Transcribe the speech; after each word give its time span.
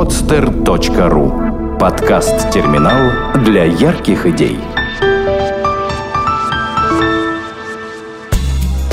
podster.ru 0.00 1.76
Подкаст-терминал 1.78 3.42
для 3.44 3.64
ярких 3.64 4.24
идей. 4.24 4.58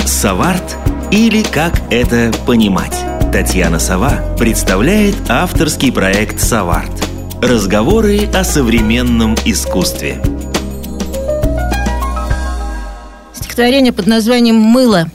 Саварт 0.05 0.75
или 1.09 1.43
как 1.43 1.81
это 1.91 2.33
понимать? 2.46 2.93
Татьяна 3.31 3.79
Сова 3.79 4.20
представляет 4.38 5.15
авторский 5.29 5.94
проект 5.94 6.42
«Саварт». 6.42 6.92
Разговоры 7.42 8.26
о 8.33 8.44
современном 8.44 9.35
искусстве. 9.46 10.21
Стихотворение 13.33 13.94
под 13.94 14.08
названием 14.08 14.58
«Мыло». 14.58 15.10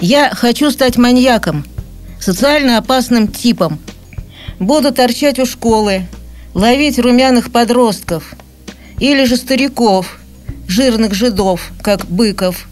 Я 0.00 0.30
хочу 0.30 0.70
стать 0.70 0.96
маньяком, 0.96 1.66
социально 2.18 2.78
опасным 2.78 3.28
типом. 3.28 3.78
Буду 4.58 4.92
торчать 4.92 5.38
у 5.38 5.46
школы, 5.46 6.06
ловить 6.54 6.98
румяных 6.98 7.50
подростков 7.50 8.34
или 8.98 9.24
же 9.24 9.36
стариков, 9.36 10.18
жирных 10.68 11.14
жидов, 11.14 11.72
как 11.82 12.06
Быков, 12.06 12.66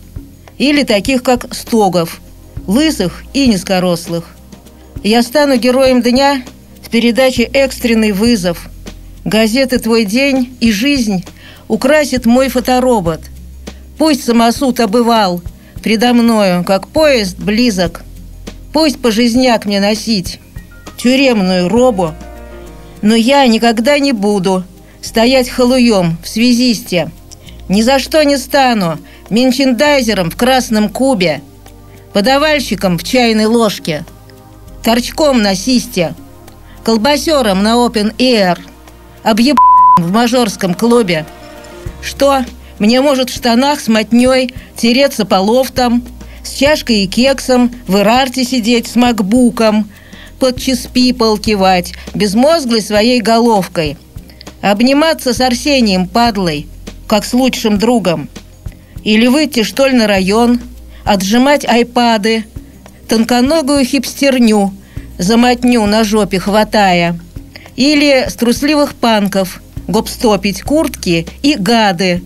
или 0.58 0.84
таких, 0.84 1.22
как 1.22 1.52
Стогов, 1.54 2.20
лысых 2.66 3.24
и 3.32 3.46
низкорослых. 3.46 4.28
Я 5.02 5.22
стану 5.22 5.56
героем 5.56 6.02
дня 6.02 6.42
в 6.82 6.90
передаче 6.90 7.42
«Экстренный 7.42 8.12
вызов». 8.12 8.68
Газеты 9.24 9.78
«Твой 9.78 10.04
день» 10.04 10.56
и 10.60 10.70
«Жизнь» 10.70 11.24
украсит 11.68 12.26
мой 12.26 12.48
фоторобот. 12.48 13.20
Пусть 13.98 14.24
самосуд 14.24 14.80
обывал– 14.80 15.42
предо 15.82 16.12
мною, 16.14 16.64
как 16.64 16.86
поезд 16.88 17.38
близок. 17.38 18.02
Пусть 18.72 19.00
пожизняк 19.00 19.66
мне 19.66 19.80
носить 19.80 20.38
тюремную 21.02 21.68
робу, 21.68 22.14
но 23.00 23.14
я 23.14 23.46
никогда 23.46 23.98
не 23.98 24.12
буду 24.12 24.64
стоять 25.02 25.48
халуем 25.48 26.16
в 26.22 26.28
связисте. 26.28 27.10
Ни 27.68 27.82
за 27.82 27.98
что 27.98 28.22
не 28.24 28.36
стану 28.36 28.98
менчендайзером 29.30 30.30
в 30.30 30.36
красном 30.36 30.88
кубе, 30.88 31.42
подавальщиком 32.12 32.98
в 32.98 33.04
чайной 33.04 33.46
ложке, 33.46 34.04
торчком 34.82 35.42
на 35.42 35.54
систе, 35.54 36.14
колбасером 36.84 37.62
на 37.62 37.74
Open 37.74 38.14
Air, 38.18 38.58
объеб 39.22 39.56
в 39.98 40.12
мажорском 40.12 40.74
клубе. 40.74 41.26
Что? 42.02 42.44
Мне 42.78 43.00
может 43.00 43.30
в 43.30 43.34
штанах 43.34 43.80
с 43.80 43.88
мотней 43.88 44.54
тереться 44.76 45.24
по 45.24 45.36
лофтам, 45.36 46.04
с 46.44 46.52
чашкой 46.52 47.04
и 47.04 47.06
кексом 47.06 47.72
в 47.86 47.96
Ирарте 47.98 48.44
сидеть 48.44 48.88
с 48.88 48.96
макбуком, 48.96 49.88
под 50.42 50.60
чиспипол 50.60 51.38
кивать, 51.38 51.92
безмозглой 52.14 52.82
своей 52.82 53.20
головкой, 53.20 53.96
обниматься 54.60 55.32
с 55.34 55.40
Арсением 55.40 56.08
падлой, 56.08 56.66
как 57.06 57.24
с 57.24 57.32
лучшим 57.32 57.78
другом, 57.78 58.28
или 59.04 59.28
выйти, 59.28 59.62
что 59.62 59.86
ли, 59.86 59.96
на 59.96 60.08
район, 60.08 60.60
отжимать 61.04 61.64
айпады, 61.64 62.44
тонконогую 63.06 63.84
хипстерню, 63.84 64.74
замотню 65.16 65.86
на 65.86 66.02
жопе 66.02 66.40
хватая, 66.40 67.16
или 67.76 68.26
с 68.28 68.34
трусливых 68.34 68.96
панков 68.96 69.62
гопстопить 69.86 70.62
куртки 70.62 71.24
и 71.44 71.54
гады, 71.54 72.20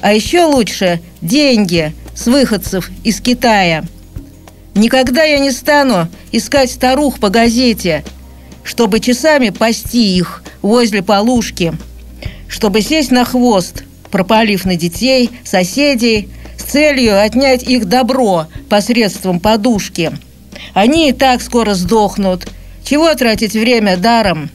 а 0.00 0.12
еще 0.12 0.46
лучше 0.46 1.00
деньги 1.20 1.92
с 2.12 2.26
выходцев 2.26 2.90
из 3.04 3.20
Китая. 3.20 3.84
Никогда 4.74 5.22
я 5.22 5.38
не 5.38 5.50
стану 5.50 6.08
искать 6.32 6.70
старух 6.70 7.18
по 7.18 7.28
газете, 7.28 8.04
чтобы 8.64 9.00
часами 9.00 9.50
пасти 9.50 10.16
их 10.16 10.42
возле 10.62 11.02
полушки, 11.02 11.74
чтобы 12.48 12.80
сесть 12.80 13.10
на 13.10 13.24
хвост, 13.24 13.84
пропалив 14.10 14.64
на 14.64 14.76
детей, 14.76 15.30
соседей, 15.44 16.28
с 16.56 16.62
целью 16.62 17.20
отнять 17.20 17.62
их 17.62 17.86
добро 17.86 18.46
посредством 18.68 19.40
подушки. 19.40 20.12
Они 20.74 21.10
и 21.10 21.12
так 21.12 21.42
скоро 21.42 21.74
сдохнут. 21.74 22.46
Чего 22.84 23.14
тратить 23.14 23.52
время 23.54 23.96
даром? 23.96 24.50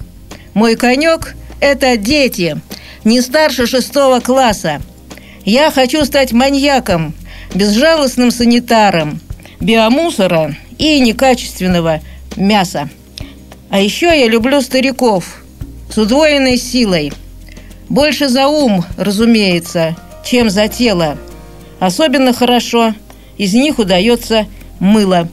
Мой 0.53 0.75
конек– 0.75 1.35
это 1.59 1.97
дети, 1.97 2.59
не 3.03 3.21
старше 3.21 3.67
шестого 3.67 4.19
класса– 4.19 4.81
я 5.47 5.71
хочу 5.71 6.03
стать 6.03 6.33
маньяком, 6.33 7.13
безжалостным 7.55 8.31
санитаром, 8.31 9.21
биомусора 9.59 10.55
и 10.77 10.99
некачественного 10.99 12.01
мяса. 12.35 12.89
А 13.69 13.79
еще 13.79 14.07
я 14.07 14.27
люблю 14.27 14.61
стариков 14.61 15.43
с 15.89 15.97
удвоенной 15.97 16.57
силой. 16.57 17.11
Больше 17.89 18.27
за 18.27 18.47
ум, 18.47 18.83
разумеется, 18.97 19.95
чем 20.23 20.49
за 20.49 20.67
тело. 20.67 21.17
Особенно 21.79 22.33
хорошо 22.33 22.93
из 23.37 23.53
них 23.53 23.79
удается 23.79 24.47
мыло. 24.79 25.27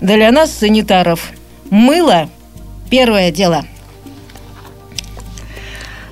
Для 0.00 0.30
нас, 0.32 0.52
санитаров, 0.52 1.32
мыло– 1.70 2.28
первое 2.90 3.30
дело– 3.30 3.64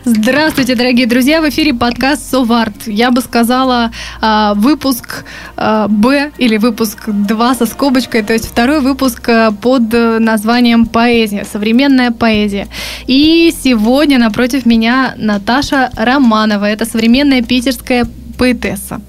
Здравствуйте, 0.05 0.77
дорогие 0.77 1.07
друзья! 1.07 1.43
В 1.43 1.49
эфире 1.51 1.75
подкаст 1.75 2.31
«Соварт». 2.31 2.87
Я 2.87 3.11
бы 3.11 3.21
сказала 3.21 3.91
а, 4.23 4.55
выпуск 4.55 5.27
а, 5.59 5.89
«Б» 5.89 6.33
или 6.39 6.57
выпуск 6.57 7.01
2 7.07 7.55
со 7.55 7.67
скобочкой, 7.67 8.23
то 8.23 8.33
есть 8.33 8.47
второй 8.49 8.81
выпуск 8.81 9.29
а, 9.29 9.51
под 9.53 9.93
названием 9.93 10.87
«Поэзия», 10.87 11.45
современная 11.45 12.13
поэзия. 12.13 12.69
И 13.07 13.53
сегодня 13.63 14.19
напротив 14.19 14.65
меня 14.65 15.13
Наташа 15.19 15.91
Романова. 15.95 16.65
Это 16.65 16.87
современная 16.87 17.43
питерская 17.43 18.07
поэтесса. 18.39 19.03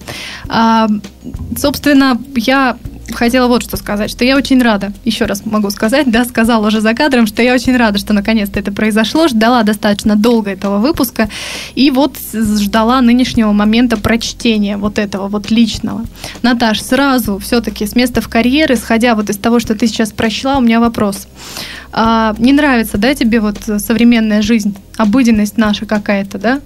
Собственно, 1.58 2.22
я 2.35 2.75
хотела 3.16 3.48
вот 3.48 3.64
что 3.64 3.78
сказать, 3.78 4.10
что 4.10 4.24
я 4.26 4.38
очень 4.38 4.62
рада, 4.62 4.94
еще 5.06 5.26
раз 5.26 5.46
могу 5.46 5.70
сказать, 5.70 6.10
да, 6.10 6.26
сказала 6.26 6.68
уже 6.68 6.82
за 6.82 6.94
кадром, 6.94 7.28
что 7.28 7.42
я 7.42 7.54
очень 7.54 7.76
рада, 7.76 8.00
что 8.00 8.14
наконец-то 8.14 8.60
это 8.60 8.72
произошло, 8.72 9.28
ждала 9.28 9.64
достаточно 9.64 10.16
долго 10.16 10.52
этого 10.52 10.80
выпуска, 10.80 11.30
и 11.76 11.92
вот 11.92 12.16
ждала 12.34 13.02
нынешнего 13.02 13.52
момента 13.52 13.98
прочтения 13.98 14.78
вот 14.78 15.00
этого 15.00 15.28
вот 15.28 15.52
личного. 15.52 16.06
Наташ, 16.42 16.82
сразу 16.82 17.40
все-таки 17.40 17.86
с 17.86 17.96
места 17.96 18.22
в 18.22 18.28
карьер, 18.28 18.72
исходя 18.74 19.16
вот 19.16 19.30
из 19.30 19.38
того, 19.38 19.60
что 19.60 19.76
ты 19.76 19.88
сейчас 19.88 20.12
прочла, 20.12 20.58
у 20.58 20.62
меня 20.62 20.80
вопрос. 20.80 21.28
А, 21.92 22.36
не 22.38 22.54
нравится, 22.54 22.98
да, 22.98 23.14
тебе 23.14 23.40
вот 23.40 23.58
современная 23.78 24.42
жизнь, 24.42 24.76
обыденность 24.98 25.58
наша 25.58 25.86
какая-то, 25.86 26.38
да? 26.38 26.62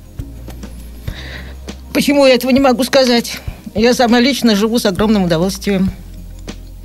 Почему 1.94 2.26
я 2.26 2.36
этого 2.36 2.52
не 2.52 2.60
могу 2.60 2.84
сказать? 2.84 3.40
Я 3.74 3.94
сама 3.94 4.20
лично 4.20 4.56
живу 4.56 4.80
с 4.80 4.86
огромным 4.86 5.24
удовольствием. 5.24 5.92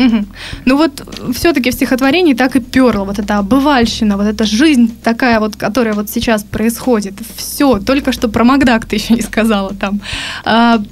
Угу. 0.00 0.24
Ну 0.64 0.76
вот 0.76 1.06
все-таки 1.34 1.70
в 1.70 1.74
стихотворении 1.74 2.32
так 2.32 2.56
и 2.56 2.60
перло 2.60 3.04
вот 3.04 3.18
эта 3.18 3.36
обывальщина, 3.38 4.16
вот 4.16 4.26
эта 4.26 4.44
жизнь 4.44 4.96
такая 5.04 5.40
вот, 5.40 5.56
которая 5.56 5.92
вот 5.92 6.08
сейчас 6.08 6.42
происходит. 6.42 7.14
Все, 7.36 7.78
только 7.78 8.12
что 8.12 8.28
про 8.28 8.44
Макдак 8.44 8.86
ты 8.86 8.96
еще 8.96 9.14
не 9.14 9.20
сказала 9.20 9.74
там. 9.74 10.00
А, 10.44 10.82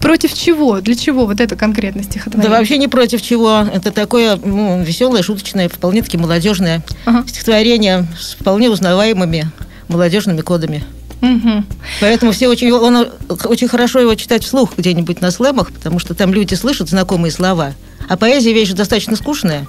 против 0.00 0.34
чего? 0.34 0.80
Для 0.80 0.94
чего 0.94 1.24
вот 1.24 1.40
это 1.40 1.56
конкретно 1.56 2.02
стихотворение? 2.02 2.50
Да 2.50 2.58
вообще 2.58 2.76
не 2.76 2.88
против 2.88 3.22
чего. 3.22 3.66
Это 3.72 3.90
такое 3.90 4.36
ну, 4.36 4.82
веселое, 4.82 5.22
шуточное, 5.22 5.70
вполне-таки 5.70 6.18
молодежное 6.18 6.82
ага. 7.06 7.24
стихотворение 7.26 8.06
с 8.20 8.34
вполне 8.34 8.68
узнаваемыми 8.68 9.50
молодежными 9.88 10.42
кодами. 10.42 10.84
Угу. 11.20 11.64
Поэтому 12.00 12.32
все 12.32 12.48
очень, 12.48 12.70
он, 12.70 13.08
очень 13.28 13.68
хорошо 13.68 13.98
его 14.00 14.14
читать 14.14 14.44
вслух 14.44 14.76
где-нибудь 14.76 15.20
на 15.20 15.30
слэмах, 15.30 15.72
потому 15.72 15.98
что 15.98 16.14
там 16.14 16.32
люди 16.32 16.54
слышат 16.54 16.88
знакомые 16.88 17.32
слова. 17.32 17.74
А 18.08 18.16
поэзия 18.16 18.52
вещь 18.52 18.70
достаточно 18.70 19.16
скучная. 19.16 19.66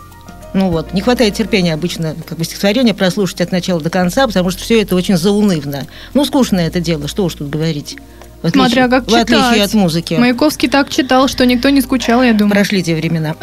Ну 0.53 0.69
вот, 0.71 0.93
не 0.93 1.01
хватает 1.01 1.35
терпения 1.35 1.73
обычно 1.73 2.15
как 2.27 2.37
бы 2.37 2.43
стихотворение 2.43 2.93
прослушать 2.93 3.41
от 3.41 3.51
начала 3.51 3.79
до 3.79 3.89
конца, 3.89 4.25
потому 4.25 4.49
что 4.49 4.63
все 4.63 4.81
это 4.81 4.95
очень 4.95 5.17
заунывно. 5.17 5.85
Ну, 6.13 6.25
скучное 6.25 6.67
это 6.67 6.79
дело, 6.79 7.07
что 7.07 7.25
уж 7.25 7.35
тут 7.35 7.49
говорить. 7.49 7.97
В 8.41 8.47
отличие, 8.47 8.65
Смотря 8.65 8.87
как 8.87 9.03
в 9.03 9.07
читать. 9.07 9.29
отличие 9.29 9.63
от 9.63 9.73
музыки. 9.73 10.13
Маяковский 10.13 10.69
так 10.69 10.89
читал, 10.89 11.27
что 11.27 11.45
никто 11.45 11.69
не 11.69 11.81
скучал, 11.81 12.23
я 12.23 12.33
думаю. 12.33 12.53
Прошли 12.53 12.81
те 12.81 12.95
времена. 12.95 13.35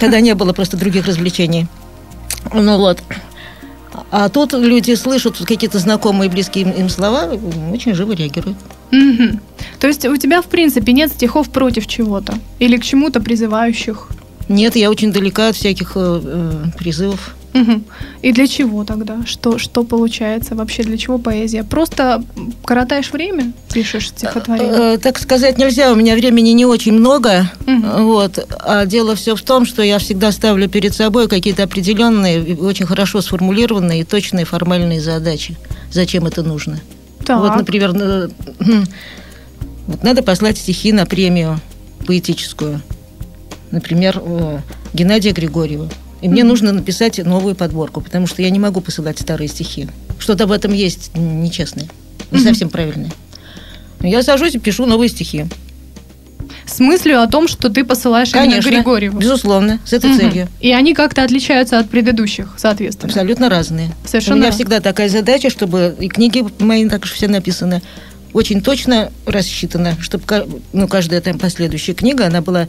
Тогда 0.00 0.20
не 0.20 0.34
было 0.34 0.52
просто 0.52 0.76
других 0.76 1.06
развлечений. 1.06 1.68
Ну 2.52 2.78
вот. 2.78 3.02
А 4.10 4.28
тут 4.28 4.52
люди 4.52 4.94
слышат 4.94 5.38
какие-то 5.38 5.78
знакомые, 5.78 6.30
близкие 6.30 6.64
им, 6.64 6.88
слова, 6.88 7.28
очень 7.72 7.94
живо 7.94 8.12
реагируют. 8.12 8.58
Угу. 8.92 9.38
То 9.80 9.86
есть 9.86 10.04
у 10.06 10.16
тебя, 10.16 10.42
в 10.42 10.46
принципе, 10.46 10.92
нет 10.92 11.12
стихов 11.12 11.50
против 11.50 11.86
чего-то? 11.86 12.34
Или 12.58 12.76
к 12.76 12.84
чему-то 12.84 13.20
призывающих? 13.20 14.08
Нет, 14.48 14.76
я 14.76 14.90
очень 14.90 15.12
далека 15.12 15.48
от 15.48 15.56
всяких 15.56 15.92
э, 15.94 16.22
э 16.24 16.52
призывов. 16.78 17.36
Мгм. 17.62 17.84
И 18.22 18.32
для 18.32 18.46
чего 18.46 18.84
тогда? 18.84 19.18
Что, 19.26 19.58
что 19.58 19.84
получается 19.84 20.54
вообще? 20.54 20.82
Для 20.82 20.96
чего 20.96 21.18
поэзия? 21.18 21.64
Просто 21.64 22.22
коротаешь 22.64 23.12
время, 23.12 23.52
пишешь 23.72 24.08
стихотворение? 24.08 24.94
Э, 24.94 24.98
Так 24.98 25.18
сказать 25.18 25.58
нельзя, 25.58 25.92
у 25.92 25.96
меня 25.96 26.14
времени 26.14 26.50
не 26.50 26.66
очень 26.66 26.92
много. 26.92 27.50
Мгм. 27.66 28.04
Вот. 28.04 28.38
А 28.60 28.86
дело 28.86 29.14
все 29.16 29.34
в 29.34 29.42
том, 29.42 29.66
что 29.66 29.82
я 29.82 29.98
всегда 29.98 30.32
ставлю 30.32 30.68
перед 30.68 30.94
собой 30.94 31.28
какие-то 31.28 31.62
определенные, 31.64 32.56
очень 32.56 32.86
хорошо 32.86 33.20
сформулированные 33.20 34.00
и 34.00 34.04
точные 34.04 34.44
формальные 34.44 35.00
задачи. 35.00 35.56
Зачем 35.90 36.26
это 36.26 36.42
нужно? 36.42 36.80
Так. 37.24 37.40
Вот, 37.40 37.56
например, 37.56 37.92
э, 37.94 38.28
хм, 38.60 38.84
вот 39.86 40.02
надо 40.02 40.22
послать 40.22 40.58
стихи 40.58 40.92
на 40.92 41.06
премию 41.06 41.60
поэтическую. 42.06 42.80
Например, 43.70 44.22
э, 44.24 44.58
Геннадия 44.94 45.32
Григорьева. 45.32 45.88
И 46.20 46.28
мне 46.28 46.44
нужно 46.44 46.72
написать 46.72 47.18
новую 47.24 47.54
подборку, 47.54 48.00
потому 48.00 48.26
что 48.26 48.42
я 48.42 48.50
не 48.50 48.58
могу 48.58 48.80
посылать 48.80 49.18
старые 49.18 49.48
стихи. 49.48 49.88
Что-то 50.18 50.46
в 50.46 50.52
этом 50.52 50.72
есть 50.72 51.10
нечестное, 51.14 51.88
не 52.30 52.40
совсем 52.40 52.70
правильное. 52.70 53.12
Я 54.00 54.22
сажусь 54.22 54.54
и 54.54 54.58
пишу 54.58 54.86
новые 54.86 55.08
стихи. 55.08 55.46
С 56.66 56.80
мыслью 56.80 57.22
о 57.22 57.26
том, 57.26 57.48
что 57.48 57.70
ты 57.70 57.84
посылаешь 57.84 58.32
именно 58.32 58.50
Конечно, 58.50 58.68
Григорьеву. 58.70 59.18
безусловно, 59.18 59.80
с 59.86 59.92
этой 59.92 60.10
Мгм. 60.10 60.18
целью. 60.18 60.48
И 60.60 60.72
они 60.72 60.92
как-то 60.94 61.22
отличаются 61.22 61.78
от 61.78 61.88
предыдущих, 61.88 62.54
соответственно. 62.56 63.08
Абсолютно 63.10 63.48
разные. 63.48 63.90
Совершенно 64.04 64.36
У 64.36 64.40
меня 64.40 64.50
всегда 64.50 64.80
такая 64.80 65.08
задача, 65.08 65.50
чтобы 65.50 65.96
и 65.98 66.08
книги 66.08 66.44
мои 66.58 66.86
так 66.88 67.06
же 67.06 67.14
все 67.14 67.26
написаны, 67.28 67.82
очень 68.34 68.60
точно 68.60 69.10
рассчитано, 69.24 69.96
чтобы 70.00 70.24
ну, 70.72 70.86
каждая 70.88 71.20
там 71.22 71.38
последующая 71.38 71.94
книга, 71.94 72.26
она 72.26 72.42
была 72.42 72.68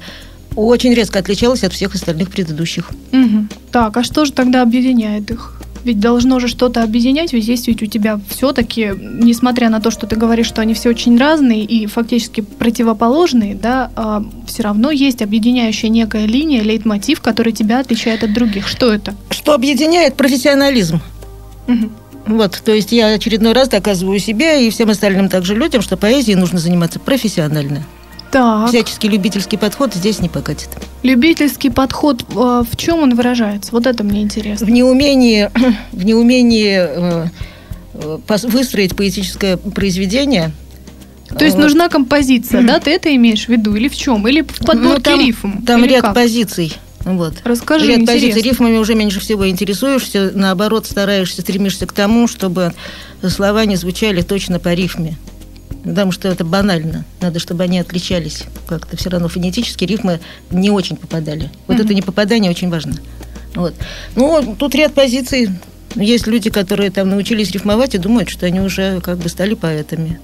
очень 0.56 0.94
резко 0.94 1.20
отличалась 1.20 1.64
от 1.64 1.74
всех 1.74 1.96
остальных 1.96 2.30
предыдущих. 2.30 2.92
Мгм. 3.12 3.50
Так, 3.72 3.98
а 3.98 4.04
что 4.04 4.26
же 4.26 4.32
тогда 4.32 4.62
объединяет 4.62 5.32
их? 5.32 5.54
Ведь 5.86 6.02
должно 6.02 6.42
же 6.42 6.50
что-то 6.50 6.84
объединять, 6.84 7.32
ведь 7.32 7.48
есть 7.48 7.68
ведь 7.68 7.82
у 7.82 7.86
тебя 7.86 8.20
все-таки, 8.28 8.92
несмотря 9.00 9.70
на 9.70 9.80
то, 9.80 9.92
что 9.92 10.08
ты 10.08 10.18
говоришь, 10.18 10.48
что 10.48 10.62
они 10.62 10.74
все 10.74 10.90
очень 10.90 11.18
разные 11.18 11.64
и 11.64 11.86
фактически 11.86 12.42
противоположные, 12.42 13.56
да, 13.56 13.90
все 14.46 14.64
равно 14.64 14.92
есть 14.92 15.22
объединяющая 15.22 15.90
некая 15.90 16.26
линия, 16.26 16.64
лейтмотив, 16.64 17.22
который 17.22 17.54
тебя 17.54 17.80
отличает 17.80 18.26
от 18.26 18.34
других. 18.34 18.68
Что 18.68 18.94
это? 18.94 19.16
Что 19.30 19.54
объединяет 19.54 20.16
профессионализм. 20.16 21.00
Мгм. 21.68 21.92
Вот, 22.26 22.62
то 22.64 22.74
есть 22.74 22.92
я 22.92 23.14
очередной 23.14 23.54
раз 23.54 23.70
доказываю 23.70 24.20
себе 24.20 24.68
и 24.68 24.70
всем 24.72 24.90
остальным 24.90 25.30
также 25.30 25.56
людям, 25.56 25.82
что 25.82 25.96
поэзией 25.96 26.36
нужно 26.36 26.60
заниматься 26.60 27.00
профессионально. 27.00 27.86
Так, 28.32 28.70
Всяческий 28.70 29.10
любительский 29.10 29.58
подход 29.58 29.94
здесь 29.94 30.20
не 30.20 30.30
покатит. 30.30 30.70
любительский 31.04 31.70
подход, 31.70 32.24
э, 32.30 32.64
в 32.70 32.76
чем 32.78 33.00
он 33.00 33.16
выражается? 33.16 33.72
Вот 33.72 33.88
это 33.88 34.04
мне 34.04 34.22
интересно. 34.22 34.68
В 34.68 34.70
неумении, 34.70 35.50
в 35.92 36.06
неумении 36.06 36.78
э, 36.80 37.28
э, 37.94 38.18
выстроить 38.44 38.96
поэтическое 38.96 39.58
произведение. 39.58 40.52
То 41.38 41.46
есть 41.46 41.58
Вот. 41.58 41.64
нужна 41.64 41.90
композиция, 41.90 42.64
да? 42.64 42.80
Ты 42.80 42.92
это 42.92 43.16
имеешь 43.16 43.46
в 43.46 43.50
виду? 43.50 43.76
Или 43.76 43.88
в 43.88 43.96
чем? 43.96 44.28
Или 44.28 44.42
в 44.42 44.66
подборке 44.66 44.96
Ну, 44.96 45.00
там, 45.00 45.20
рифм? 45.20 45.66
Там 45.66 45.86
ряд 45.86 46.02
как? 46.02 46.16
позиций. 46.16 46.74
Вот. 47.06 47.36
Расскажи, 47.44 47.86
ряд 47.88 48.00
интересно. 48.00 48.28
позиций. 48.30 48.42
Рифмами 48.50 48.78
уже 48.78 48.96
меньше 48.96 49.20
всего 49.20 49.48
интересуешься, 49.50 50.32
наоборот, 50.36 50.86
стараешься, 50.86 51.42
стремишься 51.42 51.86
к 51.88 51.94
тому, 51.94 52.28
чтобы 52.28 52.74
слова 53.28 53.66
не 53.66 53.76
звучали 53.76 54.22
точно 54.22 54.60
по 54.60 54.74
рифме. 54.74 55.18
Потому 55.84 56.12
что 56.12 56.28
это 56.28 56.44
банально. 56.44 57.06
Надо, 57.22 57.40
чтобы 57.40 57.64
они 57.64 57.80
отличались 57.80 58.44
как-то. 58.68 58.98
Все 58.98 59.10
равно 59.10 59.28
фонетически 59.30 59.86
рифмы 59.86 60.20
не 60.52 60.70
очень 60.70 60.98
попадали. 60.98 61.50
Вот 61.68 61.78
Мгм. 61.78 61.86
это 61.86 61.94
непопадание 61.94 62.52
очень 62.52 62.70
важно. 62.70 62.96
Вот. 63.56 63.74
Ну, 64.16 64.56
тут 64.60 64.76
ряд 64.76 64.94
позиций. 64.94 65.50
Есть 65.96 66.28
люди, 66.28 66.50
которые 66.50 66.92
там 66.92 67.10
научились 67.10 67.52
рифмовать 67.52 67.96
и 67.96 67.98
думают, 67.98 68.30
что 68.30 68.46
они 68.46 68.60
уже 68.60 69.00
как 69.02 69.18
бы 69.18 69.30
стали 69.30 69.54
поэтами. 69.56 70.20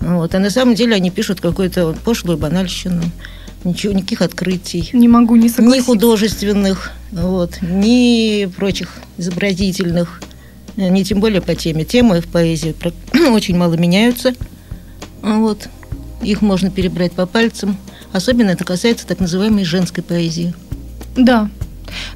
Вот. 0.00 0.34
А 0.34 0.38
на 0.38 0.50
самом 0.50 0.74
деле 0.74 0.94
они 0.96 1.10
пишут 1.10 1.40
какую-то 1.40 1.94
пошлую 2.04 2.38
банальщину. 2.38 3.02
Ничего, 3.62 3.92
никаких 3.92 4.22
открытий 4.22 4.88
Не 4.94 5.06
могу 5.06 5.36
не 5.36 5.44
ни 5.44 5.48
согласиться. 5.48 5.84
художественных, 5.86 6.92
вот, 7.12 7.58
ни 7.60 8.46
прочих 8.46 8.94
изобразительных, 9.18 10.22
э, 10.78 10.88
ни 10.88 11.02
тем 11.02 11.20
более 11.20 11.42
по 11.42 11.54
теме. 11.54 11.84
Темы 11.84 12.22
в 12.22 12.26
поэзии 12.28 12.74
очень 13.30 13.56
мало 13.58 13.74
меняются. 13.74 14.32
Вот. 15.22 15.68
Их 16.22 16.42
можно 16.42 16.70
перебрать 16.70 17.12
по 17.12 17.26
пальцам. 17.26 17.76
Особенно 18.12 18.50
это 18.50 18.64
касается 18.64 19.06
так 19.06 19.20
называемой 19.20 19.64
женской 19.64 20.02
поэзии. 20.02 20.54
Да. 21.16 21.48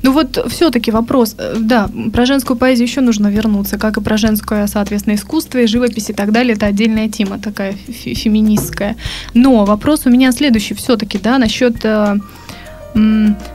Ну 0.02 0.12
вот 0.12 0.38
все-таки 0.50 0.90
вопрос, 0.90 1.34
э, 1.38 1.56
да, 1.58 1.88
про 2.12 2.26
женскую 2.26 2.56
поэзию 2.56 2.86
еще 2.86 3.00
нужно 3.00 3.28
вернуться, 3.28 3.78
как 3.78 3.96
и 3.96 4.00
про 4.00 4.16
женское, 4.16 4.66
соответственно, 4.66 5.14
искусство 5.14 5.58
и 5.58 5.66
живопись 5.66 6.10
и 6.10 6.12
так 6.12 6.32
далее, 6.32 6.54
это 6.54 6.66
отдельная 6.66 7.08
тема 7.08 7.38
такая 7.38 7.72
фе- 7.72 8.14
феминистская. 8.14 8.96
Но 9.34 9.64
вопрос 9.64 10.02
у 10.06 10.10
меня 10.10 10.32
следующий 10.32 10.74
все-таки, 10.74 11.18
да, 11.18 11.38
насчет, 11.38 11.84
э, 11.84 12.16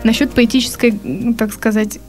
насчет 0.03 0.31
поэтической, 0.31 0.99
так 1.37 1.53
сказать, 1.53 1.99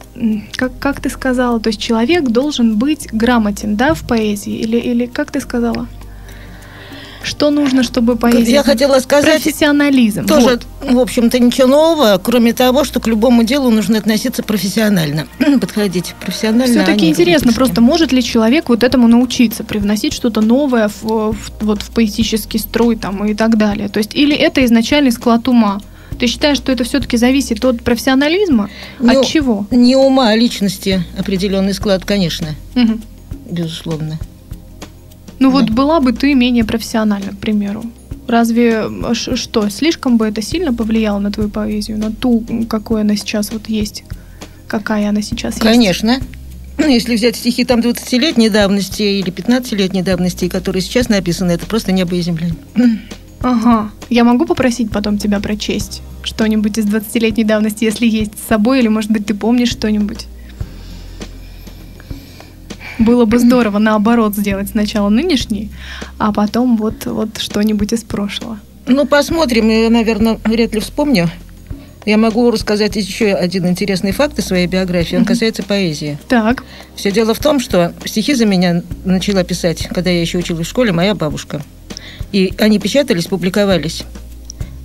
как, 0.57 0.79
как 0.79 1.01
ты 1.01 1.09
сказала, 1.09 1.61
то 1.61 1.69
есть 1.69 1.81
человек 1.81 2.25
должен 2.25 2.77
быть 2.77 3.09
грамотен, 3.13 3.77
да, 3.77 3.95
в 3.95 4.03
поэзии, 4.07 4.55
или, 4.55 4.77
или 4.77 5.07
как 5.07 5.31
ты 5.31 5.41
сказала? 5.41 5.87
Что 7.22 7.50
нужно, 7.50 7.82
чтобы 7.82 8.17
поэзия... 8.17 8.52
Я 8.52 8.62
хотела 8.62 8.99
сказать 8.99 9.43
Профессионализм. 9.43 10.26
тоже, 10.26 10.58
вот. 10.81 10.93
в 10.94 10.99
общем-то, 10.99 11.38
ничего 11.38 11.67
нового, 11.67 12.19
кроме 12.22 12.52
того, 12.52 12.84
что 12.84 12.99
к 13.00 13.06
любому 13.06 13.43
делу 13.44 13.70
нужно 13.70 13.99
относиться 13.99 14.43
профессионально. 14.43 15.26
Подходить 15.61 16.14
профессионально. 16.20 16.64
а 16.64 16.84
Все-таки 16.84 17.05
не 17.05 17.11
интересно, 17.11 17.52
просто 17.52 17.81
может 17.82 18.12
ли 18.12 18.22
человек 18.22 18.69
вот 18.70 18.82
этому 18.82 19.06
научиться, 19.06 19.64
привносить 19.64 20.12
что-то 20.14 20.40
новое 20.40 20.88
в, 20.88 21.32
в- 21.32 21.50
вот 21.61 21.82
в 21.82 21.90
поэтический 21.90 22.58
строй 22.58 22.96
там 22.96 23.25
и 23.26 23.34
так 23.34 23.58
далее. 23.58 23.88
То 23.88 23.99
есть 23.99 24.14
или 24.14 24.34
это 24.34 24.64
изначальный 24.64 25.12
склад 25.12 25.46
ума? 25.49 25.81
Ты 26.19 26.26
считаешь, 26.26 26.56
что 26.58 26.72
это 26.72 26.84
все-таки 26.84 27.17
зависит 27.17 27.64
от 27.64 27.82
профессионализма? 27.82 28.69
Ну, 28.99 29.20
от 29.20 29.26
чего? 29.26 29.67
Не 29.70 29.96
ума, 29.96 30.31
а 30.31 30.37
личности 30.37 31.05
определенный 31.19 31.72
склад, 31.75 32.05
конечно, 32.05 32.49
Мгм. 32.75 33.02
безусловно. 33.50 34.19
Ну 35.41 35.51
вот 35.51 35.71
была 35.71 36.01
бы 36.01 36.13
ты 36.13 36.35
менее 36.35 36.65
профессиональна, 36.65 37.33
к 37.33 37.39
примеру. 37.39 37.85
Разве 38.29 38.85
что, 39.15 39.69
слишком 39.71 40.17
бы 40.17 40.27
это 40.27 40.41
сильно 40.43 40.73
повлияло 40.73 41.19
на 41.19 41.33
твою 41.33 41.49
поэзию, 41.49 41.99
на 41.99 42.13
ту, 42.13 42.45
какой 42.69 43.01
она 43.01 43.17
сейчас 43.17 43.51
вот 43.51 43.69
есть? 43.69 44.05
Какая 44.69 45.09
она 45.09 45.23
сейчас 45.23 45.55
есть? 45.55 45.65
Конечно. 45.65 46.21
Ну, 46.79 46.87
Если 46.87 47.17
взять 47.17 47.37
стихи 47.37 47.65
там 47.65 47.81
20-летней 47.81 48.49
давности 48.49 49.03
или 49.03 49.33
15-летней 49.33 50.03
давности, 50.03 50.49
которые 50.49 50.83
сейчас 50.83 51.09
написаны, 51.09 51.53
это 51.53 51.67
просто 51.67 51.91
небо 51.91 52.15
и 52.15 52.23
земля. 52.23 52.49
Ага. 53.43 53.91
Я 54.11 54.25
могу 54.25 54.47
попросить 54.47 54.91
потом 54.91 55.19
тебя 55.19 55.41
прочесть 55.41 56.03
что-нибудь 56.23 56.79
из 56.79 56.85
20-летней 56.85 57.45
давности, 57.45 57.85
если 57.85 58.07
есть 58.07 58.33
с 58.39 58.49
собой, 58.49 58.81
или, 58.81 58.89
может 58.89 59.11
быть, 59.11 59.27
ты 59.27 59.35
помнишь 59.35 59.71
что-нибудь? 59.71 60.27
Было 63.00 63.25
бы 63.25 63.38
здорово, 63.38 63.79
наоборот, 63.79 64.36
сделать 64.36 64.69
сначала 64.69 65.08
нынешний, 65.08 65.70
а 66.19 66.32
потом 66.32 66.77
вот, 66.77 67.06
вот 67.06 67.39
что-нибудь 67.39 67.93
из 67.93 68.05
прошлого. 68.05 68.58
Ну, 68.86 69.06
посмотрим. 69.06 69.69
Я, 69.69 69.89
наверное, 69.89 70.39
вряд 70.44 70.75
ли 70.75 70.81
вспомню. 70.81 71.31
Я 72.05 72.17
могу 72.17 72.51
рассказать 72.51 72.96
еще 72.96 73.32
один 73.32 73.67
интересный 73.69 74.13
факт 74.13 74.39
из 74.39 74.46
своей 74.46 74.67
биографии. 74.67 75.17
Он 75.17 75.25
касается 75.25 75.63
поэзии. 75.63 76.19
Так. 76.29 76.65
Все 76.94 77.10
дело 77.10 77.34
в 77.34 77.39
том, 77.39 77.60
что 77.60 77.94
стихи 78.05 78.34
за 78.34 78.46
меня 78.46 78.82
начала 79.05 79.44
писать, 79.44 79.89
когда 79.89 80.10
я 80.10 80.20
еще 80.20 80.39
училась 80.39 80.67
в 80.67 80.70
школе, 80.70 80.93
моя 80.93 81.15
бабушка. 81.15 81.63
И 82.32 82.53
они 82.58 82.79
печатались, 82.79 83.27
публиковались 83.27 84.05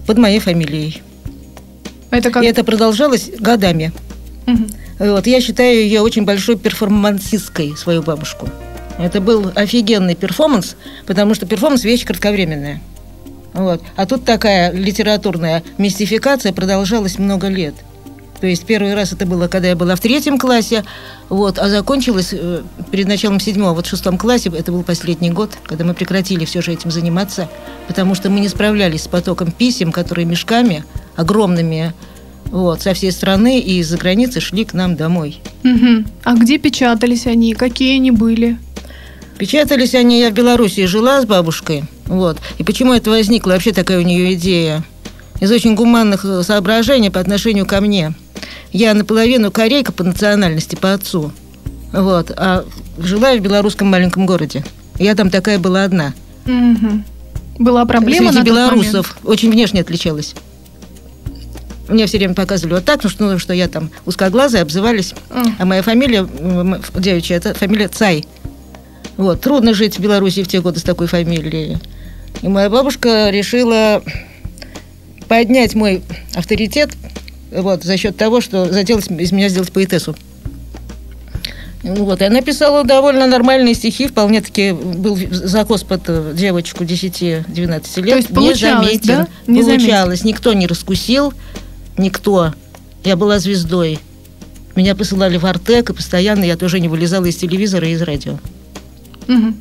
под 0.07 0.17
моей 0.17 0.39
фамилией. 0.39 1.01
Это 2.11 2.31
как... 2.31 2.43
И 2.43 2.47
это 2.47 2.63
продолжалось 2.63 3.29
годами. 3.39 3.91
Мгм. 4.45 4.67
Вот, 4.99 5.27
я 5.27 5.41
считаю 5.41 5.75
ее 5.75 6.01
очень 6.01 6.23
большой 6.23 6.57
перформансисткой, 6.57 7.75
свою 7.75 8.01
бабушку. 8.01 8.47
Это 8.97 9.19
был 9.19 9.51
офигенный 9.55 10.15
перформанс, 10.15 10.75
потому 11.05 11.33
что 11.35 11.45
перформанс– 11.45 11.83
вещь 11.85 12.05
кратковременная. 12.05 12.81
Вот. 13.53 13.81
А 13.95 14.05
тут 14.05 14.25
такая 14.25 14.71
литературная 14.71 15.63
мистификация 15.77 16.53
продолжалась 16.53 17.17
много 17.17 17.47
лет. 17.47 17.75
То 18.39 18.47
есть 18.47 18.65
первый 18.65 18.93
раз 18.93 19.13
это 19.13 19.25
было, 19.25 19.47
когда 19.47 19.69
я 19.69 19.75
была 19.75 19.95
в 19.95 20.01
третьем 20.01 20.37
классе, 20.37 20.83
вот, 21.29 21.57
а 21.57 21.69
закончилось 21.69 22.29
э, 22.33 22.63
перед 22.91 23.07
началом 23.07 23.39
седьмого, 23.39 23.73
вот 23.73 23.87
в 23.87 23.89
шестом 23.89 24.17
классе, 24.17 24.51
это 24.55 24.73
был 24.73 24.83
последний 24.83 25.31
год, 25.31 25.51
когда 25.63 25.85
мы 25.85 25.93
прекратили 25.93 26.43
все 26.43 26.61
же 26.61 26.73
этим 26.73 26.91
заниматься, 26.91 27.49
потому 27.87 28.13
что 28.13 28.29
мы 28.29 28.41
не 28.41 28.49
справлялись 28.49 29.03
с 29.03 29.07
потоком 29.07 29.51
писем, 29.51 29.93
которые 29.93 30.25
мешками 30.25 30.83
огромными 31.15 31.93
вот, 32.45 32.81
со 32.81 32.93
всей 32.93 33.11
страны 33.11 33.59
и 33.59 33.79
из-за 33.79 33.97
границы 33.97 34.39
шли 34.39 34.65
к 34.65 34.73
нам 34.73 34.95
домой. 34.95 35.39
Мгм. 35.63 36.05
А 36.23 36.35
где 36.35 36.57
печатались 36.57 37.27
они? 37.27 37.53
Какие 37.53 37.95
они 37.95 38.11
были? 38.11 38.57
Печатались 39.37 39.95
они, 39.95 40.19
я 40.21 40.29
в 40.29 40.33
Белоруссии 40.33 40.85
жила 40.85 41.21
с 41.21 41.25
бабушкой. 41.25 41.83
Вот. 42.05 42.37
И 42.57 42.63
почему 42.63 42.93
это 42.93 43.09
возникла 43.09 43.51
вообще 43.51 43.73
такая 43.73 43.99
у 43.99 44.03
нее 44.03 44.33
идея? 44.35 44.83
Из 45.41 45.51
очень 45.51 45.75
гуманных 45.75 46.23
э, 46.23 46.43
соображений 46.43 47.09
по 47.09 47.19
отношению 47.19 47.65
ко 47.65 47.81
мне. 47.81 48.13
Я 48.71 48.93
наполовину 48.93 49.51
корейка 49.51 49.91
по 49.91 50.03
национальности, 50.03 50.75
по 50.75 50.93
отцу. 50.93 51.31
Вот. 51.91 52.31
А 52.37 52.65
жила 52.97 53.31
я 53.31 53.39
в 53.39 53.43
белорусском 53.43 53.89
маленьком 53.89 54.25
городе. 54.25 54.63
Я 54.97 55.15
там 55.15 55.29
такая 55.29 55.59
была 55.59 55.83
одна. 55.83 56.13
Мгм. 56.45 57.03
Была 57.59 57.85
проблема 57.85 58.31
Среди 58.31 58.39
на 58.39 58.43
белорусов 58.45 59.17
очень 59.23 59.51
внешне 59.51 59.81
отличалась. 59.81 60.35
Мне 61.87 62.07
все 62.07 62.17
время 62.17 62.33
показывали 62.33 62.75
вот 62.75 62.85
так, 62.85 63.03
ну 63.03 63.09
что, 63.09 63.23
ну, 63.23 63.39
что 63.39 63.53
я 63.53 63.67
там 63.67 63.91
узкоглазая, 64.05 64.63
обзывались. 64.63 65.13
А 65.59 65.65
моя 65.65 65.81
фамилия, 65.81 66.27
девичья, 66.95 67.35
это 67.35 67.53
фамилия 67.53 67.87
Цай. 67.87 68.25
Вот, 69.17 69.41
трудно 69.41 69.73
жить 69.73 69.97
в 69.97 70.01
Беларуси 70.01 70.43
в 70.43 70.47
те 70.47 70.61
годы 70.61 70.79
с 70.79 70.83
такой 70.83 71.07
фамилией. 71.07 71.77
И 72.41 72.47
моя 72.47 72.69
бабушка 72.69 73.29
решила 73.29 74.03
поднять 75.27 75.73
мой 75.75 76.01
авторитет 76.33 76.91
вот, 77.51 77.83
за 77.83 77.97
счет 77.97 78.17
того, 78.17 78.41
что 78.41 78.71
заделать, 78.71 79.09
из 79.09 79.31
меня 79.31 79.49
сделать 79.49 79.71
поэтессу. 79.71 80.15
Ну 81.83 82.05
Вот, 82.05 82.21
и 82.21 82.25
она 82.25 82.41
писала 82.41 82.83
довольно 82.83 83.27
нормальные 83.27 83.75
стихи, 83.75 84.07
вполне 84.07 84.41
таки 84.41 84.71
был 84.71 85.17
закос 85.29 85.83
под 85.83 86.01
э, 86.07 86.33
девочку 86.35 86.83
10-12 86.83 88.01
лет. 88.01 88.15
есть 88.15 88.29
получалось, 88.29 88.87
Незаметен. 88.91 89.07
да? 89.07 89.27
Не 89.45 89.61
Получалось. 89.61 90.23
Никто 90.23 90.53
не 90.53 90.65
раскусил, 90.65 91.31
никто. 91.97 92.53
Я 93.03 93.15
была 93.15 93.39
звездой. 93.39 93.99
Меня 94.75 94.95
посылали 94.95 95.37
в 95.37 95.45
Артек, 95.45 95.89
и 95.89 95.93
постоянно 95.93 96.43
я 96.43 96.57
тоже 96.57 96.79
не 96.79 96.87
вылезала 96.87 97.25
из 97.25 97.35
телевизора 97.37 97.87
и 97.87 97.91
из 97.91 98.01
радио. 98.01 98.37
Мгм. 99.27 99.55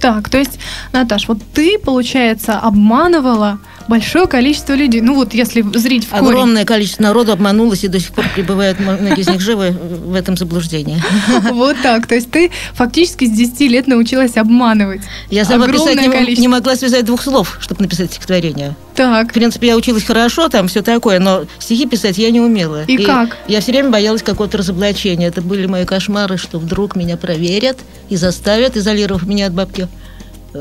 Так, 0.00 0.28
то 0.28 0.38
есть, 0.38 0.58
Наташ, 0.92 1.28
вот 1.28 1.38
ты, 1.54 1.78
получается, 1.78 2.58
обманывала 2.58 3.58
большое 3.88 4.26
количество 4.26 4.74
людей. 4.74 5.00
Ну 5.00 5.14
вот, 5.14 5.34
если 5.34 5.62
зрить 5.78 6.04
в 6.06 6.10
корень. 6.10 6.24
Огромное 6.26 6.64
количество 6.64 7.02
народу 7.02 7.32
обманулось 7.32 7.84
и 7.84 7.88
до 7.88 8.00
сих 8.00 8.10
пор 8.12 8.24
пребывают, 8.34 8.80
многие 8.80 9.20
из 9.20 9.28
них 9.28 9.40
живы 9.40 9.70
в 9.72 10.14
этом 10.14 10.36
заблуждении. 10.36 11.02
Вот 11.52 11.76
так. 11.82 12.06
То 12.06 12.14
есть 12.14 12.30
ты 12.30 12.50
фактически 12.72 13.26
с 13.26 13.30
10 13.30 13.60
лет 13.70 13.86
научилась 13.86 14.36
обманывать. 14.36 15.02
Я 15.30 15.44
сама 15.44 15.66
писать 15.68 15.80
Огромное 15.92 16.02
не, 16.02 16.06
м- 16.06 16.12
количество. 16.12 16.40
не 16.42 16.48
могла 16.48 16.76
связать 16.76 17.04
двух 17.04 17.22
слов, 17.22 17.58
чтобы 17.60 17.82
написать 17.82 18.10
стихотворение. 18.12 18.74
В 18.92 18.96
Так. 18.96 19.32
принципе, 19.32 19.68
я 19.68 19.76
училась 19.76 20.04
хорошо, 20.04 20.48
там 20.48 20.68
все 20.68 20.82
такое, 20.82 21.18
но 21.18 21.44
стихи 21.58 21.86
писать 21.86 22.16
я 22.18 22.30
не 22.30 22.40
умела. 22.40 22.84
И 22.84 22.96
как? 22.98 23.36
Я 23.48 23.60
все 23.60 23.72
время 23.72 23.90
боялась 23.90 24.22
какого-то 24.22 24.58
разоблачения. 24.58 25.26
Это 25.28 25.42
были 25.42 25.66
мои 25.66 25.84
кошмары, 25.84 26.36
что 26.38 26.58
вдруг 26.58 26.96
меня 26.96 27.16
проверят 27.16 27.78
и 28.08 28.16
заставят, 28.16 28.76
изолировав 28.76 29.24
меня 29.24 29.46
от 29.46 29.52
бабки, 29.52 29.88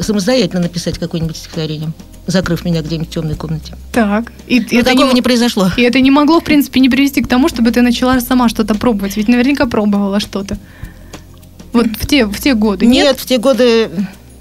самостоятельно 0.01 0.62
написать 0.62 0.98
какое-нибудь 0.98 1.38
стихотворение, 1.38 1.92
закрыв 2.27 2.63
меня 2.65 2.82
где-нибудь 2.82 3.10
в 3.10 3.12
темной 3.12 3.36
комнате. 3.36 3.74
Так. 3.92 4.32
И, 4.48 4.60
Но 4.60 4.65
это 4.80 4.86
такого 4.92 5.08
не, 5.10 5.15
не 5.15 5.22
произошло. 5.22 5.70
и 5.75 5.82
это 5.82 6.00
не 6.00 6.10
могло, 6.12 6.39
в 6.39 6.44
принципе, 6.44 6.80
не 6.80 6.89
привести 6.89 7.22
к 7.22 7.27
тому, 7.27 7.50
чтобы 7.50 7.72
ты 7.72 7.82
начала 7.82 8.20
сама 8.22 8.48
что-то 8.50 8.75
пробовать. 8.75 9.18
Ведь 9.18 9.27
наверняка 9.27 9.65
пробовала 9.65 10.20
что-то. 10.20 10.58
Вот 11.74 11.88
в 11.88 12.06
те, 12.08 12.25
в 12.25 12.39
те 12.39 12.53
годы. 12.53 12.86
Нет, 12.86 13.06
Нет? 13.06 13.20
в 13.20 13.25
те 13.25 13.38
годы 13.39 13.89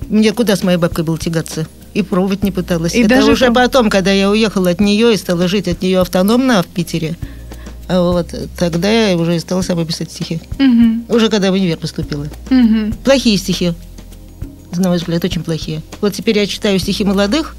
мне 0.08 0.32
куда 0.32 0.54
с 0.56 0.62
моей 0.62 0.78
бабкой 0.78 1.04
было 1.04 1.18
тягаться? 1.18 1.66
И 1.94 2.02
пробовать 2.02 2.42
не 2.42 2.50
пыталась. 2.50 2.94
И 2.94 3.00
Это 3.00 3.08
даже 3.16 3.32
уже 3.32 3.46
проб- 3.46 3.54
потом, 3.54 3.90
когда 3.90 4.12
я 4.12 4.30
уехала 4.30 4.70
от 4.70 4.80
нее 4.80 5.12
и 5.12 5.16
стала 5.16 5.48
жить 5.48 5.68
от 5.68 5.82
нее 5.82 6.00
автономно 6.00 6.62
в 6.62 6.66
Питере, 6.66 7.16
а 7.88 8.00
вот 8.00 8.34
тогда 8.58 8.90
я 9.10 9.16
уже 9.16 9.38
стала 9.40 9.60
сама 9.62 9.84
писать 9.84 10.10
стихи. 10.10 10.40
Мгм. 10.58 11.04
Уже 11.08 11.28
когда 11.28 11.50
в 11.50 11.54
универ 11.54 11.76
поступила. 11.76 12.26
Мгм. 12.48 12.94
Плохие 13.04 13.36
стихи, 13.36 13.72
на 14.76 14.88
мой 14.88 14.96
взгляд, 14.98 15.22
очень 15.24 15.42
плохие. 15.42 15.82
Вот 16.00 16.14
теперь 16.14 16.38
я 16.38 16.46
читаю 16.46 16.78
стихи 16.78 17.04
молодых, 17.04 17.56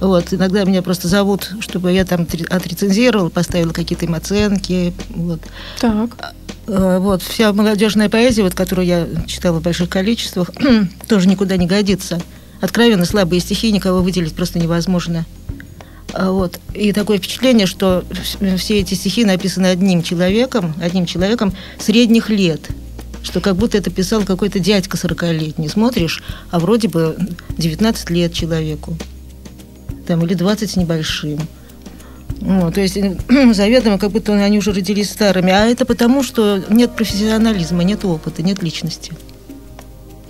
вот, 0.00 0.32
иногда 0.32 0.64
меня 0.64 0.82
просто 0.82 1.08
зовут, 1.08 1.50
чтобы 1.60 1.92
я 1.92 2.04
там 2.04 2.26
отрецензировала, 2.48 3.28
поставила 3.28 3.72
какие-то 3.72 4.06
им 4.06 4.14
оценки, 4.14 4.92
вот. 5.10 5.40
Так. 5.80 6.34
Э, 6.66 6.98
Вот, 6.98 7.22
вся 7.22 7.52
молодежная 7.52 8.08
поэзия, 8.08 8.42
вот, 8.42 8.54
которую 8.54 8.86
я 8.86 9.06
читала 9.26 9.58
в 9.58 9.62
больших 9.62 9.88
количествах, 9.88 10.50
тоже 11.08 11.28
никуда 11.28 11.56
не 11.56 11.66
годится. 11.66 12.20
Откровенно 12.60 13.04
слабые 13.04 13.40
стихи 13.40 13.70
никого 13.72 14.02
выделить 14.02 14.34
просто 14.34 14.58
невозможно. 14.58 15.24
А 16.12 16.30
Вот. 16.32 16.58
И 16.74 16.92
такое 16.92 17.18
впечатление, 17.18 17.66
что 17.66 18.04
вс- 18.10 18.56
все 18.56 18.80
эти 18.80 18.94
стихи 18.94 19.24
написаны 19.24 19.66
одним 19.66 20.02
человеком, 20.02 20.74
одним 20.82 21.06
человеком 21.06 21.52
средних 21.78 22.28
лет. 22.30 22.60
Что 23.22 23.40
как 23.40 23.56
будто 23.56 23.76
это 23.76 23.90
писал 23.90 24.22
какой-то 24.22 24.58
дядька 24.60 24.96
40-летний. 24.96 25.68
Смотришь, 25.68 26.22
а 26.50 26.58
вроде 26.58 26.88
бы 26.88 27.16
19 27.58 28.10
лет 28.10 28.32
человеку. 28.32 28.96
Там, 30.10 30.24
или 30.24 30.34
20 30.34 30.68
с 30.68 30.74
небольшим. 30.74 31.38
Вот, 32.40 32.74
то 32.74 32.80
есть 32.80 32.96
заведомо, 33.54 33.96
как 33.96 34.10
будто 34.10 34.32
они 34.34 34.58
уже 34.58 34.72
родились 34.72 35.08
старыми. 35.08 35.52
А 35.52 35.66
это 35.66 35.84
потому, 35.84 36.24
что 36.24 36.60
нет 36.68 36.96
профессионализма, 36.96 37.84
нет 37.84 38.04
опыта, 38.04 38.42
нет 38.42 38.60
личности. 38.60 39.12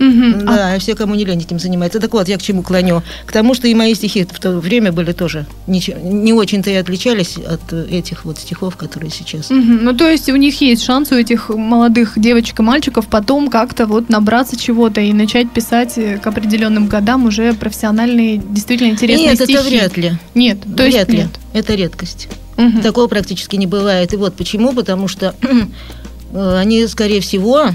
А 0.01 0.55
Да, 0.55 0.75
и 0.75 0.79
все, 0.79 0.95
кому 0.95 1.15
не 1.15 1.25
лень, 1.25 1.41
этим 1.41 1.59
занимается. 1.59 1.99
Так 1.99 2.13
вот, 2.13 2.27
я 2.27 2.37
к 2.37 2.41
чему 2.41 2.63
клоню? 2.63 3.03
К 3.25 3.31
тому, 3.31 3.53
что 3.53 3.67
и 3.67 3.73
мои 3.75 3.93
стихи 3.93 4.23
в 4.23 4.39
то 4.39 4.59
время 4.59 4.91
были 4.91 5.11
тоже 5.11 5.45
ниче- 5.67 6.01
не 6.01 6.33
очень-то 6.33 6.69
и 6.71 6.75
отличались 6.75 7.37
от 7.37 7.71
этих 7.73 8.25
вот 8.25 8.37
стихов, 8.39 8.77
которые 8.77 9.11
сейчас. 9.11 9.49
Мгм. 9.49 9.79
Ну, 9.83 9.93
то 9.95 10.09
есть 10.09 10.29
у 10.29 10.35
них 10.35 10.59
есть 10.61 10.83
шанс 10.83 11.11
у 11.11 11.15
этих 11.15 11.49
молодых 11.49 12.13
девочек 12.17 12.59
и 12.59 12.63
мальчиков 12.63 13.07
потом 13.07 13.49
как-то 13.49 13.85
вот 13.85 14.09
набраться 14.09 14.57
чего-то 14.57 15.01
и 15.01 15.13
начать 15.13 15.51
писать 15.51 15.97
э, 15.97 16.17
к 16.17 16.25
определенным 16.27 16.87
годам 16.87 17.25
уже 17.25 17.53
профессиональные, 17.53 18.37
действительно 18.37 18.89
интересные 18.89 19.29
Нет, 19.29 19.35
стихи. 19.35 19.53
это 19.53 19.63
вряд 19.63 19.97
ли. 19.97 20.11
Нет, 20.35 20.57
то 20.75 20.83
есть 20.83 20.95
вряд 20.97 21.09
ли. 21.09 21.17
нет. 21.19 21.29
Это 21.53 21.75
редкость. 21.75 22.27
Мгм. 22.57 22.81
Такого 22.81 23.07
практически 23.07 23.55
не 23.55 23.67
бывает. 23.67 24.13
И 24.13 24.17
вот 24.17 24.35
почему? 24.35 24.73
Потому 24.73 25.07
что 25.07 25.35
э, 26.33 26.57
они, 26.57 26.87
скорее 26.87 27.21
всего, 27.21 27.69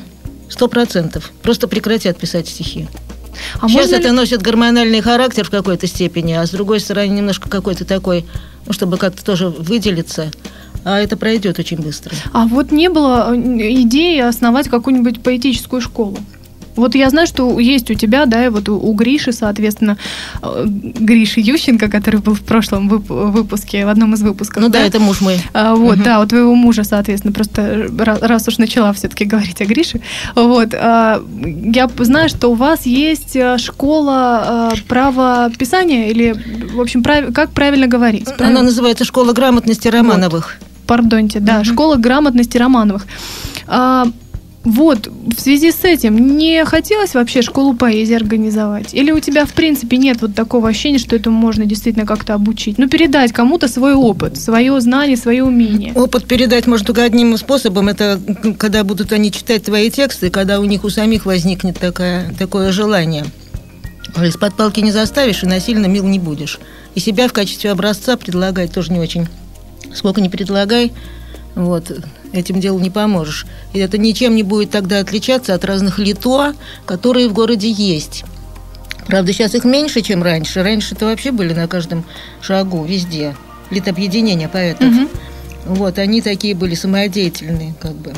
сто 0.49 0.69
процентов 0.69 1.33
просто 1.43 1.69
прекратят 1.69 2.19
писать 2.19 2.49
стихи. 2.49 2.89
А 3.61 3.69
Сейчас 3.69 3.91
это 3.93 4.09
ли- 4.09 4.15
носит 4.15 4.41
гормональный 4.43 5.01
характер 5.03 5.45
в 5.45 5.51
какой-то 5.51 5.87
степени, 5.87 6.33
а 6.33 6.47
с 6.47 6.51
другой 6.51 6.81
стороны 6.81 7.09
немножко 7.09 7.49
какой-то 7.51 7.85
такой, 7.85 8.25
ну, 8.67 8.73
чтобы 8.73 8.97
как-то 8.97 9.25
тоже 9.25 9.49
выделиться. 9.49 10.31
А 10.85 11.01
это 11.01 11.17
пройдет 11.17 11.59
очень 11.59 11.79
быстро. 11.79 12.15
А 12.33 12.47
вот 12.47 12.71
не 12.71 12.89
было 12.89 13.35
э, 13.35 13.37
идеи 13.83 14.21
основать 14.21 14.69
какую-нибудь 14.69 15.21
поэтическую 15.23 15.83
школу? 15.83 16.17
Вот 16.77 16.95
я 16.95 17.11
знаю, 17.11 17.27
что 17.27 17.59
есть 17.59 17.91
у 17.91 17.95
тебя, 17.95 18.27
да, 18.27 18.45
и 18.47 18.49
вот 18.49 18.69
у, 18.69 18.79
у 18.79 18.93
Гриши, 18.95 19.33
соответственно, 19.33 19.97
э, 20.43 20.65
Гриши 20.67 21.41
Ющенко, 21.41 21.89
который 21.89 22.21
был 22.21 22.35
в 22.35 22.41
прошлом 22.43 22.89
вып- 22.89 23.31
выпуске, 23.33 23.85
в 23.85 23.89
одном 23.89 24.15
из 24.15 24.23
выпусков. 24.23 24.63
Ну 24.63 24.69
да, 24.69 24.81
это 24.81 24.99
муж 25.01 25.21
мой. 25.21 25.41
А, 25.53 25.75
вот, 25.75 25.97
Мгм. 25.97 26.05
да, 26.05 26.21
у 26.21 26.27
твоего 26.27 26.55
мужа, 26.55 26.85
соответственно, 26.85 27.33
просто 27.33 27.63
ра- 27.63 28.27
раз 28.27 28.49
уж 28.49 28.59
начала 28.59 28.93
все-таки 28.93 29.25
говорить 29.25 29.61
о 29.61 29.65
Грише, 29.65 30.01
вот, 30.35 30.75
а, 30.75 31.23
я 31.65 31.89
знаю, 31.99 32.29
что 32.29 32.49
у 32.49 32.55
вас 32.55 32.87
есть 32.87 33.37
а, 33.37 33.59
школа 33.59 34.17
а, 34.47 34.73
правописания 34.89 36.09
или, 36.11 36.35
в 36.75 36.81
общем, 36.81 37.03
прав- 37.03 37.33
как 37.33 37.51
правильно 37.51 37.87
говорить? 37.87 38.27
Она 38.29 38.37
правильно? 38.37 38.63
называется 38.63 39.05
«Школа 39.05 39.33
грамотности 39.33 39.89
Романовых». 39.89 40.59
Пардоньте, 40.87 41.41
да, 41.41 41.55
Мгм. 41.57 41.65
школа 41.65 41.97
грамотности 41.97 42.57
Романовых. 42.59 43.07
А, 43.67 44.07
вот, 44.67 45.07
в 45.07 45.41
связи 45.41 45.71
с 45.71 45.85
этим, 45.85 46.37
не 46.37 46.65
хотелось 46.65 47.15
вообще 47.15 47.41
школу 47.41 47.75
поэзии 47.75 48.17
организовать? 48.17 48.93
Или 48.95 49.13
у 49.13 49.21
тебя, 49.21 49.47
в 49.47 49.53
принципе, 49.53 49.97
нет 49.97 50.21
вот 50.21 50.35
такого 50.35 50.69
ощущения, 50.69 50.99
что 50.99 51.15
этому 51.15 51.39
можно 51.39 51.67
действительно 51.67 52.05
как-то 52.05 52.35
обучить? 52.35 52.77
Ну, 52.77 52.89
передать 52.89 53.33
кому-то 53.33 53.69
свой 53.69 53.95
опыт, 53.95 54.37
свое 54.37 54.81
знание, 54.81 55.17
свое 55.17 55.45
умение. 55.45 55.93
Опыт 55.95 56.27
передать 56.27 56.67
можно 56.67 56.85
только 56.85 57.05
одним 57.05 57.37
способом. 57.37 57.89
Это 57.89 58.21
когда 58.59 58.83
будут 58.83 59.13
они 59.13 59.31
читать 59.31 59.63
твои 59.63 59.89
тексты, 59.89 60.31
когда 60.31 60.59
у 60.59 60.65
них 60.65 60.83
у 60.83 60.91
самих 60.91 61.27
возникнет 61.27 61.79
такая, 61.79 62.35
такое 62.37 62.73
желание. 62.73 63.25
Из-под 64.21 64.57
палки 64.57 64.81
не 64.81 64.91
заставишь 64.91 65.45
и 65.45 65.47
насильно 65.47 65.87
мил 65.87 66.05
не 66.09 66.19
будешь. 66.19 66.59
И 66.97 67.01
себя 67.01 67.29
в 67.29 67.33
качестве 67.33 67.71
образца 67.71 68.17
предлагать 68.17 68.73
тоже 68.73 68.93
не 68.93 68.99
очень. 68.99 69.29
Сколько 69.95 70.21
не 70.21 70.29
предлагай, 70.29 70.93
вот, 71.57 71.91
этим 72.33 72.61
делу 72.61 72.79
не 72.79 72.91
поможешь. 72.91 73.47
И 73.73 73.79
это 73.79 73.97
ничем 73.97 74.37
не 74.37 74.43
будет 74.43 74.71
тогда 74.71 75.01
отличаться 75.01 75.55
от 75.55 75.65
разных 75.65 75.99
лито, 75.99 76.55
которые 76.85 77.29
в 77.29 77.33
городе 77.33 77.71
есть. 77.71 78.25
Правда, 79.07 79.33
сейчас 79.33 79.55
их 79.55 79.65
меньше, 79.65 80.03
чем 80.03 80.23
раньше. 80.23 80.63
Раньше 80.63 80.95
это 80.95 81.07
вообще 81.07 81.33
были 81.33 81.55
на 81.55 81.67
каждом 81.67 82.05
шагу, 82.43 82.85
везде. 82.85 83.35
Литобъединения 83.71 84.49
поэтов. 84.49 84.89
Мгм. 84.89 85.09
Вот, 85.65 85.99
они 85.99 86.21
такие 86.21 86.55
были 86.55 86.75
самодеятельные, 86.75 87.75
как 87.81 87.95
бы. 87.95 88.13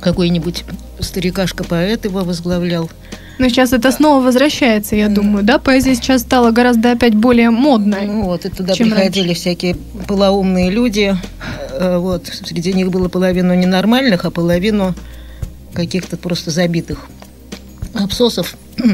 Какой-нибудь 0.00 0.64
старикашка-поэт 1.00 2.06
его 2.06 2.20
возглавлял. 2.20 2.90
Но 3.38 3.48
сейчас 3.48 3.72
это 3.72 3.90
снова 3.90 4.22
возвращается, 4.22 4.94
я 4.94 5.08
думаю, 5.08 5.44
да? 5.44 5.58
Поэзия 5.58 5.94
сейчас 5.94 6.22
стала 6.22 6.52
гораздо 6.52 6.92
опять 6.92 7.14
более 7.14 7.50
модной. 7.50 8.06
Ну 8.06 8.22
вот, 8.24 8.44
и 8.44 8.48
туда 8.48 8.74
Чем 8.74 8.90
приходили 8.90 9.34
всякие 9.34 9.74
полоумные 10.06 10.70
люди. 10.70 11.16
Э, 11.72 11.98
Вот, 11.98 12.26
среди 12.26 12.72
них 12.72 12.90
было 12.90 13.08
половину 13.08 13.54
ненормальных, 13.54 14.24
а 14.24 14.30
половину 14.30 14.94
каких-то 15.72 16.16
просто 16.16 16.50
забитых 16.50 17.06
абсосов. 17.94 18.56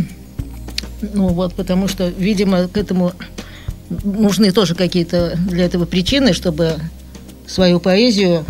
Ну 1.14 1.28
вот, 1.28 1.54
потому 1.54 1.88
что, 1.88 2.08
видимо, 2.08 2.68
к 2.68 2.76
этому 2.76 3.12
нужны 3.88 4.52
тоже 4.52 4.74
какие-то 4.74 5.34
для 5.48 5.64
этого 5.64 5.86
причины, 5.86 6.34
чтобы 6.34 6.74
свою 7.46 7.80
поэзию 7.80 8.44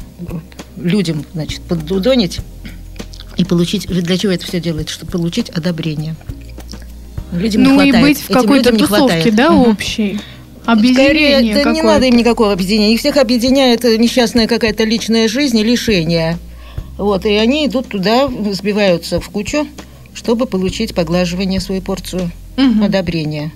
людям, 0.76 1.24
значит, 1.32 1.60
поддудонить 1.62 2.40
и 3.40 3.44
получить... 3.44 3.86
Для 3.86 4.18
чего 4.18 4.32
это 4.32 4.44
все 4.46 4.60
делается? 4.60 4.94
Чтобы 4.94 5.12
получить 5.12 5.48
одобрение. 5.50 6.14
Людям 7.32 7.62
ну 7.62 7.80
не 7.80 7.88
и 7.88 7.92
быть 7.92 8.18
в 8.18 8.28
какой-то 8.28 8.76
тусовке, 8.76 9.30
да, 9.30 9.50
Мгм. 9.50 9.70
общей. 9.70 10.20
Скорее, 10.62 11.36
Объединение 11.38 11.54
это 11.54 11.70
не 11.70 11.82
надо 11.82 12.06
им 12.06 12.16
никакого 12.16 12.52
объединения. 12.52 12.94
Их 12.94 13.00
всех 13.00 13.16
объединяет 13.16 13.82
несчастная 13.84 14.46
какая-то 14.46 14.84
личная 14.84 15.26
жизнь 15.26 15.58
и 15.58 15.64
лишение. 15.64 16.38
Вот, 16.98 17.24
и 17.24 17.30
они 17.30 17.66
идут 17.66 17.88
туда, 17.88 18.28
сбиваются 18.52 19.20
в 19.20 19.30
кучу, 19.30 19.66
чтобы 20.12 20.44
получить 20.46 20.94
поглаживание, 20.94 21.60
свою 21.60 21.80
порцию 21.80 22.30
Мгм. 22.56 22.82
одобрения. 22.84 23.52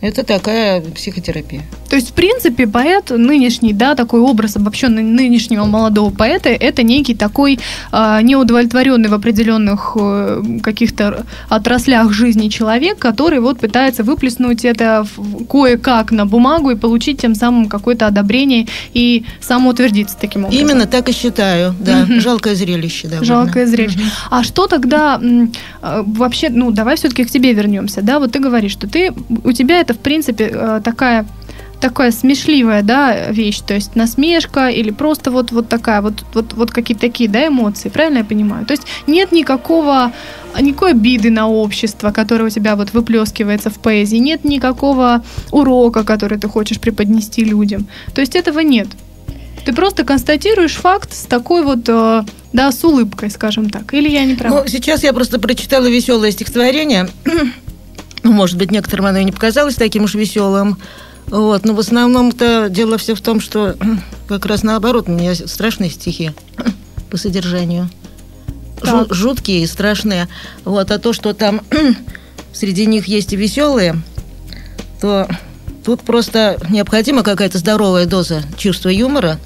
Это 0.00 0.24
такая 0.24 0.80
психотерапия. 0.80 1.62
То 1.90 1.96
есть, 1.96 2.10
в 2.10 2.12
принципе, 2.12 2.66
поэт 2.66 3.10
нынешний, 3.10 3.72
да, 3.72 3.94
такой 3.94 4.20
образ 4.20 4.56
обобщенный 4.56 5.02
нынешнего 5.02 5.64
молодого 5.64 6.10
поэта, 6.10 6.48
это 6.48 6.82
некий 6.84 7.14
такой 7.14 7.58
а, 7.90 8.22
неудовлетворенный 8.22 9.08
в 9.08 9.14
определенных 9.14 9.96
э, 10.00 10.42
каких-то 10.62 11.26
отраслях 11.48 12.12
жизни 12.12 12.48
человек, 12.48 12.98
который 12.98 13.40
вот 13.40 13.58
пытается 13.58 14.04
выплеснуть 14.04 14.64
это 14.64 15.04
кое-как 15.50 16.12
на 16.12 16.26
бумагу 16.26 16.70
и 16.70 16.76
получить 16.76 17.20
тем 17.20 17.34
самым 17.34 17.68
какое-то 17.68 18.06
одобрение 18.06 18.68
и 18.94 19.24
самоутвердиться 19.40 20.16
таким 20.18 20.44
образом. 20.44 20.64
Именно 20.64 20.86
так 20.86 21.08
и 21.08 21.12
считаю, 21.12 21.74
да. 21.80 22.04
Мгм. 22.04 22.20
Жалкое 22.20 22.54
зрелище, 22.54 23.08
да. 23.08 23.24
Жалкое 23.24 23.66
зрелище. 23.66 23.98
А 24.30 24.44
что 24.44 24.68
тогда 24.68 25.20
э, 25.20 26.02
вообще, 26.06 26.50
ну, 26.50 26.70
давай 26.70 26.96
все-таки 26.96 27.24
к 27.24 27.30
тебе 27.30 27.52
вернемся, 27.52 28.00
да, 28.00 28.20
вот 28.20 28.30
ты 28.30 28.38
говоришь, 28.38 28.72
что 28.72 28.86
ты, 28.86 29.12
у 29.42 29.52
тебя 29.52 29.80
это, 29.80 29.89
в 29.94 29.98
принципе, 29.98 30.50
э, 30.52 30.80
такая 30.84 31.26
такая 31.80 32.10
смешливая, 32.12 32.82
да, 32.82 33.30
вещь, 33.30 33.60
то 33.60 33.74
есть 33.74 33.96
насмешка 33.96 34.68
или 34.68 34.90
просто 34.90 35.30
вот, 35.30 35.50
вот 35.50 35.68
такая, 35.68 36.02
вот, 36.02 36.24
вот, 36.34 36.52
вот 36.52 36.70
какие-то 36.70 37.00
такие, 37.00 37.28
да, 37.28 37.48
эмоции, 37.48 37.88
правильно 37.88 38.18
я 38.18 38.24
понимаю? 38.24 38.66
То 38.66 38.72
есть 38.72 38.84
нет 39.06 39.32
никакого, 39.32 40.12
никакой 40.60 40.90
обиды 40.92 41.30
на 41.30 41.48
общество, 41.48 42.10
которое 42.10 42.44
у 42.44 42.50
тебя 42.50 42.76
вот 42.76 42.92
выплескивается 42.92 43.70
в 43.70 43.78
поэзии, 43.78 44.18
нет 44.18 44.44
никакого 44.44 45.24
урока, 45.50 46.04
который 46.04 46.38
ты 46.38 46.48
хочешь 46.48 46.78
преподнести 46.78 47.44
людям. 47.44 47.88
То 48.14 48.20
есть 48.20 48.36
этого 48.36 48.60
нет. 48.60 48.88
Ты 49.64 49.74
просто 49.74 50.04
констатируешь 50.04 50.74
факт 50.74 51.14
с 51.14 51.24
такой 51.24 51.64
вот, 51.64 51.80
э, 51.86 52.22
да, 52.52 52.72
с 52.72 52.82
улыбкой, 52.82 53.30
скажем 53.30 53.68
так. 53.68 53.92
Или 53.92 54.08
я 54.08 54.24
не 54.24 54.34
права? 54.34 54.62
Ну, 54.62 54.68
сейчас 54.68 55.02
я 55.02 55.12
просто 55.12 55.38
прочитала 55.38 55.86
веселое 55.86 56.30
стихотворение. 56.30 57.08
Ну, 58.22 58.32
может 58.32 58.58
быть, 58.58 58.70
некоторым 58.70 59.06
оно 59.06 59.18
и 59.18 59.24
не 59.24 59.32
показалось 59.32 59.76
таким 59.76 60.04
уж 60.04 60.14
веселым. 60.14 60.78
Вот, 61.26 61.64
но 61.64 61.74
в 61.74 61.80
основном-то 61.80 62.68
дело 62.70 62.98
все 62.98 63.14
в 63.14 63.20
том, 63.20 63.40
что 63.40 63.76
как 64.28 64.46
раз 64.46 64.62
наоборот, 64.62 65.08
у 65.08 65.12
меня 65.12 65.34
страшные 65.34 65.90
стихи 65.90 66.32
по 67.10 67.16
содержанию. 67.16 67.88
Так. 68.82 69.12
жуткие 69.12 69.62
и 69.62 69.66
страшные. 69.66 70.28
Вот, 70.64 70.90
а 70.90 70.98
то, 70.98 71.12
что 71.12 71.34
там 71.34 71.60
среди 72.52 72.86
них 72.86 73.06
есть 73.06 73.32
и 73.32 73.36
веселые, 73.36 74.00
то 75.00 75.28
тут 75.84 76.02
просто 76.02 76.58
необходима 76.68 77.22
какая-то 77.22 77.58
здоровая 77.58 78.06
доза 78.06 78.42
чувства 78.56 78.88
юмора, 78.88 79.38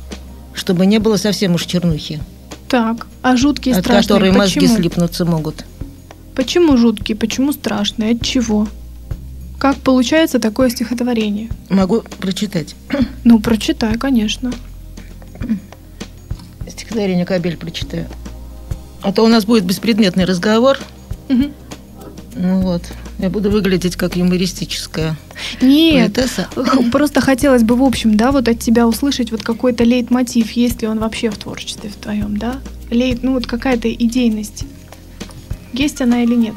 чтобы 0.54 0.86
не 0.86 0.98
было 0.98 1.16
совсем 1.16 1.54
уж 1.54 1.64
чернухи, 1.66 2.20
Так, 2.68 3.06
а 3.22 3.36
жуткие, 3.36 3.74
от 3.74 3.84
страшные, 3.84 4.02
которой 4.02 4.32
мозги 4.32 4.66
слипнуться 4.66 5.24
могут. 5.24 5.64
Почему 6.34 6.76
жуткие, 6.76 7.16
почему 7.16 7.52
страшные, 7.52 8.12
от 8.14 8.22
чего? 8.22 8.68
Как 9.58 9.76
получается 9.76 10.38
такое 10.40 10.68
стихотворение? 10.68 11.48
Могу 11.68 12.02
прочитать. 12.18 12.74
Ну, 13.24 13.38
прочитай, 13.40 13.96
конечно. 13.96 14.52
Стихотворение 16.68 17.24
Кабель 17.24 17.56
прочитаю. 17.56 18.06
А 19.02 19.12
то 19.12 19.22
у 19.22 19.28
нас 19.28 19.44
будет 19.44 19.64
беспредметный 19.64 20.24
разговор. 20.24 20.78
Мгм. 21.28 21.52
Ну 22.36 22.60
вот. 22.60 22.82
Я 23.18 23.30
буду 23.30 23.50
выглядеть 23.50 23.96
как 23.96 24.16
юмористическая 24.16 25.16
Нет, 25.62 26.14
поэтесса. 26.14 26.48
просто 26.90 27.20
хотелось 27.20 27.62
бы, 27.62 27.76
в 27.76 27.82
общем, 27.82 28.16
да, 28.16 28.32
вот 28.32 28.48
от 28.48 28.58
тебя 28.58 28.88
услышать 28.88 29.30
вот 29.30 29.42
какой-то 29.42 29.84
лейтмотив, 29.84 30.50
есть 30.50 30.82
ли 30.82 30.88
он 30.88 30.98
вообще 30.98 31.30
в 31.30 31.38
творчестве 31.38 31.90
в 31.90 31.94
твоем, 31.94 32.36
да? 32.36 32.56
Лейт, 32.90 33.22
ну 33.22 33.34
вот 33.34 33.46
какая-то 33.46 33.92
идейность. 33.92 34.64
Есть 35.74 36.00
она 36.00 36.22
или 36.22 36.34
нет? 36.34 36.54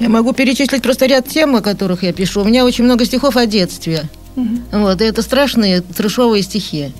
Я 0.00 0.08
могу 0.08 0.32
перечислить 0.32 0.82
просто 0.82 1.06
ряд 1.06 1.26
тем, 1.26 1.56
о 1.56 1.60
которых 1.60 2.02
я 2.04 2.12
пишу. 2.12 2.42
У 2.42 2.44
меня 2.44 2.64
очень 2.64 2.84
много 2.84 3.04
стихов 3.04 3.36
о 3.36 3.46
детстве. 3.46 4.04
Мгм. 4.36 4.62
Вот, 4.70 5.00
и 5.00 5.04
это 5.04 5.22
страшные 5.22 5.80
трешовые 5.80 6.42
стихи. 6.42 6.92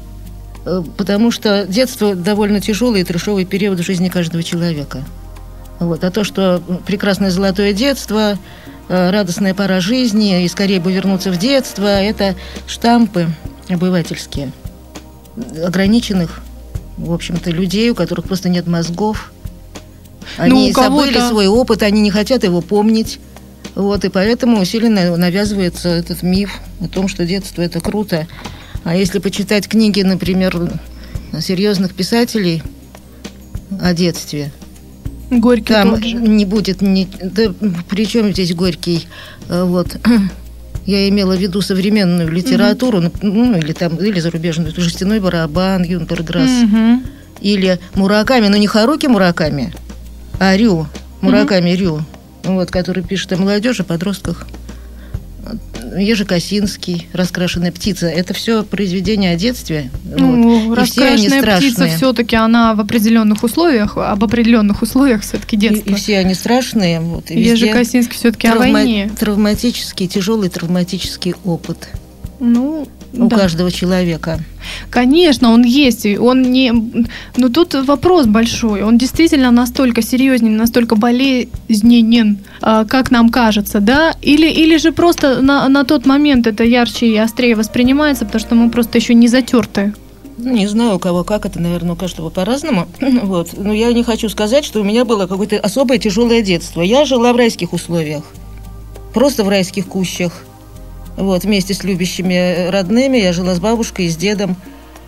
Э, 0.64 0.82
Потому 0.96 1.30
что 1.30 1.64
детство 1.68 2.16
довольно 2.16 2.60
тяжелый 2.60 3.02
и 3.02 3.04
трешовый 3.04 3.44
период 3.44 3.78
в 3.78 3.84
жизни 3.84 4.08
каждого 4.08 4.42
человека. 4.42 5.04
Вот. 5.78 6.02
А 6.02 6.10
то, 6.10 6.24
что 6.24 6.60
прекрасное 6.86 7.30
золотое 7.30 7.72
детство, 7.72 8.36
э, 8.88 9.10
радостная 9.10 9.54
пора 9.54 9.80
жизни, 9.80 10.42
и 10.42 10.48
скорее 10.48 10.80
бы 10.80 10.92
вернуться 10.92 11.30
в 11.30 11.38
детство, 11.38 11.86
это 11.86 12.34
штампы 12.66 13.28
обывательские, 13.68 14.50
ограниченных, 15.64 16.40
в 16.96 17.12
общем-то, 17.12 17.50
людей, 17.50 17.90
у 17.90 17.94
которых 17.94 18.26
просто 18.26 18.48
нет 18.48 18.66
мозгов. 18.66 19.30
Они 20.38 20.72
Ну, 20.74 20.82
забыли 20.82 21.18
свой 21.28 21.46
опыт, 21.48 21.82
они 21.82 22.00
не 22.00 22.10
хотят 22.10 22.44
его 22.44 22.60
помнить. 22.60 23.18
Вот, 23.74 24.04
и 24.04 24.08
поэтому 24.08 24.60
усиленно 24.60 25.16
навязывается 25.16 25.88
этот 25.88 26.22
миф 26.22 26.58
о 26.80 26.88
том, 26.88 27.08
что 27.08 27.26
детство 27.26 27.62
это 27.62 27.80
круто. 27.80 28.26
А 28.84 28.96
если 28.96 29.18
почитать 29.18 29.68
книги, 29.68 30.02
например, 30.02 30.72
серьезных 31.40 31.94
писателей 31.94 32.62
о 33.80 33.92
детстве, 33.92 34.50
Горький 35.30 35.74
там 35.74 35.90
тот 35.90 36.04
же. 36.04 36.14
не 36.16 36.46
будет 36.46 36.80
ни... 36.80 37.06
Да, 37.22 37.52
при 37.90 38.06
чем 38.06 38.32
здесь 38.32 38.54
Горький? 38.54 39.06
Э, 39.48 39.64
Вот. 39.64 39.98
Я 40.86 41.06
имела 41.10 41.36
в 41.36 41.38
виду 41.38 41.60
современную 41.60 42.30
литературу, 42.32 43.00
ну, 43.02 43.12
ну, 43.20 43.58
или 43.58 43.74
там, 43.74 43.96
или 43.96 44.20
зарубежную, 44.20 44.72
жестяной 44.74 45.20
барабан, 45.20 45.82
Юнтерграсс, 45.84 46.62
Мгм. 46.62 47.02
или 47.42 47.78
Мураками, 47.94 48.48
но 48.48 48.56
не 48.56 48.66
Харуки 48.66 49.06
Мураками, 49.06 49.74
а 50.38 50.56
Рю, 50.56 50.86
Мураками 51.20 51.70
Рю, 51.70 52.02
вот, 52.44 52.70
который 52.70 53.02
пишет 53.02 53.32
о 53.32 53.36
молодежи, 53.36 53.84
подростках. 53.84 54.46
Ежи 55.96 56.26
Косинский, 56.26 57.08
«Раскрашенная 57.14 57.72
птица». 57.72 58.06
Это 58.06 58.34
все 58.34 58.62
произведения 58.62 59.32
о 59.32 59.36
детстве. 59.36 59.90
Ну, 60.04 60.68
вот. 60.68 60.76
И 60.76 60.80
раскрашенная 60.80 61.56
птица 61.56 61.86
все-таки 61.86 62.36
она 62.36 62.74
в 62.74 62.80
определенных 62.80 63.42
условиях, 63.42 63.96
об 63.96 64.22
определенных 64.22 64.82
условиях 64.82 65.22
все-таки 65.22 65.56
И, 65.56 65.58
детство. 65.58 65.90
и 65.90 65.94
все 65.94 66.18
они 66.18 66.34
страшные. 66.34 67.00
Вот, 67.00 67.30
и 67.30 67.40
Ежи 67.40 67.66
везде 67.66 67.72
Косинский 67.72 68.14
все-таки 68.16 68.46
о 68.48 68.56
травма- 68.56 68.72
войне. 68.72 69.10
Травматический, 69.18 70.06
тяжелый 70.08 70.50
травматический 70.50 71.34
опыт 71.44 71.88
Ну, 72.40 72.86
у 73.12 73.26
да. 73.26 73.36
каждого 73.36 73.70
человека. 73.70 74.38
Конечно, 74.90 75.52
он 75.52 75.62
есть, 75.62 76.06
он 76.06 76.42
не... 76.42 76.72
Но 77.36 77.48
тут 77.48 77.74
вопрос 77.74 78.26
большой. 78.26 78.82
Он 78.82 78.98
действительно 78.98 79.50
настолько 79.50 80.02
серьезнен, 80.02 80.56
настолько 80.56 80.96
болезненен, 80.96 82.38
а, 82.60 82.84
как 82.84 83.10
нам 83.10 83.30
кажется, 83.30 83.80
да? 83.80 84.14
Или, 84.20 84.50
или 84.50 84.76
же 84.76 84.92
просто 84.92 85.40
на, 85.40 85.68
на 85.68 85.84
тот 85.84 86.06
момент 86.06 86.46
это 86.46 86.64
ярче 86.64 87.06
и 87.06 87.16
острее 87.16 87.54
воспринимается, 87.54 88.24
потому 88.26 88.40
что 88.40 88.54
мы 88.54 88.70
просто 88.70 88.98
еще 88.98 89.14
не 89.14 89.28
затерты. 89.28 89.94
Ну, 90.38 90.52
не 90.52 90.68
знаю, 90.68 90.96
у 90.96 90.98
кого 90.98 91.24
как, 91.24 91.46
это, 91.46 91.60
наверное, 91.60 91.94
у 91.94 91.96
каждого 91.96 92.30
по-разному. 92.30 92.86
Вот. 93.00 93.56
Но 93.56 93.72
я 93.72 93.92
не 93.92 94.04
хочу 94.04 94.28
сказать, 94.28 94.64
что 94.64 94.80
у 94.80 94.84
меня 94.84 95.04
было 95.04 95.26
какое-то 95.26 95.58
особое 95.58 95.98
тяжелое 95.98 96.42
детство. 96.42 96.80
Я 96.80 97.04
жила 97.04 97.32
в 97.32 97.36
райских 97.36 97.72
условиях. 97.72 98.24
Просто 99.12 99.42
в 99.42 99.48
райских 99.48 99.88
кущах. 99.88 100.44
Вот, 101.18 101.42
вместе 101.42 101.74
с 101.74 101.82
любящими 101.82 102.68
родными. 102.68 103.18
Я 103.18 103.32
жила 103.32 103.54
с 103.54 103.58
бабушкой 103.58 104.06
и 104.06 104.08
с 104.08 104.16
дедом. 104.16 104.56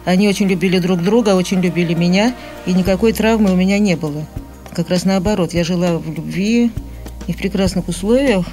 Они 0.04 0.28
очень 0.28 0.48
любили 0.48 0.80
друг 0.80 1.02
друга, 1.02 1.36
очень 1.36 1.60
любили 1.60 1.94
меня. 1.94 2.34
И 2.66 2.72
никакой 2.72 3.12
травмы 3.12 3.52
у 3.52 3.56
меня 3.56 3.78
не 3.78 3.94
было. 3.94 4.26
Как 4.74 4.90
раз 4.90 5.04
наоборот. 5.04 5.54
Я 5.54 5.62
жила 5.62 5.98
в 5.98 6.12
любви 6.12 6.72
и 7.28 7.32
в 7.32 7.36
прекрасных 7.36 7.88
условиях. 7.88 8.44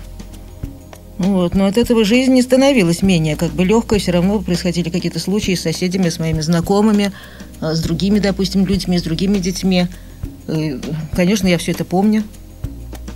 Вот, 1.18 1.56
но 1.56 1.66
от 1.66 1.80
этого 1.80 2.06
жизнь 2.06 2.32
не 2.32 2.44
становилась 2.44 3.02
менее 3.02 3.36
как 3.36 3.50
бы 3.50 3.66
легкой, 3.66 3.98
все 3.98 4.12
равно 4.12 4.38
происходили 4.38 4.92
какие-то 4.92 5.20
случаи 5.20 5.56
с 5.56 5.62
соседями, 5.62 6.10
с 6.10 6.20
моими 6.20 6.42
знакомыми, 6.42 7.12
а, 7.60 7.74
с 7.74 7.82
другими, 7.82 8.20
допустим, 8.20 8.68
людьми, 8.68 9.00
с 9.00 9.02
другими 9.02 9.40
детьми. 9.40 9.88
И, 10.48 10.80
Конечно, 11.16 11.48
я 11.48 11.58
все 11.58 11.72
это 11.72 11.86
помню. 11.86 12.24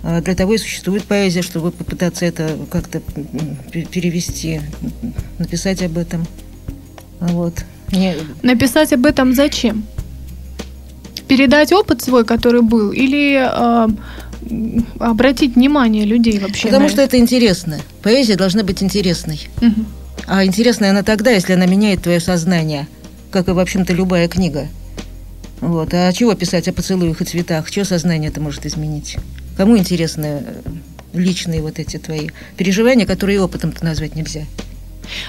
А 0.04 0.20
Для 0.20 0.34
того 0.34 0.54
и 0.54 0.58
существует 0.58 1.04
поэзия, 1.04 1.42
чтобы 1.42 1.70
попытаться 1.70 2.24
это 2.26 2.56
как-то 2.70 3.00
перевести, 3.70 4.60
написать 5.38 5.82
об 5.82 5.96
этом. 5.96 6.26
Вот. 7.20 7.54
Не- 7.92 8.16
Написать 8.42 8.92
об 8.92 9.06
этом 9.06 9.32
зачем? 9.34 9.84
Передать 11.28 11.72
опыт 11.72 12.02
свой, 12.02 12.24
который 12.24 12.62
был, 12.62 12.90
или 12.90 13.36
м, 13.36 14.86
обратить 14.98 15.54
внимание 15.54 16.04
людей 16.04 16.38
вообще? 16.40 16.64
Потому 16.68 16.88
что 16.88 17.00
это 17.00 17.16
интересно. 17.18 17.78
Поэзия 18.02 18.34
должна 18.36 18.64
быть 18.64 18.82
интересной. 18.82 19.40
Мгм. 19.60 19.86
А 20.26 20.44
интересная 20.44 20.90
она 20.90 21.02
тогда, 21.02 21.30
если 21.30 21.52
она 21.52 21.66
меняет 21.66 22.02
твое 22.02 22.18
сознание, 22.20 22.88
как 23.30 23.48
и, 23.48 23.52
в 23.52 23.58
общем-то, 23.58 23.92
любая 23.92 24.26
книга. 24.28 24.66
Вот. 25.62 25.94
А 25.94 26.12
чего 26.12 26.34
писать 26.34 26.68
о 26.68 26.72
поцелуях 26.72 27.20
и 27.20 27.24
цветах? 27.24 27.70
Чего 27.70 27.84
сознание 27.84 28.30
это 28.30 28.40
может 28.40 28.66
изменить? 28.66 29.16
Кому 29.56 29.78
интересны 29.78 30.42
э, 30.44 30.62
личные 31.14 31.62
вот 31.62 31.78
эти 31.78 31.98
твои 31.98 32.30
переживания, 32.56 33.06
которые 33.06 33.40
опытом-то 33.40 33.84
назвать 33.84 34.16
нельзя? 34.16 34.42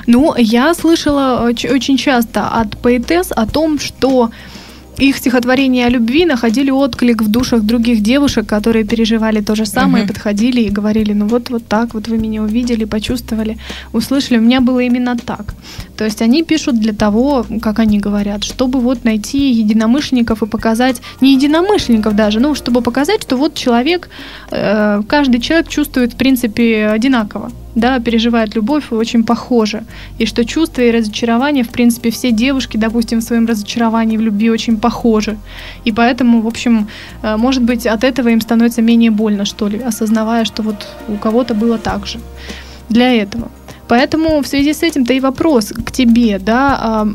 Ну, 0.07 0.33
я 0.35 0.73
слышала 0.73 1.47
очень 1.47 1.97
часто 1.97 2.47
от 2.47 2.77
поэтесс 2.77 3.31
о 3.31 3.45
том, 3.45 3.79
что 3.79 4.31
их 4.97 5.17
стихотворения 5.17 5.85
о 5.85 5.89
любви 5.89 6.25
находили 6.25 6.71
отклик 6.71 7.21
в 7.21 7.29
душах 7.29 7.61
других 7.61 8.01
девушек, 8.01 8.47
которые 8.47 8.85
переживали 8.85 9.41
то 9.41 9.55
же 9.55 9.65
самое, 9.65 10.03
uh-huh. 10.03 10.07
подходили 10.07 10.61
и 10.61 10.69
говорили, 10.69 11.13
ну 11.13 11.27
вот, 11.27 11.49
вот 11.49 11.67
так, 11.67 11.93
вот 11.93 12.07
вы 12.07 12.17
меня 12.17 12.41
увидели, 12.41 12.85
почувствовали, 12.85 13.57
услышали. 13.91 14.37
У 14.37 14.41
меня 14.41 14.61
было 14.61 14.79
именно 14.79 15.15
так. 15.15 15.53
То 16.03 16.07
есть 16.07 16.21
они 16.21 16.43
пишут 16.43 16.81
для 16.81 16.91
того, 16.91 17.45
как 17.61 17.79
они 17.79 17.97
говорят, 17.97 18.43
чтобы 18.43 18.81
вот 18.81 19.05
найти 19.05 19.51
единомышленников 19.51 20.43
и 20.43 20.45
показать, 20.45 21.01
не 21.21 21.33
единомышленников 21.35 22.13
даже, 22.13 22.41
ну, 22.41 22.55
чтобы 22.55 22.81
показать, 22.81 23.21
что 23.21 23.37
вот 23.37 23.53
человек, 23.53 24.09
э, 24.51 25.01
каждый 25.07 25.39
человек 25.39 25.69
чувствует, 25.69 26.11
в 26.11 26.15
принципе, 26.17 26.87
одинаково 26.87 27.51
да, 27.75 27.99
переживает 27.99 28.53
любовь 28.55 28.91
очень 28.91 29.23
похоже. 29.23 29.83
И 30.19 30.25
что 30.25 30.43
чувства 30.43 30.81
и 30.81 30.91
разочарование, 30.91 31.63
в 31.63 31.69
принципе, 31.69 32.09
все 32.09 32.31
девушки, 32.31 32.75
допустим, 32.75 33.19
в 33.19 33.23
своем 33.23 33.45
разочаровании 33.45 34.17
в 34.17 34.21
любви 34.21 34.51
очень 34.51 34.77
похожи. 34.77 35.37
И 35.85 35.93
поэтому, 35.93 36.41
в 36.41 36.47
общем, 36.47 36.87
э, 37.21 37.37
может 37.37 37.63
быть, 37.63 37.87
от 37.87 38.03
этого 38.03 38.27
им 38.27 38.41
становится 38.41 38.81
менее 38.81 39.11
больно, 39.11 39.45
что 39.45 39.69
ли, 39.69 39.79
осознавая, 39.79 40.43
что 40.43 40.63
вот 40.63 40.85
у 41.07 41.15
кого-то 41.15 41.53
было 41.53 41.77
так 41.77 42.05
же. 42.05 42.19
Для 42.89 43.09
этого. 43.09 43.47
Поэтому 43.93 44.41
в 44.41 44.47
связи 44.47 44.73
с 44.73 44.81
этим-то 44.81 45.13
и 45.13 45.19
вопрос 45.19 45.67
к 45.67 45.91
тебе, 45.91 46.39
да, 46.39 47.05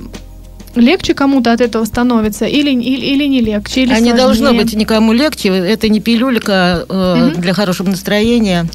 легче 0.76 1.12
кому-то 1.12 1.52
от 1.52 1.60
этого 1.60 1.84
становится 1.84 2.44
или, 2.44 2.70
или, 2.70 3.04
или 3.04 3.24
не 3.24 3.40
легче? 3.40 3.82
Или 3.82 3.90
а 3.90 3.96
сложнее? 3.96 4.12
не 4.12 4.16
должно 4.16 4.54
быть 4.54 4.72
никому 4.74 5.12
легче. 5.12 5.48
Это 5.48 5.88
не 5.88 5.98
пилюлька 5.98 6.86
э, 6.88 7.30
угу. 7.32 7.40
для 7.40 7.52
хорошего 7.52 7.88
настроения 7.88 8.68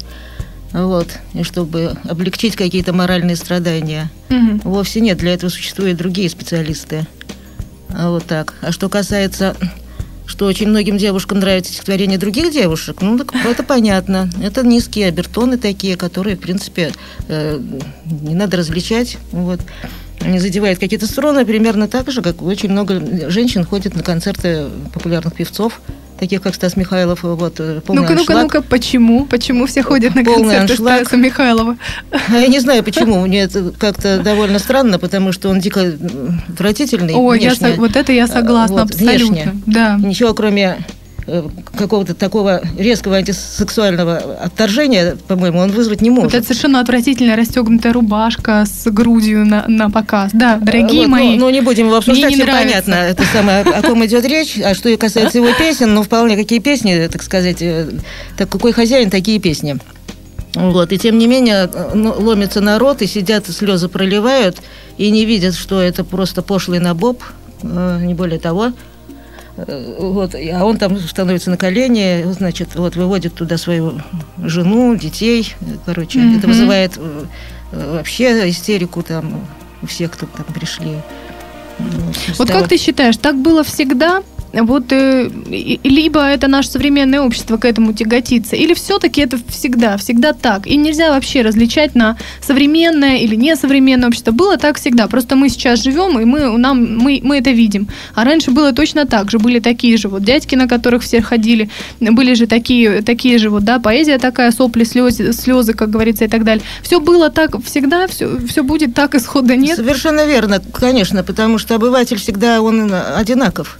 вот, 0.74 1.08
и 1.32 1.44
чтобы 1.44 1.96
облегчить 2.06 2.56
какие-то 2.56 2.92
моральные 2.92 3.36
страдания. 3.36 4.10
Угу. 4.28 4.68
Вовсе 4.68 5.00
нет, 5.00 5.16
для 5.16 5.32
этого 5.32 5.48
существуют 5.48 5.96
другие 5.96 6.28
специалисты. 6.28 7.06
А 7.88 8.10
вот 8.10 8.26
так. 8.26 8.52
А 8.60 8.70
что 8.70 8.90
касается, 8.90 9.56
что 10.26 10.46
очень 10.46 10.68
многим 10.68 10.96
девушкам 10.98 11.40
нравится 11.40 11.72
стихотворение 11.72 12.18
других 12.18 12.52
девушек, 12.52 12.98
ну, 13.00 13.18
так 13.18 13.34
это 13.44 13.62
понятно. 13.62 14.30
Это 14.42 14.66
низкие 14.66 15.08
обертоны 15.08 15.58
такие, 15.58 15.96
которые, 15.96 16.36
в 16.36 16.40
принципе, 16.40 16.92
э, 17.28 17.60
не 18.22 18.34
надо 18.34 18.56
различать. 18.56 19.18
Вот. 19.32 19.60
Они 20.20 20.38
задевают 20.38 20.78
какие-то 20.78 21.06
струны 21.06 21.44
примерно 21.44 21.88
так 21.88 22.10
же, 22.10 22.22
как 22.22 22.40
очень 22.42 22.70
много 22.70 23.30
женщин 23.30 23.64
ходят 23.64 23.94
на 23.94 24.02
концерты 24.02 24.66
популярных 24.92 25.34
певцов 25.34 25.80
таких 26.18 26.42
как 26.42 26.54
Стас 26.54 26.76
Михайлов, 26.76 27.22
вот 27.22 27.54
э, 27.58 27.80
полный 27.80 28.02
Ну-ка, 28.02 28.14
ну-ка, 28.14 28.32
ну-ка, 28.34 28.62
почему? 28.62 29.26
Почему 29.26 29.66
все 29.66 29.82
ходят 29.82 30.14
на 30.14 30.24
полный 30.24 30.56
концерты 30.56 30.72
аншлаг. 30.72 31.00
Стаса 31.00 31.16
Михайлова? 31.16 31.76
А 32.10 32.36
я 32.36 32.48
не 32.48 32.60
знаю, 32.60 32.82
почему. 32.82 33.26
Мне 33.26 33.42
это 33.42 33.72
как-то 33.78 34.18
довольно 34.18 34.58
странно, 34.58 34.98
потому 34.98 35.32
что 35.32 35.48
он 35.48 35.60
дико 35.60 35.92
отвратительный. 36.48 37.14
О, 37.14 37.34
я, 37.34 37.52
вот 37.76 37.96
это 37.96 38.12
я 38.12 38.26
согласна, 38.26 38.82
вот, 38.82 38.90
абсолютно. 38.90 39.26
Внешне. 39.26 39.52
Да. 39.66 39.96
Ничего, 39.98 40.34
кроме 40.34 40.64
Э, 40.64 40.76
какого-то 41.76 42.14
такого 42.14 42.62
резкого 42.78 43.16
антисексуального 43.16 44.18
отторжения, 44.42 45.16
по-моему, 45.26 45.60
он 45.60 45.70
вызвать 45.70 46.02
не 46.02 46.10
может. 46.10 46.32
Вот 46.32 46.38
это 46.38 46.46
совершенно 46.46 46.80
отвратительная 46.80 47.36
расстегнутая 47.36 47.92
рубашка 47.92 48.64
с 48.66 48.90
грудью 48.90 49.46
на, 49.46 49.64
на 49.66 49.90
показ. 49.90 50.30
Да, 50.34 50.58
дорогие 50.58 51.02
вот, 51.02 51.10
мои. 51.10 51.30
Ну, 51.36 51.46
ну, 51.46 51.50
не 51.50 51.60
будем 51.60 51.86
его 51.86 51.96
обсуждать, 51.96 52.34
все 52.34 52.44
нравится. 52.44 52.68
понятно, 52.68 52.94
это 52.94 53.22
самое, 53.32 53.60
о 53.62 53.82
ком 53.82 54.04
идет 54.04 54.24
речь. 54.26 54.58
А 54.62 54.74
что 54.74 54.94
касается 54.96 55.38
его 55.38 55.48
песен, 55.58 55.94
ну, 55.94 56.02
вполне 56.02 56.36
какие 56.36 56.58
песни, 56.58 57.08
так 57.10 57.22
сказать, 57.22 57.62
э, 57.62 57.88
так 58.36 58.48
какой 58.48 58.72
хозяин, 58.72 59.10
такие 59.10 59.40
песни. 59.40 59.78
Вот, 60.54 60.92
и 60.92 60.98
тем 60.98 61.18
не 61.18 61.26
менее 61.26 61.68
ну, 61.94 62.14
ломится 62.16 62.60
народ, 62.60 63.02
и 63.02 63.06
сидят, 63.06 63.48
слезы 63.48 63.88
проливают, 63.88 64.58
и 64.98 65.10
не 65.10 65.24
видят, 65.24 65.54
что 65.54 65.80
это 65.80 66.04
просто 66.04 66.42
пошлый 66.42 66.78
набоб, 66.78 67.22
э, 67.62 68.00
не 68.02 68.14
более 68.14 68.38
того. 68.38 68.72
Э, 69.56 69.96
вот, 69.98 70.34
а 70.34 70.64
он 70.64 70.78
там 70.78 70.98
становится 70.98 71.50
на 71.50 71.56
колени, 71.56 72.24
значит, 72.32 72.74
вот 72.74 72.96
выводит 72.96 73.34
туда 73.34 73.56
свою 73.56 74.00
жену, 74.38 74.96
детей, 74.96 75.54
короче, 75.84 76.18
mm-hmm. 76.18 76.38
это 76.38 76.46
вызывает 76.46 76.92
э, 76.96 77.24
вообще 77.72 78.48
истерику 78.50 79.02
там 79.02 79.46
у 79.82 79.86
всех, 79.86 80.12
кто 80.12 80.26
там 80.26 80.46
пришли. 80.54 80.96
Вот 82.38 82.48
как 82.48 82.68
ты 82.68 82.78
считаешь, 82.78 83.16
так 83.16 83.36
было 83.36 83.64
всегда? 83.64 84.22
Вот 84.62 84.92
э, 84.92 85.30
либо 85.82 86.20
это 86.20 86.48
наше 86.48 86.70
современное 86.70 87.20
общество 87.20 87.56
к 87.56 87.64
этому 87.64 87.92
тяготится, 87.92 88.56
или 88.56 88.74
все-таки 88.74 89.20
это 89.20 89.38
всегда, 89.48 89.96
всегда 89.96 90.32
так. 90.32 90.66
И 90.66 90.76
нельзя 90.76 91.10
вообще 91.10 91.42
различать 91.42 91.94
на 91.94 92.16
современное 92.40 93.18
или 93.18 93.34
несовременное 93.34 94.08
общество. 94.08 94.32
Было 94.32 94.56
так 94.56 94.78
всегда. 94.78 95.06
Просто 95.08 95.36
мы 95.36 95.48
сейчас 95.48 95.82
живем, 95.82 96.18
и 96.18 96.24
мы, 96.24 96.56
нам, 96.58 96.98
мы, 96.98 97.20
мы 97.22 97.38
это 97.38 97.50
видим. 97.50 97.88
А 98.14 98.24
раньше 98.24 98.50
было 98.50 98.72
точно 98.72 99.06
так 99.06 99.30
же. 99.30 99.38
Были 99.38 99.58
такие 99.58 99.96
же 99.96 100.08
вот 100.08 100.22
дядьки, 100.22 100.54
на 100.54 100.68
которых 100.68 101.02
все 101.02 101.20
ходили, 101.20 101.68
были 102.00 102.34
же 102.34 102.46
такие, 102.46 103.02
такие 103.02 103.38
же 103.38 103.50
вот, 103.50 103.64
да, 103.64 103.78
поэзия 103.78 104.18
такая, 104.18 104.50
сопли, 104.52 104.84
слезы, 104.84 105.32
слезы, 105.32 105.74
как 105.74 105.90
говорится, 105.90 106.24
и 106.24 106.28
так 106.28 106.44
далее. 106.44 106.64
Все 106.82 107.00
было 107.00 107.30
так 107.30 107.62
всегда, 107.64 108.06
все, 108.06 108.38
все 108.46 108.62
будет 108.62 108.94
так, 108.94 109.14
исхода 109.14 109.56
нет. 109.56 109.76
Совершенно 109.76 110.26
верно, 110.26 110.60
конечно, 110.72 111.22
потому 111.22 111.58
что 111.58 111.74
обыватель 111.74 112.18
всегда 112.18 112.60
он 112.62 112.92
одинаков. 112.92 113.78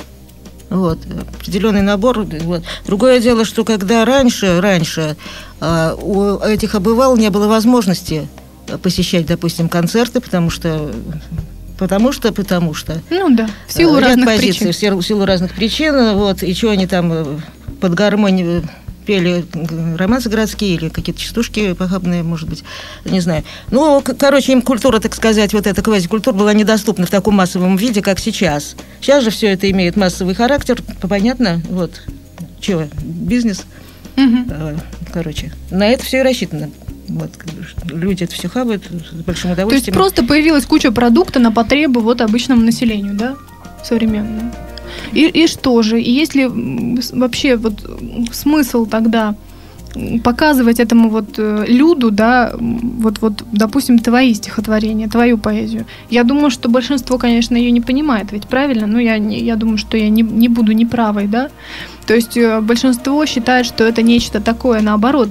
Вот, 0.70 0.98
определенный 1.38 1.82
набор. 1.82 2.26
Вот. 2.42 2.62
Другое 2.86 3.20
дело, 3.20 3.44
что 3.44 3.64
когда 3.64 4.04
раньше, 4.04 4.60
раньше 4.60 5.16
э, 5.60 5.96
у 6.00 6.38
этих 6.38 6.74
обывал 6.74 7.16
не 7.16 7.30
было 7.30 7.46
возможности 7.48 8.28
посещать, 8.82 9.26
допустим, 9.26 9.68
концерты, 9.68 10.20
потому 10.20 10.50
что 10.50 10.90
потому 11.78 12.12
что, 12.12 12.32
потому 12.32 12.74
что. 12.74 13.00
Ну 13.10 13.34
да, 13.34 13.48
в 13.66 13.72
силу 13.72 13.98
ряд 13.98 14.10
разных 14.10 14.26
позиций, 14.26 14.66
причин. 14.68 15.00
В 15.00 15.06
силу 15.06 15.24
разных 15.24 15.52
причин, 15.52 16.14
вот, 16.16 16.42
и 16.42 16.54
что 16.54 16.70
они 16.70 16.86
там 16.86 17.12
э, 17.12 17.24
под 17.80 17.94
гармонию 17.94 18.68
пели 19.06 19.44
романсы 19.96 20.28
городские 20.28 20.74
или 20.74 20.88
какие-то 20.88 21.20
частушки 21.20 21.74
похабные, 21.74 22.22
может 22.22 22.48
быть, 22.48 22.64
не 23.04 23.20
знаю. 23.20 23.44
Ну, 23.70 24.02
короче, 24.18 24.52
им 24.52 24.62
культура, 24.62 25.00
так 25.00 25.14
сказать, 25.14 25.52
вот 25.52 25.66
эта 25.66 25.82
квазикультура 25.82 26.34
была 26.34 26.52
недоступна 26.52 27.06
в 27.06 27.10
таком 27.10 27.34
массовом 27.34 27.76
виде, 27.76 28.02
как 28.02 28.18
сейчас. 28.18 28.76
Сейчас 29.00 29.24
же 29.24 29.30
все 29.30 29.48
это 29.48 29.70
имеет 29.70 29.96
массовый 29.96 30.34
характер, 30.34 30.82
понятно? 31.00 31.62
Вот, 31.68 32.02
чего, 32.60 32.84
бизнес. 33.02 33.64
Угу. 34.16 34.80
Короче, 35.12 35.52
на 35.70 35.88
это 35.88 36.04
все 36.04 36.20
и 36.20 36.22
рассчитано. 36.22 36.70
Вот, 37.08 37.30
люди 37.90 38.24
это 38.24 38.32
все 38.32 38.48
хавают 38.48 38.84
с 38.84 39.14
большим 39.14 39.50
удовольствием. 39.50 39.68
То 39.68 39.74
есть 39.74 40.14
просто 40.14 40.24
появилась 40.24 40.64
куча 40.64 40.90
продукта 40.90 41.38
на 41.38 41.52
потребу 41.52 42.00
вот 42.00 42.20
обычному 42.20 42.62
населению, 42.62 43.14
да, 43.14 43.36
современному? 43.84 44.52
И, 45.12 45.26
и 45.26 45.46
что 45.46 45.82
же? 45.82 46.00
И 46.00 46.10
есть 46.10 46.34
ли 46.34 46.46
вообще 47.12 47.56
вот 47.56 47.74
смысл 48.32 48.86
тогда 48.86 49.34
показывать 50.22 50.80
этому 50.80 51.08
вот 51.08 51.38
э, 51.38 51.64
люду, 51.68 52.10
да, 52.10 52.52
вот, 52.58 53.20
вот, 53.20 53.44
допустим, 53.52 53.98
твои 53.98 54.34
стихотворения, 54.34 55.08
твою 55.08 55.38
поэзию. 55.38 55.86
Я 56.10 56.24
думаю, 56.24 56.50
что 56.50 56.68
большинство, 56.68 57.18
конечно, 57.18 57.56
ее 57.56 57.70
не 57.70 57.80
понимает, 57.80 58.32
ведь 58.32 58.46
правильно? 58.48 58.86
Ну, 58.86 58.98
я, 58.98 59.18
не, 59.18 59.38
я 59.38 59.56
думаю, 59.56 59.78
что 59.78 59.96
я 59.96 60.08
не, 60.08 60.22
не 60.22 60.48
буду 60.48 60.72
неправой, 60.72 61.26
да? 61.26 61.48
То 62.06 62.14
есть 62.14 62.36
э, 62.36 62.60
большинство 62.60 63.24
считает, 63.26 63.66
что 63.66 63.84
это 63.84 64.02
нечто 64.02 64.40
такое, 64.40 64.80
наоборот, 64.80 65.28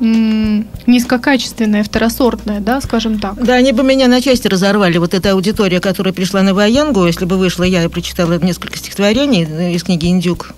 низкокачественное, 0.00 1.84
второсортное, 1.84 2.60
да, 2.60 2.80
скажем 2.80 3.18
так. 3.18 3.42
Да, 3.42 3.54
они 3.54 3.72
бы 3.72 3.82
меня 3.82 4.08
на 4.08 4.20
части 4.20 4.48
разорвали. 4.48 4.98
Вот 4.98 5.14
эта 5.14 5.32
аудитория, 5.32 5.80
которая 5.80 6.14
пришла 6.14 6.42
на 6.42 6.54
Ваянгу, 6.54 7.06
если 7.06 7.26
бы 7.26 7.36
вышла 7.36 7.64
я 7.64 7.84
и 7.84 7.88
прочитала 7.88 8.38
несколько 8.38 8.76
стихотворений 8.78 9.74
из 9.74 9.82
книги 9.82 10.06
«Индюк» 10.06 10.52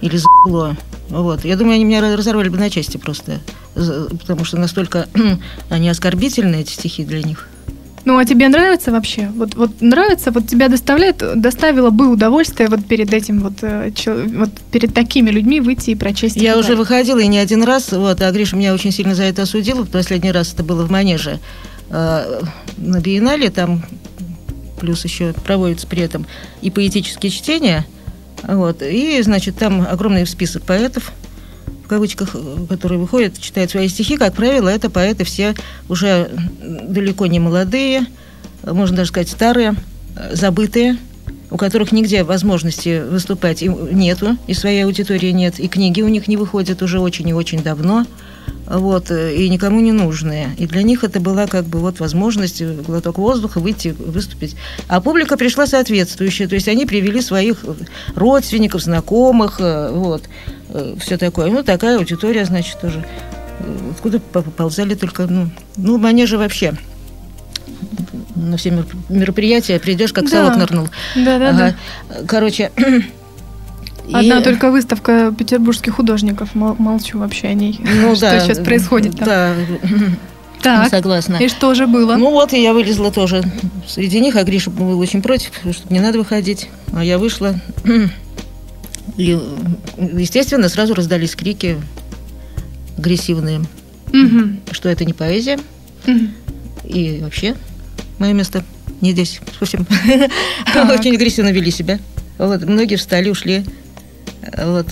или 0.00 0.16
«Забло», 0.16 0.76
вот. 1.10 1.44
Я 1.44 1.56
думаю, 1.56 1.74
они 1.74 1.84
меня 1.84 2.00
разорвали 2.00 2.48
бы 2.48 2.58
на 2.58 2.70
части 2.70 2.96
просто, 2.96 3.40
потому 3.74 4.44
что 4.44 4.56
настолько 4.56 5.08
они 5.68 5.88
оскорбительны, 5.88 6.56
эти 6.56 6.72
стихи 6.72 7.04
для 7.04 7.22
них. 7.22 7.48
Ну, 8.04 8.18
а 8.18 8.24
тебе 8.24 8.48
нравится 8.48 8.92
вообще? 8.92 9.30
Вот, 9.34 9.54
вот 9.54 9.80
нравится, 9.80 10.30
вот 10.30 10.46
тебя 10.46 10.68
доставляет, 10.68 11.22
доставило 11.40 11.90
бы 11.90 12.08
удовольствие 12.08 12.68
вот 12.68 12.84
перед 12.84 13.12
этим 13.14 13.40
вот, 13.40 13.54
э, 13.62 13.90
вот 14.06 14.50
перед 14.70 14.92
такими 14.92 15.30
людьми 15.30 15.60
выйти 15.60 15.90
и 15.90 15.94
прочесть. 15.94 16.36
Я 16.36 16.58
уже 16.58 16.76
выходила 16.76 17.18
и 17.18 17.26
не 17.26 17.38
один 17.38 17.62
раз, 17.62 17.92
вот, 17.92 18.20
а 18.20 18.30
Гриша 18.30 18.56
меня 18.56 18.74
очень 18.74 18.92
сильно 18.92 19.14
за 19.14 19.24
это 19.24 19.42
осудил. 19.42 19.84
В 19.84 19.90
последний 19.90 20.32
раз 20.32 20.52
это 20.52 20.62
было 20.62 20.84
в 20.84 20.90
Манеже 20.90 21.40
э, 21.88 22.40
на 22.76 23.00
Биеннале, 23.00 23.50
там 23.50 23.82
плюс 24.80 25.02
еще 25.04 25.32
проводятся 25.32 25.86
при 25.86 26.02
этом 26.02 26.26
и 26.60 26.70
поэтические 26.70 27.30
чтения, 27.30 27.86
вот, 28.46 28.82
и, 28.82 29.22
значит, 29.22 29.56
там 29.56 29.86
огромный 29.88 30.26
список 30.26 30.64
поэтов, 30.64 31.12
в 31.84 31.88
кавычках, 31.88 32.30
э, 32.34 32.66
которые 32.68 32.98
выходят, 32.98 33.38
читают 33.40 33.70
свои 33.70 33.88
стихи, 33.88 34.16
как 34.16 34.34
правило, 34.34 34.68
это 34.68 34.90
поэты 34.90 35.24
все 35.24 35.54
уже 35.88 36.30
далеко 36.60 37.26
не 37.26 37.38
молодые, 37.38 38.06
можно 38.62 38.96
даже 38.96 39.10
сказать 39.10 39.28
старые, 39.28 39.74
забытые. 40.32 40.96
у 41.50 41.56
которых 41.56 41.92
нигде 41.92 42.24
возможности 42.24 43.00
выступать 43.08 43.62
нету, 43.62 44.36
и 44.48 44.54
своей 44.54 44.84
аудитории 44.84 45.30
нет, 45.30 45.60
и 45.60 45.68
книги 45.68 46.02
у 46.02 46.08
них 46.08 46.26
не 46.26 46.36
выходят 46.36 46.82
уже 46.82 46.98
очень 46.98 47.28
и 47.28 47.32
очень 47.32 47.62
давно 47.62 48.06
вот, 48.66 49.10
э, 49.10 49.34
и 49.34 49.48
никому 49.48 49.80
не 49.80 49.92
нужные. 49.92 50.54
И 50.58 50.66
для 50.66 50.82
них 50.82 51.04
это 51.04 51.20
была 51.20 51.46
как 51.46 51.64
бы 51.64 51.78
вот 51.78 52.00
возможность, 52.00 52.60
э, 52.60 52.72
глоток 52.86 53.18
воздуха, 53.18 53.60
выйти, 53.60 53.94
выступить. 53.98 54.56
А 54.88 55.00
публика 55.00 55.36
пришла 55.36 55.66
соответствующая, 55.66 56.48
то 56.48 56.54
есть 56.54 56.68
они 56.68 56.86
привели 56.86 57.20
своих 57.20 57.64
родственников, 58.14 58.82
знакомых, 58.82 59.56
э, 59.60 59.90
вот, 59.92 60.24
все 60.98 61.18
такое. 61.18 61.50
Ну, 61.50 61.62
такая 61.62 61.98
аудитория, 61.98 62.44
значит, 62.44 62.80
тоже. 62.80 63.04
Откуда 63.92 64.18
поползали 64.18 64.94
только, 64.94 65.26
ну, 65.26 65.50
ну, 65.76 65.98
манежи 65.98 66.36
вообще 66.36 66.76
на 68.34 68.56
все 68.56 68.84
мероприятия 69.08 69.78
придешь, 69.78 70.12
как 70.12 70.24
да. 70.24 70.30
совок 70.30 70.56
нырнул. 70.56 70.88
Да, 71.14 71.38
да, 71.38 71.50
ага. 71.50 71.76
да. 72.08 72.16
Короче, 72.26 72.72
Одна 74.12 74.40
и... 74.40 74.44
только 74.44 74.70
выставка 74.70 75.34
петербургских 75.36 75.94
художников. 75.94 76.54
Молчу 76.54 77.18
вообще 77.18 77.48
о 77.48 77.54
ней. 77.54 77.78
Ну, 77.80 78.14
что 78.16 78.30
да, 78.30 78.40
сейчас 78.40 78.58
происходит 78.58 79.16
там. 79.18 79.26
Да. 79.28 79.54
Так, 80.62 80.88
согласна. 80.88 81.36
И 81.36 81.48
что 81.48 81.74
же 81.74 81.86
было? 81.86 82.16
Ну 82.16 82.30
вот, 82.30 82.54
и 82.54 82.62
я 82.62 82.72
вылезла 82.72 83.10
тоже 83.10 83.42
среди 83.86 84.18
них, 84.18 84.34
а 84.36 84.44
Гриша 84.44 84.70
был 84.70 84.98
очень 84.98 85.20
против, 85.20 85.50
что 85.60 85.92
не 85.92 86.00
надо 86.00 86.18
выходить. 86.18 86.68
А 86.92 87.04
я 87.04 87.18
вышла. 87.18 87.54
И, 89.18 89.38
естественно, 89.98 90.68
сразу 90.70 90.94
раздались 90.94 91.36
крики 91.36 91.76
агрессивные, 92.96 93.60
угу. 94.08 94.56
что 94.70 94.88
это 94.88 95.04
не 95.04 95.12
поэзия. 95.12 95.58
Угу. 96.06 96.18
И 96.88 97.20
вообще 97.22 97.54
мое 98.18 98.32
место 98.32 98.64
не 99.02 99.12
здесь. 99.12 99.40
В 99.58 99.62
общем, 99.62 99.86
очень 100.90 101.14
агрессивно 101.14 101.50
вели 101.50 101.70
себя. 101.70 101.98
Вот, 102.38 102.64
многие 102.64 102.96
встали, 102.96 103.28
ушли. 103.28 103.64
Вот. 104.52 104.86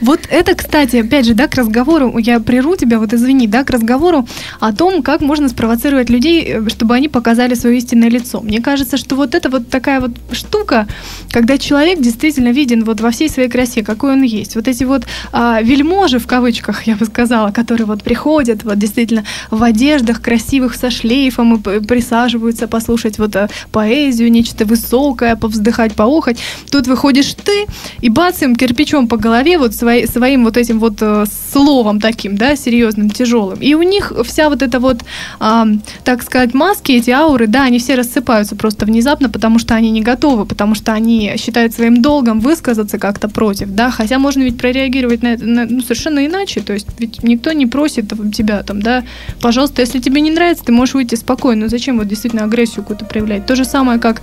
Вот 0.00 0.20
это, 0.28 0.54
кстати, 0.54 0.96
опять 0.96 1.26
же, 1.26 1.34
да, 1.34 1.48
к 1.48 1.54
разговору, 1.54 2.16
я 2.18 2.40
прерву 2.40 2.76
тебя, 2.76 2.98
вот 2.98 3.12
извини, 3.12 3.46
да, 3.46 3.64
к 3.64 3.70
разговору 3.70 4.26
о 4.60 4.72
том, 4.72 5.02
как 5.02 5.20
можно 5.20 5.48
спровоцировать 5.48 6.10
людей, 6.10 6.44
э, 6.44 6.68
чтобы 6.68 6.94
они 6.94 7.08
показали 7.08 7.54
свое 7.54 7.78
истинное 7.78 8.10
лицо. 8.10 8.40
Мне 8.40 8.60
кажется, 8.60 8.96
что 8.96 9.16
вот 9.16 9.34
это 9.34 9.48
вот 9.48 9.68
такая 9.68 10.00
вот 10.00 10.12
штука, 10.32 10.86
когда 11.30 11.58
человек 11.58 12.00
действительно 12.00 12.48
виден 12.48 12.84
вот 12.84 13.00
во 13.00 13.10
всей 13.10 13.28
своей 13.28 13.48
красе, 13.48 13.82
какой 13.82 14.12
он 14.12 14.22
есть. 14.22 14.54
Вот 14.56 14.68
эти 14.68 14.84
вот 14.84 15.04
а, 15.32 15.60
вельможи, 15.62 16.18
в 16.18 16.26
кавычках, 16.26 16.86
я 16.86 16.96
бы 16.96 17.06
сказала, 17.06 17.50
которые 17.50 17.86
вот 17.86 18.02
приходят 18.02 18.64
вот 18.64 18.78
действительно 18.78 19.24
в 19.50 19.62
одеждах 19.62 20.20
красивых 20.20 20.74
со 20.74 20.90
шлейфом 20.90 21.56
и 21.56 21.80
присаживаются 21.80 22.68
послушать 22.68 23.18
вот 23.18 23.34
а, 23.36 23.48
поэзию, 23.72 24.30
нечто 24.30 24.64
высокое, 24.64 25.36
повздыхать, 25.36 25.94
поохать. 25.94 26.38
Тут 26.70 26.86
выходишь 26.86 27.34
ты 27.34 27.66
и 28.00 28.08
бац 28.08 28.42
им 28.42 28.56
кирпичом 28.56 29.08
по 29.08 29.16
голове 29.16 29.58
вот 29.58 29.74
свои, 29.86 30.06
своим 30.06 30.44
вот 30.44 30.56
этим 30.56 30.80
вот 30.80 30.94
э, 31.00 31.24
словом 31.52 32.00
таким, 32.00 32.36
да, 32.36 32.56
серьезным, 32.56 33.10
тяжелым. 33.10 33.58
И 33.60 33.74
у 33.74 33.82
них 33.82 34.12
вся 34.24 34.48
вот 34.48 34.62
эта 34.62 34.80
вот, 34.80 35.02
э, 35.40 35.64
так 36.04 36.22
сказать, 36.22 36.54
маски, 36.54 36.92
эти 36.92 37.10
ауры, 37.10 37.46
да, 37.46 37.64
они 37.64 37.78
все 37.78 37.94
рассыпаются 37.94 38.56
просто 38.56 38.84
внезапно, 38.86 39.28
потому 39.28 39.60
что 39.60 39.74
они 39.74 39.90
не 39.90 40.02
готовы, 40.02 40.44
потому 40.44 40.74
что 40.74 40.92
они 40.92 41.34
считают 41.36 41.72
своим 41.72 42.02
долгом 42.02 42.40
высказаться 42.40 42.98
как-то 42.98 43.28
против, 43.28 43.68
да, 43.68 43.90
хотя 43.90 44.18
можно 44.18 44.42
ведь 44.42 44.58
прореагировать 44.58 45.22
на 45.22 45.28
это 45.28 45.46
на, 45.46 45.66
ну, 45.66 45.80
совершенно 45.82 46.26
иначе, 46.26 46.60
то 46.60 46.72
есть 46.72 46.86
ведь 46.98 47.22
никто 47.22 47.52
не 47.52 47.66
просит 47.66 48.12
тебя 48.34 48.62
там, 48.62 48.82
да, 48.82 49.04
пожалуйста, 49.40 49.82
если 49.82 50.00
тебе 50.00 50.20
не 50.20 50.30
нравится, 50.30 50.64
ты 50.64 50.72
можешь 50.72 50.94
выйти 50.94 51.14
спокойно, 51.14 51.62
но 51.62 51.68
зачем 51.68 51.98
вот 51.98 52.08
действительно 52.08 52.44
агрессию 52.44 52.82
какую-то 52.82 53.04
проявлять? 53.04 53.46
То 53.46 53.54
же 53.54 53.64
самое, 53.64 54.00
как 54.00 54.22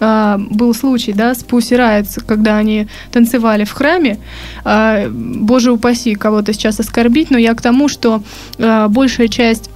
а, 0.00 0.38
был 0.38 0.74
случай, 0.74 1.12
да, 1.12 1.34
с 1.34 1.44
Pussy 1.44 1.76
Riot, 1.76 2.24
когда 2.26 2.56
они 2.56 2.88
танцевали 3.12 3.64
в 3.64 3.72
храме. 3.72 4.18
А, 4.64 5.08
боже 5.10 5.72
упаси 5.72 6.14
кого-то 6.14 6.52
сейчас 6.52 6.80
оскорбить, 6.80 7.30
но 7.30 7.38
я 7.38 7.54
к 7.54 7.62
тому, 7.62 7.88
что 7.88 8.22
а, 8.58 8.88
большая 8.88 9.28
часть 9.28 9.70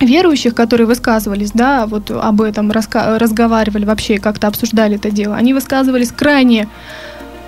верующих, 0.00 0.54
которые 0.54 0.86
высказывались, 0.86 1.52
да, 1.52 1.86
вот 1.86 2.10
об 2.10 2.42
этом 2.42 2.70
разговаривали 2.70 3.86
вообще, 3.86 4.18
как-то 4.18 4.46
обсуждали 4.46 4.96
это 4.96 5.10
дело, 5.10 5.36
они 5.36 5.54
высказывались 5.54 6.12
крайне 6.12 6.68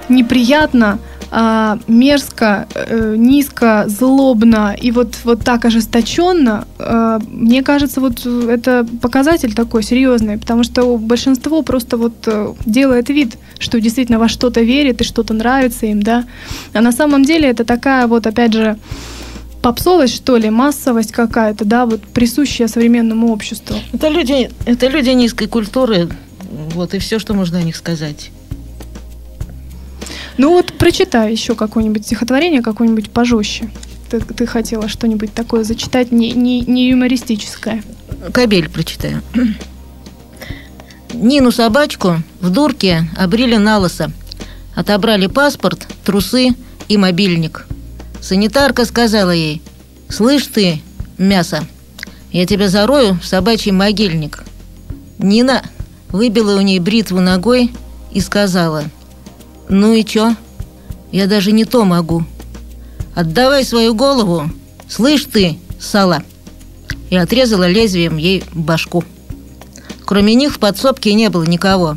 неприятно 0.08 0.98
а, 1.30 1.78
мерзко, 1.88 2.66
э, 2.74 3.14
низко, 3.16 3.84
злобно 3.86 4.74
и 4.80 4.90
вот, 4.90 5.16
вот 5.24 5.44
так 5.44 5.64
ожесточенно, 5.64 6.66
э, 6.78 7.18
мне 7.28 7.62
кажется, 7.62 8.00
вот 8.00 8.24
это 8.24 8.86
показатель 9.02 9.54
такой 9.54 9.82
серьезный, 9.82 10.38
потому 10.38 10.64
что 10.64 10.96
большинство 10.96 11.62
просто 11.62 11.98
вот 11.98 12.14
э, 12.26 12.54
делает 12.64 13.10
вид, 13.10 13.36
что 13.58 13.78
действительно 13.78 14.18
во 14.18 14.28
что-то 14.28 14.62
верит 14.62 15.02
и 15.02 15.04
что-то 15.04 15.34
нравится 15.34 15.86
им, 15.86 16.02
да, 16.02 16.24
а 16.72 16.80
на 16.80 16.92
самом 16.92 17.24
деле 17.24 17.48
это 17.50 17.64
такая 17.64 18.06
вот, 18.06 18.26
опять 18.26 18.54
же, 18.54 18.78
попсовость, 19.60 20.14
что 20.14 20.38
ли, 20.38 20.48
массовость 20.48 21.12
какая-то, 21.12 21.66
да, 21.66 21.84
вот 21.84 22.00
присущая 22.00 22.68
современному 22.68 23.32
обществу. 23.32 23.76
Это 23.92 24.08
люди, 24.08 24.50
это 24.64 24.88
люди 24.88 25.10
низкой 25.10 25.46
культуры, 25.46 26.08
вот 26.74 26.94
и 26.94 26.98
все, 26.98 27.18
что 27.18 27.34
можно 27.34 27.58
о 27.58 27.62
них 27.62 27.76
сказать. 27.76 28.30
Ну 30.38 30.50
вот 30.52 30.72
прочитай 30.72 31.32
еще 31.32 31.56
какое-нибудь 31.56 32.06
стихотворение, 32.06 32.62
какое-нибудь 32.62 33.10
пожестче. 33.10 33.68
Ты, 34.08 34.20
ты 34.20 34.46
хотела 34.46 34.88
что-нибудь 34.88 35.34
такое 35.34 35.64
зачитать, 35.64 36.12
не, 36.12 36.30
не, 36.30 36.60
не 36.60 36.90
юмористическое. 36.90 37.82
Кабель 38.32 38.70
прочитаю. 38.70 39.20
Нину 41.12 41.50
собачку 41.50 42.18
в 42.40 42.50
дурке 42.50 43.08
обрили 43.16 43.56
на 43.56 43.78
лысо. 43.78 44.12
Отобрали 44.76 45.26
паспорт, 45.26 45.88
трусы 46.04 46.50
и 46.86 46.96
мобильник. 46.96 47.66
Санитарка 48.20 48.84
сказала 48.84 49.32
ей, 49.32 49.60
«Слышь 50.08 50.46
ты, 50.46 50.80
мясо, 51.18 51.66
я 52.30 52.46
тебя 52.46 52.68
зарою 52.68 53.18
в 53.20 53.26
собачий 53.26 53.72
могильник». 53.72 54.44
Нина 55.18 55.62
выбила 56.10 56.56
у 56.56 56.60
ней 56.60 56.78
бритву 56.78 57.20
ногой 57.20 57.72
и 58.12 58.20
сказала– 58.20 58.84
«Ну 59.68 59.92
и 59.92 60.02
чё? 60.02 60.34
Я 61.12 61.26
даже 61.26 61.52
не 61.52 61.64
то 61.64 61.84
могу. 61.84 62.24
Отдавай 63.14 63.64
свою 63.64 63.94
голову, 63.94 64.50
слышь 64.88 65.24
ты, 65.24 65.58
сала!» 65.78 66.22
И 67.10 67.16
отрезала 67.16 67.68
лезвием 67.68 68.16
ей 68.16 68.44
башку. 68.54 69.04
Кроме 70.04 70.34
них 70.34 70.54
в 70.54 70.58
подсобке 70.58 71.12
не 71.12 71.28
было 71.28 71.44
никого. 71.44 71.96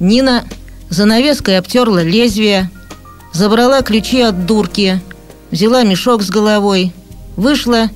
Нина 0.00 0.44
занавеской 0.90 1.58
обтерла 1.58 2.02
лезвие, 2.02 2.70
забрала 3.32 3.82
ключи 3.82 4.20
от 4.20 4.46
дурки, 4.46 5.00
взяла 5.52 5.84
мешок 5.84 6.22
с 6.22 6.30
головой, 6.30 6.92
вышла 7.36 7.90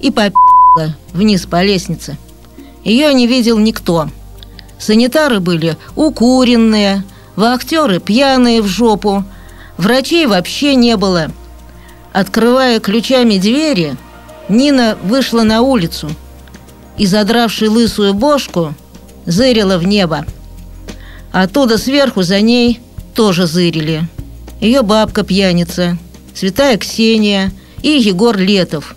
и 0.00 0.10
попила 0.10 0.96
вниз 1.12 1.44
по 1.44 1.62
лестнице. 1.62 2.16
Ее 2.84 3.12
не 3.12 3.26
видел 3.26 3.58
никто. 3.58 4.08
Санитары 4.78 5.40
были 5.40 5.76
укуренные– 5.94 7.04
Вахтеры 7.36 8.00
пьяные 8.00 8.62
в 8.62 8.66
жопу. 8.66 9.22
Врачей 9.76 10.26
вообще 10.26 10.74
не 10.74 10.96
было. 10.96 11.30
Открывая 12.14 12.80
ключами 12.80 13.36
двери, 13.36 13.96
Нина 14.48 14.96
вышла 15.02 15.42
на 15.42 15.60
улицу 15.60 16.10
и, 16.96 17.04
задравши 17.04 17.68
лысую 17.68 18.14
бошку, 18.14 18.74
зырила 19.26 19.76
в 19.76 19.86
небо. 19.86 20.24
Оттуда 21.30 21.76
сверху 21.76 22.22
за 22.22 22.40
ней 22.40 22.80
тоже 23.14 23.46
зырили. 23.46 24.08
Ее 24.60 24.80
бабка 24.80 25.22
пьяница, 25.22 25.98
святая 26.34 26.78
Ксения 26.78 27.52
и 27.82 27.90
Егор 27.90 28.34
Летов. 28.38 28.94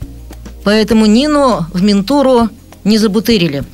Поэтому 0.63 1.07
Нину 1.07 1.65
в 1.73 1.81
ментуру 1.81 2.47
не 2.85 2.97
забутырили. 2.97 3.65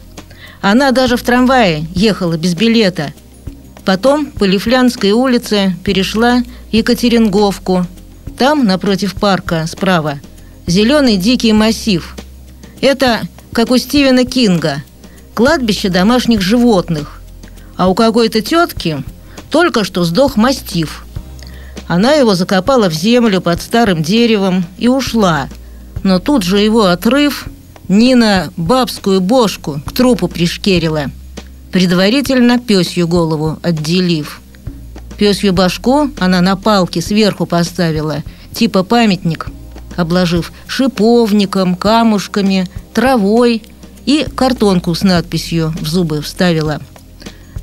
Она 0.61 0.89
даже 0.89 1.17
в 1.17 1.21
трамвае 1.21 1.85
ехала 1.93 2.35
без 2.35 2.55
билета– 2.55 3.13
Потом 3.85 4.25
по 4.25 4.45
Лифлянской 4.45 5.11
улице 5.11 5.75
перешла 5.83 6.41
Екатеринговку. 6.71 7.85
Там, 8.37 8.65
напротив 8.65 9.13
парка, 9.13 9.65
справа, 9.67 10.19
зеленый 10.65 11.17
дикий 11.17 11.53
массив. 11.53 12.15
Это, 12.81 13.21
как 13.53 13.69
у 13.69 13.77
Стивена 13.77 14.25
Кинга, 14.25 14.83
кладбище 15.35 15.89
домашних 15.89 16.41
животных. 16.41 17.21
А 17.77 17.87
у 17.87 17.93
какой-то 17.93 18.41
тетки 18.41 19.03
только 19.51 19.83
что 19.83 20.03
сдох 20.03 20.35
мастиф. 20.35 21.05
Она 21.87 22.13
его 22.13 22.33
закопала 22.33 22.89
в 22.89 22.93
землю 22.93 23.39
под 23.39 23.61
старым 23.61 24.01
деревом 24.01 24.65
и 24.79 24.87
ушла. 24.87 25.47
Но 26.03 26.19
тут 26.19 26.43
же 26.43 26.59
его 26.59 26.85
отрыв 26.85 27.45
Нина 27.87 28.51
бабскую 28.57 29.21
бошку 29.21 29.79
к 29.85 29.91
трупу 29.91 30.27
пришкерила– 30.27 31.11
предварительно 31.75 32.57
пёсью 32.57 33.05
голову 33.05 33.59
отделив. 33.61 34.39
Пёсью 35.17 35.51
башку 35.51 36.09
она 36.19 36.39
на 36.39 36.55
палке 36.55 37.01
сверху 37.01 37.45
поставила, 37.45 38.23
типа 38.53 38.83
памятник, 38.83 39.47
обложив 39.97 40.53
шиповником, 40.67 41.75
камушками, 41.75 42.65
травой 42.93 43.61
и 44.05 44.25
картонку 44.37 44.95
с 44.95 45.03
надписью 45.03 45.73
в 45.81 45.85
зубы 45.85 46.21
вставила. 46.21 46.79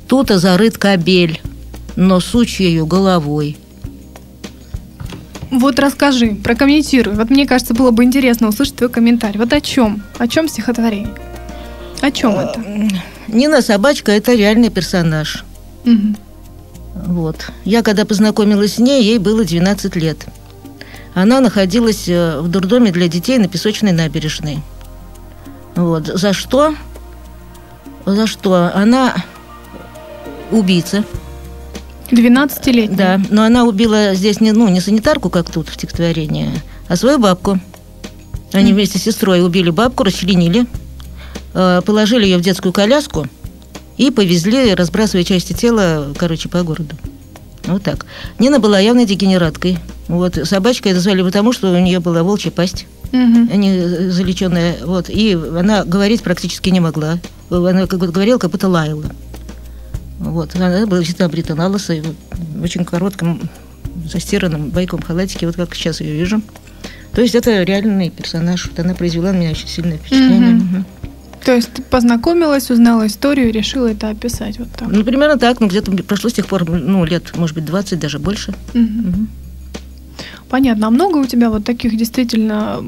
Тут 0.07 0.29
зарыт 0.29 0.77
кабель, 0.77 1.41
но 1.95 2.19
сучьею 2.19 2.85
головой. 2.85 3.57
Вот 5.49 5.79
расскажи, 5.79 6.35
прокомментируй. 6.35 7.15
Вот 7.15 7.31
мне 7.31 7.47
кажется, 7.47 7.73
было 7.73 7.89
бы 7.89 8.03
интересно 8.03 8.49
услышать 8.49 8.75
твой 8.75 8.91
комментарий. 8.91 9.39
Вот 9.39 9.51
о 9.53 9.59
чем? 9.59 10.03
О 10.19 10.27
чем 10.27 10.47
стихотворение? 10.47 11.15
О 12.01 12.11
чем 12.11 12.37
это? 12.37 12.61
Нина 13.33 13.61
Собачка– 13.61 14.11
это 14.13 14.33
реальный 14.33 14.69
персонаж. 14.69 15.43
Мгм. 15.85 16.15
Вот. 16.95 17.37
Я 17.65 17.81
когда 17.81 18.05
познакомилась 18.05 18.75
с 18.75 18.79
ней, 18.79 19.03
ей 19.03 19.17
было 19.17 19.43
12 19.43 19.95
лет. 19.95 20.19
Она 21.15 21.39
находилась 21.41 22.07
э, 22.07 22.39
в 22.39 22.47
дурдоме 22.47 22.91
для 22.91 23.07
детей 23.07 23.37
на 23.39 23.47
Песочной 23.47 23.91
набережной. 23.91 24.59
Вот. 25.75 26.07
За 26.07 26.33
что? 26.33 26.75
За 28.05 28.27
что? 28.27 28.71
Она 28.75 29.15
убийца, 30.51 31.03
12-летний. 32.11 32.95
да. 32.95 33.19
Но 33.29 33.43
она 33.43 33.63
убила 33.63 34.13
здесь 34.13 34.39
не, 34.39 34.51
ну, 34.51 34.67
не 34.69 34.81
санитарку, 34.81 35.29
как 35.29 35.49
тут 35.49 35.69
в 35.69 35.73
стихотворении, 35.73 36.49
а 36.87 36.95
свою 36.95 37.17
бабку. 37.17 37.59
Они 38.51 38.67
Мгм. 38.67 38.75
вместе 38.75 38.99
с 38.99 39.03
сестрой 39.03 39.43
убили 39.43 39.71
бабку, 39.71 40.03
расчленили, 40.03 40.67
положили 41.53 42.25
ее 42.25 42.37
в 42.37 42.41
детскую 42.41 42.73
коляску 42.73 43.27
и 43.97 44.11
повезли, 44.11 44.73
разбрасывая 44.73 45.23
части 45.23 45.53
тела, 45.53 46.13
короче, 46.17 46.49
по 46.49 46.63
городу. 46.63 46.95
Вот 47.65 47.83
так. 47.83 48.05
Нина 48.39 48.59
была 48.59 48.79
явной 48.79 49.05
дегенераткой. 49.05 49.77
Вот 50.07 50.37
собачка 50.43 50.89
это 50.89 50.99
звали 50.99 51.21
потому, 51.21 51.53
что 51.53 51.71
у 51.71 51.79
нее 51.79 51.99
была 51.99 52.23
волчья 52.23 52.51
пасть, 52.51 52.87
а 53.13 53.15
не 53.15 54.09
залеченная. 54.09 54.77
Вот 54.83 55.09
и 55.09 55.33
она 55.33 55.85
говорить 55.85 56.23
практически 56.23 56.69
не 56.69 56.81
могла. 56.81 57.19
Она 57.49 57.87
как 57.87 57.99
бы 57.99 58.07
говорила, 58.07 58.37
как 58.37 58.51
будто 58.51 58.67
лаяла. 58.67 59.05
Вот 60.19 60.55
она 60.55 60.85
была 60.85 61.01
всегда 61.03 61.29
брита 61.29 61.55
на 61.55 61.67
лысо, 61.67 61.93
и 61.93 62.01
вот 62.01 62.15
в 62.55 62.63
очень 62.63 62.83
коротком 62.85 63.49
застиранном 64.11 64.69
байковом 64.69 65.03
халатике, 65.03 65.45
вот 65.45 65.55
как 65.55 65.75
сейчас 65.75 66.01
ее 66.01 66.13
вижу. 66.13 66.41
То 67.13 67.21
есть 67.21 67.35
это 67.35 67.63
реальный 67.63 68.09
персонаж. 68.09 68.67
Вот 68.67 68.79
она 68.79 68.93
произвела 68.95 69.31
на 69.31 69.37
меня 69.37 69.51
очень 69.51 69.67
сильное 69.67 69.97
впечатление. 69.97 70.55
Мгм. 70.55 70.85
То 71.45 71.53
есть 71.55 71.73
ты 71.73 71.81
познакомилась, 71.81 72.71
узнала 72.71 73.05
историю 73.05 73.49
и 73.49 73.51
решила 73.51 73.87
это 73.87 74.09
описать 74.09 74.59
вот 74.59 74.69
так. 74.71 74.87
Ну, 74.87 75.03
примерно 75.03 75.37
так. 75.37 75.59
Ну, 75.59 75.67
где-то 75.67 75.91
прошло 76.03 76.29
с 76.29 76.33
тех 76.33 76.47
пор, 76.47 76.69
ну, 76.69 77.03
лет, 77.05 77.35
может 77.35 77.55
быть, 77.55 77.65
20, 77.65 77.99
даже 77.99 78.19
больше. 78.19 78.53
Мгм. 78.73 79.07
Мгм. 79.09 79.27
Понятно. 80.49 80.87
А 80.87 80.89
много 80.89 81.17
у 81.17 81.25
тебя 81.25 81.49
вот 81.49 81.65
таких 81.65 81.97
действительно, 81.97 82.81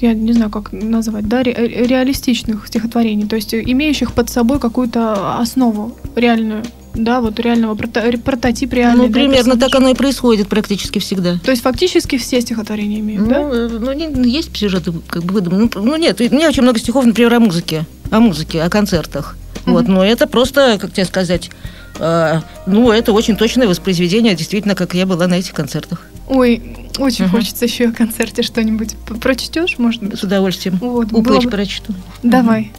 я 0.00 0.12
не 0.14 0.32
знаю, 0.32 0.50
как 0.50 0.72
назвать, 0.72 1.28
да, 1.28 1.42
ре- 1.42 1.52
э, 1.56 1.86
реалистичных 1.86 2.66
стихотворений, 2.66 3.26
то 3.26 3.36
есть 3.36 3.54
имеющих 3.54 4.12
под 4.12 4.28
собой 4.30 4.58
какую-то 4.58 5.38
основу 5.38 5.96
реальную, 6.16 6.64
да, 6.94 7.20
вот 7.20 7.38
реального 7.40 7.74
прото- 7.74 8.18
прототип 8.18 8.72
реальный. 8.72 9.06
Ну, 9.08 9.12
примерно 9.12 9.58
так 9.58 9.74
оно 9.74 9.90
и 9.90 9.94
происходит 9.94 10.48
практически 10.48 10.98
всегда. 10.98 11.38
То 11.44 11.50
есть 11.50 11.62
фактически 11.62 12.18
все 12.18 12.40
стихотворения 12.40 13.00
имеют, 13.00 13.22
Ну, 13.22 13.28
да? 13.28 13.40
э, 13.40 13.68
ну, 13.80 14.10
ну, 14.16 14.22
есть 14.24 14.56
сюжеты, 14.56 14.92
как 15.08 15.24
бы 15.24 15.34
выдуманы. 15.34 15.68
Ну, 15.74 15.82
ну, 15.82 15.96
нет, 15.96 16.20
у 16.20 16.24
меня 16.24 16.48
очень 16.48 16.62
много 16.62 16.78
стихов, 16.78 17.04
например, 17.04 17.34
о 17.34 17.40
музыке. 17.40 17.84
О 18.10 18.20
музыке, 18.20 18.62
о 18.62 18.70
концертах. 18.70 19.36
Вот, 19.66 19.84
Мгм. 19.84 19.94
но 19.94 20.04
это 20.04 20.26
просто, 20.26 20.78
как 20.80 20.92
тебе 20.92 21.06
сказать, 21.06 21.50
э, 21.98 22.40
ну, 22.66 22.90
это 22.92 23.12
очень 23.12 23.36
точное 23.36 23.66
воспроизведение, 23.66 24.34
действительно, 24.34 24.74
как 24.74 24.94
я 24.94 25.06
была 25.06 25.26
на 25.26 25.34
этих 25.34 25.52
концертах. 25.54 26.02
Ой, 26.28 26.62
очень 26.98 27.24
Мгм. 27.26 27.36
хочется 27.36 27.64
еще 27.64 27.88
о 27.88 27.92
концерте 27.92 28.42
что-нибудь. 28.42 28.94
Прочтешь, 29.20 29.78
может 29.78 30.02
быть? 30.02 30.18
С 30.18 30.22
удовольствием. 30.22 30.78
Вот, 30.80 31.08
было 31.08 31.20
Упырь 31.20 31.44
бы- 31.44 31.50
прочту. 31.50 31.92
Давай. 32.22 32.72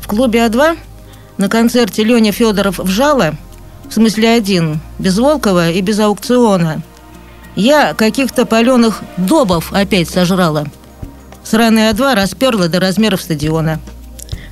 В 0.00 0.06
клубе 0.08 0.40
А2 0.46 0.76
на 1.36 1.48
концерте 1.48 2.04
Леня 2.04 2.32
Федоров 2.32 2.78
вжала, 2.78 3.34
в 3.88 3.94
смысле 3.94 4.30
один, 4.30 4.80
без 4.98 5.18
Волкова 5.18 5.70
и 5.70 5.80
без 5.80 5.98
аукциона. 5.98 6.82
Я 7.56 7.94
каких-то 7.94 8.46
паленых 8.46 9.02
добов 9.16 9.72
опять 9.72 10.08
сожрала. 10.08 10.66
Сраная 11.44 11.92
А2 11.92 12.14
расперла 12.14 12.68
до 12.68 12.80
размеров 12.80 13.20
стадиона. 13.20 13.80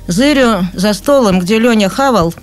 Зырю 0.07 0.65
за 0.73 0.93
столом, 0.93 1.39
где 1.39 1.57
Леня 1.57 1.89
хавал, 1.89 2.33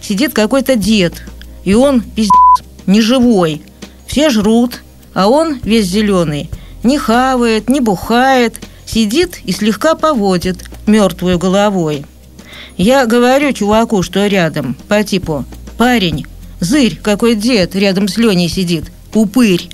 сидит 0.00 0.34
какой-то 0.34 0.76
дед. 0.76 1.22
И 1.64 1.74
он, 1.74 2.00
пиздец, 2.00 2.66
не 2.86 3.00
живой. 3.00 3.62
Все 4.06 4.28
жрут, 4.28 4.82
а 5.14 5.28
он 5.28 5.60
весь 5.62 5.86
зеленый. 5.86 6.50
Не 6.82 6.98
хавает, 6.98 7.68
не 7.68 7.80
бухает, 7.80 8.56
сидит 8.84 9.38
и 9.44 9.52
слегка 9.52 9.94
поводит 9.94 10.68
мертвую 10.86 11.38
головой. 11.38 12.04
Я 12.76 13.06
говорю 13.06 13.52
чуваку, 13.52 14.02
что 14.02 14.26
рядом, 14.26 14.76
по 14.88 15.02
типу 15.04 15.44
«Парень, 15.78 16.26
зырь, 16.60 16.98
какой 17.02 17.34
дед 17.34 17.74
рядом 17.74 18.08
с 18.08 18.16
Леней 18.16 18.48
сидит, 18.48 18.90
упырь». 19.14 19.68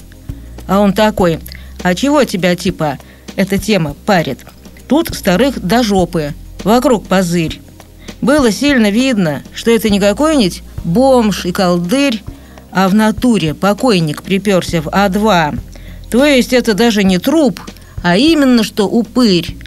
А 0.66 0.80
он 0.80 0.92
такой 0.92 1.38
«А 1.82 1.94
чего 1.94 2.24
тебя, 2.24 2.56
типа, 2.56 2.98
эта 3.36 3.58
тема 3.58 3.94
парит?» 4.04 4.40
Тут 4.88 5.14
старых 5.14 5.60
до 5.60 5.82
жопы, 5.82 6.32
вокруг 6.64 7.06
позырь. 7.06 7.60
Было 8.22 8.50
сильно 8.50 8.90
видно, 8.90 9.42
что 9.54 9.70
это 9.70 9.90
не 9.90 10.00
какой-нибудь 10.00 10.62
бомж 10.82 11.44
и 11.44 11.52
колдырь, 11.52 12.22
а 12.72 12.88
в 12.88 12.94
натуре 12.94 13.54
покойник 13.54 14.22
приперся 14.22 14.80
в 14.80 14.88
А2. 14.88 15.60
То 16.10 16.24
есть 16.24 16.54
это 16.54 16.72
даже 16.72 17.04
не 17.04 17.18
труп, 17.18 17.60
а 18.02 18.16
именно 18.16 18.64
что 18.64 18.88
упырь. 18.88 19.57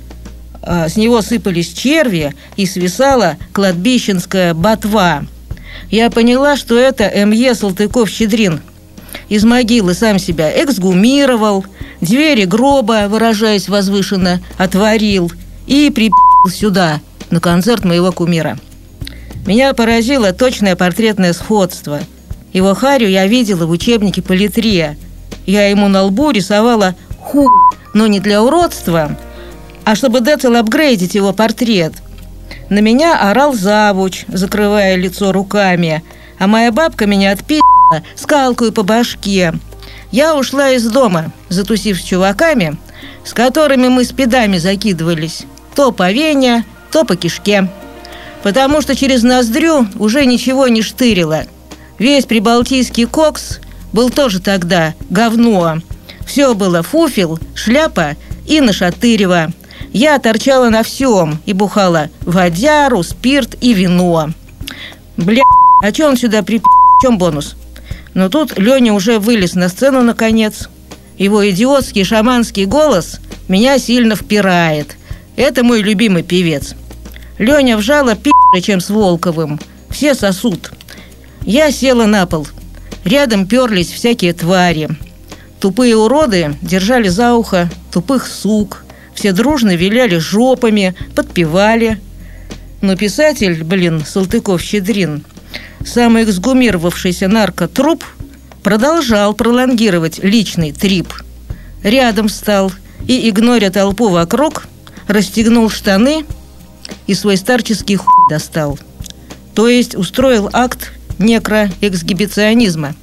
А, 0.64 0.88
С 0.88 0.96
него 0.96 1.22
сыпались 1.22 1.74
черви 1.74 2.34
и 2.56 2.66
свисала 2.66 3.38
кладбищенская 3.54 4.54
ботва. 4.54 5.26
Я 5.90 6.10
поняла, 6.10 6.56
что 6.56 6.78
это 6.78 7.04
М.Е. 7.04 7.54
Салтыков-Щедрин. 7.54 8.62
Из 9.30 9.44
могилы 9.44 9.94
сам 9.94 10.20
себя 10.20 10.52
эксгумировал, 10.64 11.66
двери 12.00 12.46
гроба, 12.46 13.08
выражаясь 13.10 13.70
возвышенно, 13.70 14.42
отворил 14.58 15.32
и 15.68 15.90
припил 15.90 16.50
сюда, 16.52 17.00
на 17.30 17.40
концерт 17.40 17.86
моего 17.86 18.12
кумира. 18.12 18.58
Меня 19.46 19.74
поразило 19.74 20.34
точное 20.34 20.76
портретное 20.76 21.34
сходство. 21.34 22.02
Его 22.54 22.74
харю 22.74 23.08
я 23.08 23.26
видела 23.26 23.66
в 23.66 23.72
учебнике 23.72 24.22
по 24.22 24.34
литре. 24.34 24.98
Я 25.46 25.68
ему 25.70 25.88
на 25.88 26.04
лбу 26.04 26.32
рисовала 26.32 26.96
хуй, 27.20 27.48
но 27.94 28.08
не 28.08 28.20
для 28.20 28.44
уродства, 28.44 29.18
а 29.86 29.96
чтобы 29.96 30.22
децл 30.22 30.56
апгрейдить 30.56 31.16
его 31.16 31.34
портрет. 31.34 31.94
На 32.70 32.80
меня 32.80 33.20
орал 33.30 33.54
завуч, 33.54 34.26
закрывая 34.28 34.96
лицо 34.96 35.32
руками, 35.32 36.04
а 36.40 36.48
моя 36.48 36.72
бабка 36.72 37.06
меня 37.06 37.32
отпи***la 37.32 38.02
скалкою 38.16 38.72
по 38.72 38.84
башке. 38.84 39.54
Я 40.12 40.36
ушла 40.36 40.72
из 40.72 40.90
дома, 40.90 41.32
затусив 41.50 42.00
с 42.00 42.04
чуваками, 42.04 42.78
с 43.24 43.34
которыми 43.34 43.88
мы 43.88 44.04
спидами 44.04 44.58
закидывались. 44.58 45.44
То 45.76 45.92
по 45.92 46.12
вене, 46.12 46.66
то 46.92 47.04
по 47.04 47.16
кишке. 47.16 47.70
Потому 48.44 48.82
что 48.82 48.96
через 48.96 49.24
ноздрю 49.24 49.88
уже 49.96 50.26
ничего 50.26 50.68
не 50.68 50.82
штырило. 50.82 51.44
Весь 51.98 52.26
прибалтийский 52.26 53.06
кокс 53.06 53.60
был 53.94 54.10
тоже 54.10 54.40
тогда 54.40 54.94
говно. 55.10 55.80
Все 56.26 56.54
было 56.56 56.82
фуфел, 56.82 57.40
шляпа 57.54 58.16
и 58.48 58.60
нашатырево. 58.60 59.54
Я 59.94 60.18
торчала 60.20 60.70
на 60.70 60.84
всем 60.84 61.40
и 61.46 61.54
бухала 61.54 62.10
водяру, 62.22 63.04
спирт 63.04 63.56
и 63.62 63.74
вино. 63.74 64.30
Бля, 65.18 65.44
а 65.84 65.92
чё 65.92 66.08
он 66.08 66.18
сюда 66.18 66.44
припи... 66.44 66.64
В 66.64 67.02
чем 67.02 67.18
бонус? 67.18 67.56
Но 68.14 68.30
тут 68.30 68.58
Леня 68.58 68.94
уже 68.94 69.20
вылез 69.20 69.54
на 69.56 69.70
сцену 69.70 70.02
наконец. 70.02 70.70
Его 71.18 71.50
идиотский 71.50 72.04
шаманский 72.04 72.66
голос 72.66 73.20
меня 73.48 73.80
сильно 73.80 74.16
впирает. 74.16 74.96
Это 75.36 75.64
мой 75.64 75.82
любимый 75.82 76.24
певец. 76.24 76.76
Леня 77.38 77.76
вжала 77.76 78.16
пи***, 78.16 78.32
чем 78.62 78.80
с 78.80 78.90
Волковым. 78.90 79.60
Все 79.90 80.14
сосут. 80.14 80.72
Я 81.42 81.72
села 81.72 82.06
на 82.06 82.26
пол. 82.28 82.48
Рядом 83.04 83.48
перлись 83.48 83.92
всякие 83.92 84.34
твари. 84.34 84.90
Тупые 85.60 85.98
уроды 85.98 86.56
держали 86.62 87.08
за 87.08 87.34
ухо 87.34 87.70
тупых 87.92 88.28
сук. 88.28 88.84
Все 89.22 89.34
дружно 89.34 89.76
виляли 89.76 90.18
жопами, 90.18 90.96
подпевали. 91.14 92.02
Но 92.82 92.96
писатель, 92.96 93.64
блин, 93.64 94.04
Салтыков-Щедрин, 94.04 95.24
самый 95.86 96.24
эксгумировавшийся 96.24 97.28
наркотруп, 97.28 98.04
продолжал 98.64 99.36
пролонгировать 99.36 100.24
личный 100.24 100.72
трип. 100.72 101.14
Рядом 101.84 102.30
стал 102.30 102.72
и, 103.08 103.30
игноря 103.30 103.70
толпу 103.70 104.10
вокруг, 104.10 104.68
расстегнул 105.06 105.70
штаны 105.70 106.26
и 107.06 107.14
свой 107.14 107.38
старческий 107.38 107.98
хуй 107.98 108.28
достал. 108.28 108.80
То 109.54 109.68
есть 109.68 109.94
устроил 109.94 110.50
акт 110.52 110.94
некроэксгибиционизма. 111.20 112.96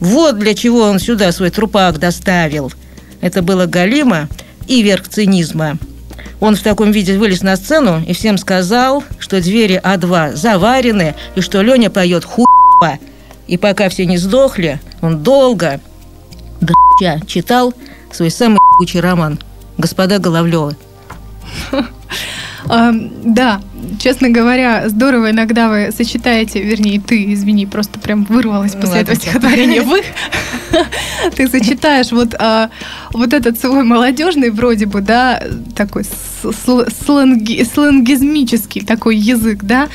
Вот 0.00 0.40
для 0.40 0.54
чего 0.54 0.80
он 0.80 0.98
сюда 0.98 1.30
свой 1.30 1.50
трупак 1.50 2.00
доставил. 2.00 2.72
Это 3.20 3.40
было 3.40 3.66
галимо 3.66 4.28
и 4.66 4.82
верх 4.82 5.08
цинизма. 5.08 5.78
Он 6.40 6.56
в 6.56 6.62
таком 6.62 6.90
виде 6.90 7.16
вылез 7.18 7.42
на 7.42 7.56
сцену 7.56 8.02
и 8.04 8.12
всем 8.12 8.36
сказал, 8.36 9.04
что 9.18 9.40
двери 9.40 9.80
А2 9.82 10.34
заварены 10.34 11.14
и 11.36 11.40
что 11.40 11.62
Леня 11.62 11.88
поет 11.88 12.24
хуйва. 12.24 12.98
И 13.46 13.56
пока 13.56 13.88
все 13.88 14.06
не 14.06 14.18
сдохли, 14.18 14.80
он 15.00 15.22
долго 15.22 15.80
до 16.60 16.74
читал 17.26 17.74
свой 18.12 18.30
самый 18.30 18.58
роман 18.94 19.38
«Господа 19.78 20.18
Головлевы». 20.18 20.76
Да, 22.66 23.60
честно 23.98 24.30
говоря, 24.30 24.88
здорово 24.88 25.30
иногда 25.30 25.68
вы 25.68 25.90
сочетаете, 25.92 26.62
вернее, 26.62 27.00
ты, 27.00 27.32
извини, 27.32 27.66
просто 27.66 27.98
прям 27.98 28.24
вырвалась 28.24 28.74
после 28.74 29.00
этого 29.00 29.16
стихотворения. 29.16 29.82
Вы, 29.92 30.02
ты 31.36 31.48
сочетаешь 31.48 32.12
вот, 32.12 32.34
а, 32.38 32.70
вот 33.12 33.32
этот 33.32 33.58
свой 33.58 33.84
молодежный 33.84 34.50
вроде 34.50 34.86
бы, 34.86 35.00
да, 35.00 35.42
такой 35.76 36.04
сленги, 36.04 37.62
сленгизмический 37.64 38.84
такой 38.84 39.16
язык, 39.16 39.60
да, 39.62 39.88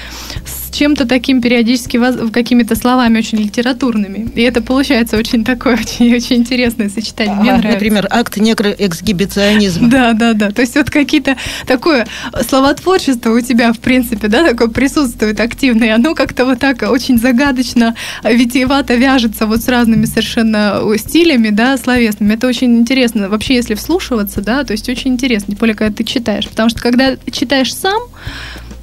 с 0.45 0.57
чем-то 0.78 1.07
таким 1.07 1.41
периодически 1.41 1.99
какими-то 2.32 2.75
словами 2.75 3.17
очень 3.17 3.39
литературными. 3.39 4.30
И 4.36 4.41
это 4.41 4.61
получается 4.61 5.17
очень 5.17 5.43
такое, 5.43 5.73
очень, 5.73 6.15
очень 6.15 6.38
интересное 6.38 6.89
сочетание. 6.89 7.36
Мне 7.36 7.51
а, 7.51 7.57
нравится. 7.57 7.73
Например, 7.73 8.07
акт 8.09 8.38
некроэксгибиционизма. 8.38 9.88
Да, 9.97 10.13
да, 10.13 10.34
да. 10.34 10.51
То 10.51 10.61
есть 10.61 10.75
вот 10.75 10.89
какие-то 10.89 11.38
такое 11.65 12.05
словотворчество 12.47 13.32
у 13.32 13.41
тебя, 13.41 13.73
в 13.73 13.80
принципе, 13.80 14.28
да, 14.28 14.43
такое 14.43 14.67
присутствует 14.67 15.39
активное. 15.39 15.95
Оно 15.95 16.13
как-то 16.13 16.45
вот 16.45 16.59
так 16.59 16.84
очень 16.84 17.17
загадочно, 17.17 17.95
витиевато 18.23 18.95
вяжется 18.95 19.47
вот 19.47 19.61
с 19.61 19.67
разными 19.67 20.05
совершенно 20.05 20.82
стилями, 20.97 21.49
да, 21.49 21.78
словесными. 21.78 22.34
Это 22.34 22.47
очень 22.47 22.78
интересно. 22.78 23.30
Вообще, 23.30 23.55
если 23.55 23.73
вслушиваться, 23.75 24.41
да, 24.41 24.63
то 24.63 24.73
есть 24.73 24.88
очень 24.89 25.13
интересно, 25.13 25.53
тем 25.53 25.59
более, 25.59 25.75
когда 25.75 25.95
ты 25.95 26.03
читаешь. 26.03 26.47
Потому 26.47 26.69
что 26.69 26.82
когда 26.82 27.15
читаешь 27.32 27.73
сам, 27.73 28.01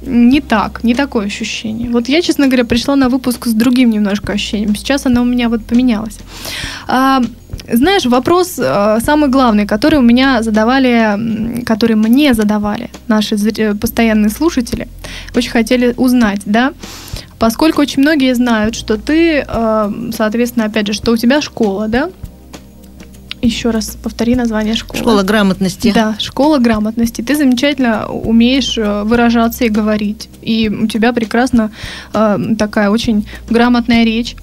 не 0.05 0.41
так, 0.41 0.83
не 0.83 0.95
такое 0.95 1.25
ощущение. 1.25 1.89
Вот 1.89 2.09
я, 2.09 2.21
честно 2.21 2.47
говоря, 2.47 2.65
пришла 2.65 2.95
на 2.95 3.09
выпуск 3.09 3.47
с 3.47 3.53
другим 3.53 3.89
немножко 3.89 4.33
ощущением. 4.33 4.75
Сейчас 4.75 5.05
оно 5.05 5.21
у 5.21 5.25
меня 5.25 5.49
вот 5.49 5.65
поменялось. 5.65 6.19
А, 6.87 7.21
знаешь, 7.71 8.05
вопрос 8.05 8.59
а, 8.59 8.99
самый 8.99 9.29
главный, 9.29 9.65
который 9.65 9.99
у 9.99 10.01
меня 10.01 10.43
задавали, 10.43 11.63
который 11.65 11.95
мне 11.95 12.33
задавали 12.33 12.89
наши 13.07 13.35
постоянные 13.79 14.29
слушатели, 14.29 14.87
очень 15.35 15.51
хотели 15.51 15.93
узнать, 15.97 16.41
да, 16.45 16.73
поскольку 17.39 17.81
очень 17.81 18.01
многие 18.01 18.33
знают, 18.35 18.75
что 18.75 18.97
ты, 18.97 19.43
а, 19.47 19.91
соответственно, 20.15 20.65
опять 20.65 20.87
же, 20.87 20.93
что 20.93 21.11
у 21.11 21.17
тебя 21.17 21.41
школа, 21.41 21.87
да, 21.87 22.09
еще 23.41 23.69
раз 23.69 23.97
повтори 24.01 24.35
название 24.35 24.75
школы. 24.75 24.99
Школа 24.99 25.23
грамотности. 25.23 25.91
Да, 25.93 26.15
школа 26.19 26.57
грамотности. 26.57 27.21
Ты 27.21 27.35
замечательно 27.35 28.07
умеешь 28.07 28.77
э, 28.77 29.03
выражаться 29.03 29.65
и 29.65 29.69
говорить. 29.69 30.29
И 30.41 30.69
у 30.69 30.87
тебя 30.87 31.13
прекрасно 31.13 31.71
э, 32.13 32.39
такая 32.57 32.89
очень 32.89 33.27
грамотная 33.49 34.03
речь. 34.03 34.35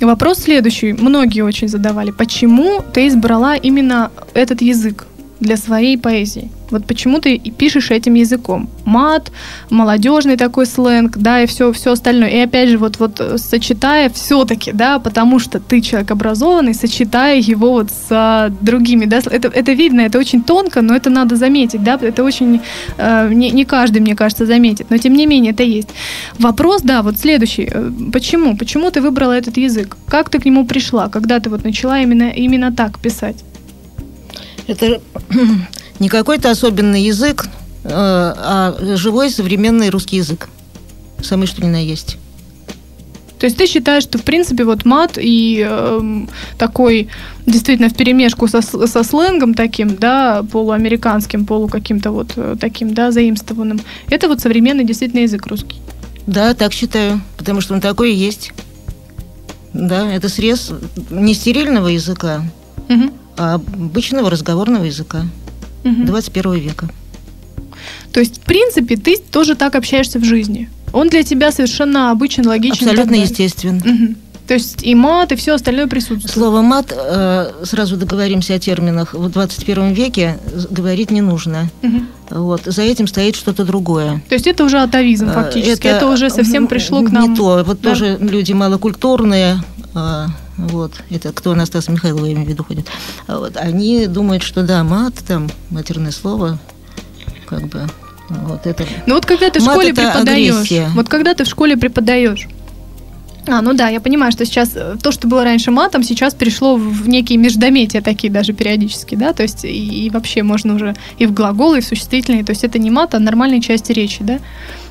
Вопрос 0.00 0.38
следующий. 0.38 0.92
Многие 0.94 1.42
очень 1.42 1.68
задавали. 1.68 2.10
Почему 2.10 2.82
ты 2.92 3.08
избрала 3.08 3.54
именно 3.56 4.10
этот 4.32 4.62
язык 4.62 5.06
для 5.40 5.56
своей 5.56 5.98
поэзии? 5.98 6.50
Вот 6.70 6.86
почему 6.86 7.18
ты 7.18 7.38
пишешь 7.38 7.90
этим 7.90 8.14
языком? 8.14 8.68
Мат, 8.84 9.32
молодежный 9.70 10.36
такой 10.36 10.66
сленг, 10.66 11.16
да, 11.16 11.42
и 11.42 11.46
все, 11.46 11.72
все 11.72 11.92
остальное. 11.92 12.28
И 12.28 12.38
опять 12.38 12.68
же, 12.68 12.78
вот, 12.78 12.98
вот 13.00 13.20
э, 13.20 13.38
сочетая 13.38 14.08
все-таки, 14.10 14.72
да, 14.72 14.98
потому 14.98 15.38
что 15.40 15.58
ты 15.58 15.80
человек 15.80 16.10
образованный, 16.10 16.74
сочетая 16.74 17.40
его 17.40 17.72
вот 17.72 17.90
с 17.90 18.06
а, 18.10 18.50
другими, 18.60 19.06
да, 19.06 19.18
это, 19.18 19.48
это 19.48 19.72
видно, 19.72 20.02
это 20.02 20.18
очень 20.18 20.42
тонко, 20.42 20.82
но 20.82 20.94
это 20.94 21.10
надо 21.10 21.36
заметить, 21.36 21.82
да, 21.82 21.98
это 22.00 22.24
очень, 22.24 22.60
э, 22.98 23.34
не, 23.34 23.50
не 23.50 23.64
каждый, 23.64 24.00
мне 24.00 24.14
кажется, 24.14 24.46
заметит, 24.46 24.90
но 24.90 24.98
тем 24.98 25.14
не 25.14 25.26
менее 25.26 25.52
это 25.52 25.62
есть. 25.62 25.88
Вопрос, 26.38 26.82
да, 26.82 27.02
вот 27.02 27.18
следующий. 27.18 27.68
Э, 27.72 27.90
почему? 28.12 28.56
Почему 28.56 28.90
ты 28.90 29.00
выбрала 29.00 29.32
этот 29.32 29.56
язык? 29.56 29.96
Как 30.06 30.30
ты 30.30 30.38
к 30.38 30.44
нему 30.46 30.66
пришла? 30.66 31.08
Когда 31.08 31.40
ты 31.40 31.50
вот 31.50 31.64
начала 31.64 32.00
именно, 32.00 32.30
именно 32.30 32.72
так 32.72 32.98
писать? 32.98 33.36
Это 34.66 35.00
не 35.98 36.08
какой-то 36.08 36.50
особенный 36.50 37.02
язык, 37.02 37.46
э, 37.84 37.88
а 37.92 38.76
живой 38.96 39.30
современный 39.30 39.90
русский 39.90 40.16
язык. 40.16 40.48
Самый 41.22 41.46
что 41.46 41.62
ни 41.62 41.68
на 41.68 41.82
есть. 41.82 42.18
То 43.40 43.46
есть 43.46 43.56
ты 43.56 43.66
считаешь, 43.66 44.02
что 44.02 44.18
в 44.18 44.22
принципе 44.22 44.64
вот 44.64 44.84
мат 44.84 45.12
и 45.16 45.66
э, 45.66 46.26
такой 46.58 47.08
действительно 47.46 47.88
в 47.88 47.94
перемешку 47.94 48.46
со, 48.48 48.60
со 48.60 49.02
сленгом 49.02 49.54
таким, 49.54 49.96
да, 49.96 50.44
полуамериканским, 50.52 51.46
полу 51.46 51.66
каким-то 51.66 52.10
вот 52.10 52.32
э, 52.36 52.56
таким, 52.60 52.92
да, 52.92 53.10
заимствованным, 53.10 53.80
это 54.10 54.28
вот 54.28 54.40
современный 54.40 54.84
действительно 54.84 55.20
язык 55.20 55.46
русский. 55.46 55.76
Да, 56.26 56.52
так 56.52 56.74
считаю, 56.74 57.22
потому 57.38 57.62
что 57.62 57.72
он 57.72 57.80
такой 57.80 58.12
и 58.12 58.16
есть. 58.16 58.52
Да, 59.72 60.12
это 60.12 60.28
срез 60.28 60.72
не 61.08 61.32
стерильного 61.32 61.88
языка, 61.88 62.42
угу. 62.90 63.10
Обычного 63.40 64.30
разговорного 64.30 64.84
языка 64.84 65.24
угу. 65.84 66.04
21 66.04 66.52
века. 66.54 66.88
То 68.12 68.20
есть, 68.20 68.38
в 68.38 68.44
принципе, 68.44 68.96
ты 68.96 69.16
тоже 69.16 69.54
так 69.54 69.74
общаешься 69.74 70.18
в 70.18 70.24
жизни. 70.24 70.68
Он 70.92 71.08
для 71.08 71.22
тебя 71.22 71.52
совершенно 71.52 72.10
обычен, 72.10 72.46
логичен. 72.46 72.88
Абсолютно 72.88 73.14
естествен. 73.14 73.76
Угу. 73.76 74.14
То 74.50 74.54
есть 74.54 74.82
и 74.82 74.96
мат, 74.96 75.30
и 75.30 75.36
все 75.36 75.54
остальное 75.54 75.86
присутствует. 75.86 76.34
Слово 76.34 76.60
мат, 76.60 76.92
э, 76.92 77.52
сразу 77.62 77.96
договоримся 77.96 78.54
о 78.54 78.58
терминах, 78.58 79.14
в 79.14 79.30
21 79.30 79.92
веке 79.92 80.38
говорить 80.70 81.12
не 81.12 81.20
нужно. 81.20 81.68
Угу. 81.82 82.00
Вот, 82.30 82.62
за 82.64 82.82
этим 82.82 83.06
стоит 83.06 83.36
что-то 83.36 83.64
другое. 83.64 84.20
То 84.28 84.34
есть 84.34 84.48
это 84.48 84.64
уже 84.64 84.80
атовизм 84.80 85.28
э, 85.28 85.32
фактически, 85.32 85.86
это, 85.86 85.98
это 85.98 86.06
уже 86.08 86.30
совсем 86.30 86.66
пришло 86.66 87.00
к 87.02 87.12
нам. 87.12 87.30
Не 87.30 87.36
то, 87.36 87.62
вот 87.64 87.80
да? 87.80 87.90
тоже 87.90 88.18
люди 88.20 88.52
малокультурные, 88.52 89.62
э, 89.94 90.26
вот, 90.68 90.92
это 91.10 91.32
кто 91.32 91.52
Анастас 91.52 91.88
Михайлова, 91.88 92.24
я 92.26 92.32
имею 92.32 92.46
в 92.46 92.50
виду, 92.50 92.64
ходит, 92.64 92.86
вот, 93.26 93.56
они 93.56 94.06
думают, 94.06 94.42
что 94.42 94.62
да, 94.62 94.84
мат, 94.84 95.14
там, 95.26 95.50
матерное 95.70 96.12
слово, 96.12 96.58
как 97.46 97.66
бы, 97.68 97.86
вот 98.28 98.66
это... 98.66 98.86
Ну 99.06 99.14
вот 99.14 99.26
когда 99.26 99.50
ты 99.50 99.60
в 99.60 99.62
школе 99.64 99.92
преподаешь, 99.92 100.54
агрессия. 100.54 100.90
вот 100.94 101.08
когда 101.08 101.34
ты 101.34 101.44
в 101.44 101.48
школе 101.48 101.76
преподаешь, 101.76 102.48
а, 103.50 103.62
ну 103.62 103.74
да, 103.74 103.88
я 103.88 104.00
понимаю, 104.00 104.32
что 104.32 104.44
сейчас 104.44 104.70
э, 104.74 104.96
то, 105.02 105.12
что 105.12 105.28
было 105.28 105.44
раньше 105.44 105.70
матом, 105.70 106.02
сейчас 106.02 106.34
перешло 106.34 106.76
в 106.76 107.08
некие 107.08 107.38
междометия 107.38 108.00
такие 108.00 108.32
даже 108.32 108.52
периодически, 108.52 109.14
да, 109.14 109.32
то 109.32 109.42
есть 109.42 109.64
и, 109.64 110.06
и 110.06 110.10
вообще 110.10 110.42
можно 110.42 110.74
уже 110.74 110.94
и 111.18 111.26
в 111.26 111.32
глаголы, 111.32 111.78
и 111.78 111.80
в 111.80 111.84
существительные, 111.84 112.44
то 112.44 112.50
есть 112.50 112.64
это 112.64 112.78
не 112.78 112.90
мат, 112.90 113.14
а 113.14 113.18
нормальные 113.18 113.60
части 113.60 113.92
речи, 113.92 114.18
да, 114.20 114.38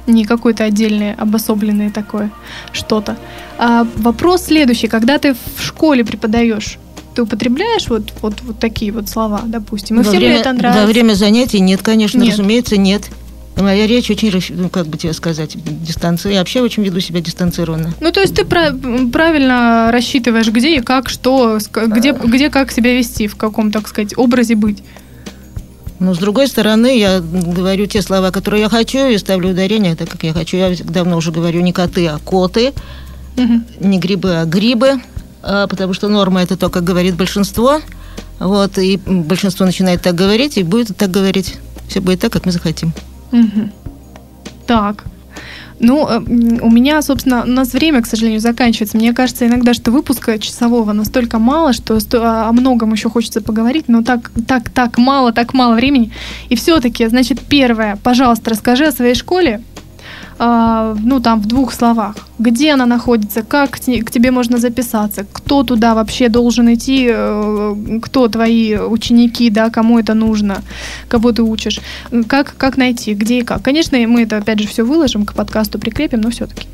не 0.08 0.26
какое-то 0.26 0.64
отдельное, 0.64 1.16
обособленное 1.18 1.90
такое 1.90 2.32
что-то. 2.72 3.18
А 3.58 3.88
вопрос 3.98 4.46
следующий, 4.46 4.88
когда 4.88 5.18
ты 5.18 5.34
в 5.34 5.62
школе 5.62 6.04
преподаешь, 6.04 6.78
ты 7.16 7.24
употребляешь 7.24 7.88
вот, 7.88 8.14
вот, 8.22 8.42
вот 8.42 8.60
такие 8.60 8.92
вот 8.92 9.10
слова, 9.10 9.42
допустим, 9.46 9.98
и 9.98 10.00
во 10.00 10.04
всем 10.04 10.20
время, 10.20 10.38
это 10.38 10.54
нравится? 10.54 10.82
Во 10.82 10.88
время 10.88 11.14
занятий 11.14 11.60
нет, 11.60 11.82
конечно, 11.82 12.20
нет. 12.20 12.32
разумеется, 12.34 12.78
нет. 12.78 13.10
Моя 13.56 13.88
речь 13.88 14.10
очень, 14.10 14.32
ну, 14.56 14.70
как 14.70 14.88
бы 14.88 14.98
тебе 14.98 15.12
сказать, 15.14 15.58
дистанция. 15.84 16.32
Я 16.32 16.40
вообще 16.40 16.62
очень 16.62 16.84
веду 16.84 17.02
себя 17.02 17.20
дистанцированно. 17.20 17.94
Ну, 18.00 18.12
то 18.12 18.22
есть 18.22 18.34
ты 18.34 18.46
правильно 18.46 19.90
рассчитываешь, 19.92 20.48
где 20.48 20.78
и 20.78 20.82
как, 20.82 21.10
что, 21.10 21.60
где, 21.74 22.14
где 22.14 22.50
как 22.50 22.72
себя 22.72 22.94
вести, 22.96 23.28
в 23.28 23.36
каком, 23.36 23.72
так 23.72 23.88
сказать, 23.88 24.18
образе 24.18 24.56
быть. 24.56 24.82
Но, 26.00 26.14
с 26.14 26.18
другой 26.18 26.48
стороны, 26.48 26.98
я 26.98 27.20
говорю 27.20 27.86
те 27.86 28.02
слова, 28.02 28.32
которые 28.32 28.62
я 28.62 28.70
хочу, 28.70 29.10
и 29.10 29.18
ставлю 29.18 29.50
ударение 29.50 29.96
так, 29.96 30.10
как 30.10 30.24
я 30.24 30.34
хочу. 30.34 30.56
Я 30.56 30.74
давно 30.86 31.18
уже 31.18 31.34
говорю 31.34 31.60
не 31.60 31.74
коты, 31.74 32.08
а 32.08 32.20
коты, 32.20 32.72
угу. 33.36 33.62
не 33.82 34.00
грибы, 34.00 34.38
а 34.38 34.46
грибы, 34.46 35.02
а, 35.44 35.68
потому 35.68 35.94
что 35.94 36.08
норма– 36.08 36.42
это 36.44 36.56
то, 36.56 36.70
как 36.70 36.86
говорит 36.86 37.16
большинство. 37.16 37.82
Вот, 38.40 38.78
и 38.78 38.96
большинство 38.96 39.66
начинает 39.66 40.02
так 40.02 40.16
говорить, 40.16 40.58
и 40.58 40.64
будет 40.64 40.96
так 40.96 41.12
говорить. 41.12 41.58
Все 41.90 42.00
будет 42.00 42.22
так, 42.22 42.32
как 42.32 42.46
мы 42.46 42.54
захотим. 42.54 42.94
Угу. 43.32 43.70
Так. 44.68 45.06
Ну, 45.80 46.08
э, 46.08 46.20
у 46.62 46.70
меня, 46.70 47.02
собственно, 47.02 47.44
у 47.44 47.48
нас 47.48 47.74
время, 47.74 48.02
к 48.02 48.06
сожалению, 48.06 48.42
заканчивается. 48.42 48.98
Мне 48.98 49.14
кажется 49.14 49.48
иногда, 49.48 49.74
что 49.74 49.92
выпуска 49.92 50.38
часового 50.38 50.94
настолько 50.94 51.40
мало, 51.40 51.74
что 51.74 51.98
о 52.22 52.52
многом 52.52 52.94
еще 52.94 53.10
хочется 53.10 53.42
поговорить, 53.42 53.86
но 53.88 54.04
так, 54.04 54.32
так, 54.48 54.70
так 54.70 54.98
мало, 54.98 55.32
так 55.32 55.54
мало 55.54 55.76
времени. 55.76 56.12
И 56.50 56.56
все-таки, 56.56 57.08
значит, 57.08 57.40
первое, 57.40 57.98
пожалуйста, 58.04 58.50
расскажи 58.50 58.86
о 58.86 58.92
своей 58.92 59.16
школе, 59.16 59.62
а, 59.69 59.69
ну, 60.40 61.20
там, 61.22 61.42
в 61.42 61.48
двух 61.48 61.74
словах. 61.74 62.16
Где 62.40 62.72
она 62.72 62.86
находится, 62.86 63.44
как 63.44 63.72
к 63.72 63.80
тебе 64.12 64.32
можно 64.32 64.58
записаться, 64.58 65.26
кто 65.32 65.64
туда 65.64 65.94
вообще 65.94 66.30
должен 66.30 66.74
идти, 66.74 67.10
э, 67.12 68.00
кто 68.02 68.30
твои 68.30 68.78
ученики, 68.78 69.50
да, 69.50 69.70
кому 69.70 70.00
это 70.00 70.14
нужно, 70.14 70.62
кого 71.10 71.34
ты 71.34 71.44
учишь, 71.44 71.82
как, 72.28 72.56
как 72.58 72.78
найти, 72.78 73.14
где 73.14 73.40
и 73.40 73.44
как. 73.44 73.62
Конечно, 73.62 73.98
мы 74.08 74.24
это, 74.24 74.38
опять 74.38 74.60
же, 74.60 74.68
все 74.68 74.84
выложим, 74.84 75.26
к 75.26 75.34
подкасту 75.34 75.78
прикрепим, 75.78 76.22
но 76.22 76.30
все-таки. 76.30 76.68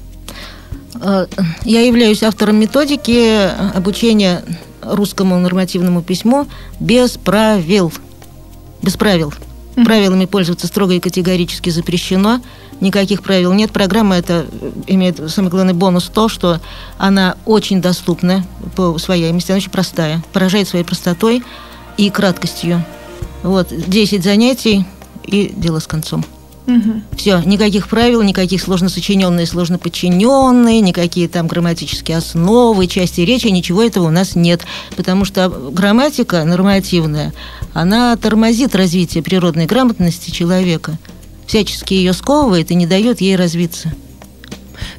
А, 1.02 1.26
я 1.64 1.82
являюсь 1.82 2.22
автором 2.22 2.58
методики 2.58 3.50
обучения 3.76 4.44
русскому 4.82 5.40
нормативному 5.40 6.02
письму 6.02 6.48
без 6.80 7.12
правил. 7.18 7.92
Без 8.84 8.96
правил. 8.96 9.34
Правилами 9.84 10.26
пользоваться 10.26 10.68
строго 10.68 10.94
и 10.94 11.00
категорически 11.00 11.70
запрещено. 11.70 12.42
Никаких 12.82 13.22
правил 13.22 13.54
нет. 13.54 13.72
Программа 13.72 14.16
это 14.16 14.46
имеет 14.88 15.32
самый 15.32 15.50
главный 15.50 15.74
бонус 15.74 16.10
то, 16.14 16.30
что 16.30 16.60
она 16.98 17.36
очень 17.46 17.82
доступна 17.82 18.46
по 18.76 18.84
усвояемости, 18.84 19.52
она 19.52 19.58
очень 19.58 19.72
простая, 19.72 20.24
поражает 20.34 20.68
своей 20.68 20.86
простотой 20.86 21.44
и 21.98 22.10
краткостью. 22.10 22.84
Вот, 23.44 23.70
10 23.72 24.24
занятий 24.24 24.86
и 25.24 25.54
дело 25.56 25.80
с 25.80 25.88
концом. 25.88 26.26
Мгм. 26.66 27.04
Все, 27.16 27.42
никаких 27.46 27.88
правил, 27.88 28.24
никаких 28.24 28.62
сложно 28.62 28.90
сочиненные, 28.90 29.46
сложно 29.46 29.78
подчиненные, 29.78 30.82
никакие 30.82 31.28
там 31.28 31.48
грамматические 31.48 32.18
основы, 32.18 32.88
части 32.88 33.22
речи, 33.22 33.48
ничего 33.48 33.84
этого 33.84 34.08
у 34.08 34.10
нас 34.10 34.36
нет. 34.36 34.66
Потому 34.96 35.26
что 35.26 35.50
грамматика 35.50 36.44
нормативная, 36.44 37.34
она 37.74 38.16
тормозит 38.16 38.76
развитие 38.76 39.22
природной 39.22 39.68
грамотности 39.68 40.32
человека. 40.32 40.98
Всячески 41.48 41.94
ее 41.94 42.14
сковывает 42.14 42.72
и 42.72 42.76
не 42.76 42.86
дает 42.88 43.22
ей 43.22 43.36
развиться. 43.36 43.92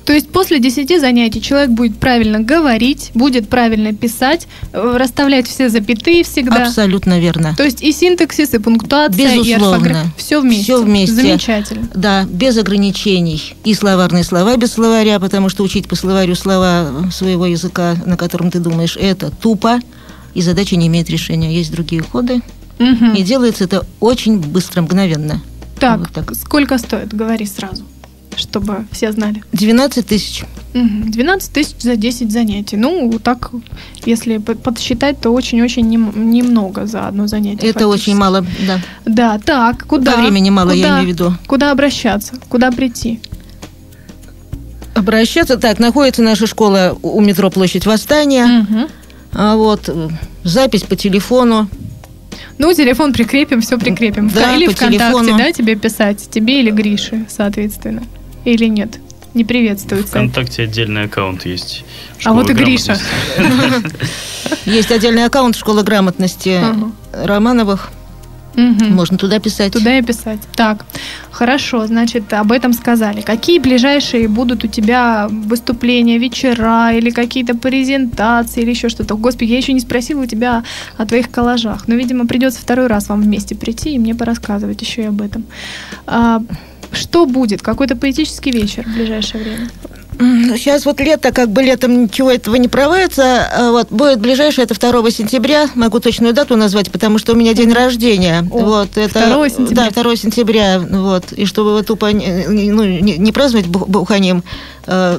То 0.06 0.12
есть 0.12 0.30
после 0.30 0.58
10 0.60 1.00
занятий 1.00 1.42
человек 1.42 1.70
будет 1.70 1.98
правильно 1.98 2.40
говорить, 2.40 3.10
будет 3.14 3.48
правильно 3.48 3.92
писать, 3.92 4.46
э, 4.72 4.96
расставлять 4.96 5.46
все 5.48 5.68
запятые 5.68 6.22
всегда. 6.24 6.64
Абсолютно 6.66 7.18
верно. 7.18 7.54
То 7.56 7.64
есть 7.64 7.82
и 7.82 7.92
синтаксис, 7.92 8.54
и 8.54 8.58
пунктуация, 8.58 9.34
и 9.34 9.38
Безусловно. 9.38 9.74
орфография. 9.76 10.12
Все 10.16 10.40
вместе. 10.40 10.62
Всё 10.62 10.82
вместе. 10.82 11.14
Замечательно. 11.16 11.88
Да, 11.94 12.24
без 12.24 12.56
ограничений. 12.56 13.54
И 13.64 13.74
словарные 13.74 14.24
слова 14.24 14.56
без 14.56 14.72
словаря, 14.72 15.18
потому 15.18 15.48
что 15.48 15.62
учить 15.64 15.88
по 15.88 15.96
словарю 15.96 16.36
слова 16.36 17.10
своего 17.12 17.44
языка, 17.46 17.96
на 18.06 18.16
котором 18.16 18.50
ты 18.50 18.60
думаешь, 18.60 18.96
это 18.96 19.30
тупо, 19.30 19.80
и 20.34 20.40
задача 20.40 20.76
не 20.76 20.86
имеет 20.86 21.10
решения. 21.10 21.52
Есть 21.54 21.72
другие 21.72 22.02
ходы, 22.02 22.40
Мгм. 22.78 23.14
и 23.14 23.22
делается 23.22 23.64
это 23.64 23.84
очень 24.00 24.38
быстро, 24.38 24.82
мгновенно. 24.82 25.42
Так, 25.78 25.98
Вот 26.00 26.10
так. 26.12 26.34
сколько 26.34 26.78
стоит? 26.78 27.12
Говори 27.14 27.46
сразу, 27.46 27.84
чтобы 28.36 28.86
все 28.92 29.12
знали. 29.12 29.42
12 29.52 30.06
тысяч. 30.06 30.44
Мгм. 30.74 31.10
12 31.10 31.52
тысяч 31.52 31.76
за 31.80 31.96
10 31.96 32.30
занятий. 32.32 32.76
Ну, 32.76 33.18
так, 33.22 33.50
если 34.04 34.38
по- 34.38 34.54
подсчитать, 34.54 35.20
то 35.20 35.30
очень-очень 35.30 35.86
нем- 35.88 36.30
немного 36.30 36.86
за 36.86 37.08
одно 37.08 37.26
занятие. 37.26 37.68
Это 37.68 37.88
очень 37.88 38.14
фактически. 38.14 38.20
мало, 38.20 38.46
да. 38.66 38.80
Да, 39.06 39.38
так, 39.38 39.86
куда? 39.86 40.12
По 40.12 40.20
времени 40.20 40.50
мало, 40.50 40.70
я 40.72 40.84
Куда? 40.84 40.94
имею 41.00 41.04
в 41.04 41.08
виду. 41.08 41.34
Куда 41.46 41.70
обращаться? 41.72 42.34
Куда 42.48 42.70
прийти? 42.70 43.20
Обращаться 44.94 45.58
так, 45.58 45.78
находится 45.78 46.22
наша 46.22 46.46
школа 46.46 46.96
у 47.02 47.20
метро 47.20 47.50
Площадь 47.50 47.84
Восстания. 47.86 48.66
А 49.32 49.56
вот 49.56 49.88
э, 49.88 50.08
запись 50.44 50.82
по 50.82 50.96
телефону. 50.96 51.68
Ну, 52.58 52.72
телефон 52.72 53.12
прикрепим, 53.12 53.60
все 53.60 53.78
прикрепим. 53.78 54.28
Да, 54.28 54.54
или 54.56 54.66
ВКонтакте, 54.66 54.98
телефону. 54.98 55.38
да, 55.38 55.52
тебе 55.52 55.74
писать? 55.76 56.28
Тебе 56.30 56.60
или 56.60 56.70
Грише, 56.70 57.26
соответственно? 57.28 58.02
Или 58.44 58.66
нет? 58.66 58.98
Не 59.34 59.44
приветствуется. 59.44 60.08
ВКонтакте 60.08 60.62
отдельный 60.62 61.04
аккаунт 61.04 61.44
есть. 61.44 61.84
А 62.24 62.32
вот 62.32 62.48
и 62.48 62.54
Гриша. 62.54 62.98
Есть 64.64 64.90
отдельный 64.90 65.24
аккаунт 65.24 65.56
Школы 65.56 65.82
грамотности. 65.82 66.60
Романовых. 67.12 67.90
Мгм. 68.56 68.94
Можно 68.94 69.18
туда 69.18 69.38
писать. 69.38 69.72
Туда 69.72 69.98
и 69.98 70.02
писать. 70.02 70.40
Так, 70.54 70.84
хорошо, 71.30 71.86
значит, 71.86 72.32
об 72.32 72.52
этом 72.52 72.72
сказали. 72.72 73.20
Какие 73.20 73.58
ближайшие 73.58 74.28
будут 74.28 74.64
у 74.64 74.66
тебя 74.66 75.28
выступления, 75.30 76.18
вечера 76.18 76.92
или 76.92 77.10
какие-то 77.10 77.54
презентации 77.54 78.62
или 78.62 78.70
еще 78.70 78.88
что-то? 78.88 79.14
Господи, 79.16 79.50
я 79.50 79.58
еще 79.58 79.72
не 79.72 79.80
спросила 79.80 80.22
у 80.22 80.26
тебя 80.26 80.64
о 80.96 81.06
твоих 81.06 81.30
коллажах. 81.30 81.86
Но, 81.86 81.94
видимо, 81.94 82.26
придется 82.26 82.60
второй 82.60 82.86
раз 82.86 83.08
вам 83.08 83.22
вместе 83.22 83.54
прийти 83.54 83.94
и 83.94 83.98
мне 83.98 84.14
порассказывать 84.14 84.80
еще 84.80 85.02
и 85.02 85.06
об 85.06 85.20
этом. 85.20 85.44
А, 86.06 86.42
что 86.92 87.26
будет? 87.26 87.62
Какой-то 87.62 87.94
поэтический 87.94 88.52
вечер 88.52 88.84
в 88.84 88.94
ближайшее 88.94 89.44
время? 89.44 89.68
Сейчас 90.18 90.84
вот 90.86 91.00
лето, 91.00 91.32
как 91.32 91.50
бы 91.50 91.62
летом 91.62 92.04
ничего 92.04 92.30
этого 92.30 92.56
не 92.56 92.68
проводится. 92.68 93.46
А 93.52 93.70
Вот, 93.70 93.88
будет 93.90 94.20
ближайшее, 94.20 94.64
это 94.64 94.74
2 94.78 95.10
сентября. 95.10 95.68
Могу 95.74 96.00
точную 96.00 96.32
дату 96.32 96.56
назвать, 96.56 96.90
потому 96.90 97.18
что 97.18 97.32
у 97.32 97.36
меня 97.36 97.54
день 97.54 97.72
рождения. 97.72 98.40
О, 98.50 98.58
вот, 98.64 98.96
это, 98.96 99.26
2 99.26 99.48
сентября. 99.48 99.90
Да, 99.94 100.02
2 100.02 100.16
сентября. 100.16 100.78
Вот, 100.78 101.32
и 101.32 101.44
чтобы 101.46 101.72
вот 101.72 101.86
тупо 101.86 102.06
не, 102.12 102.46
ну, 102.70 102.84
не, 102.84 103.16
не 103.18 103.32
праздновать 103.32 103.66
бух- 103.68 103.88
буханием, 103.88 104.42
э, 104.86 105.18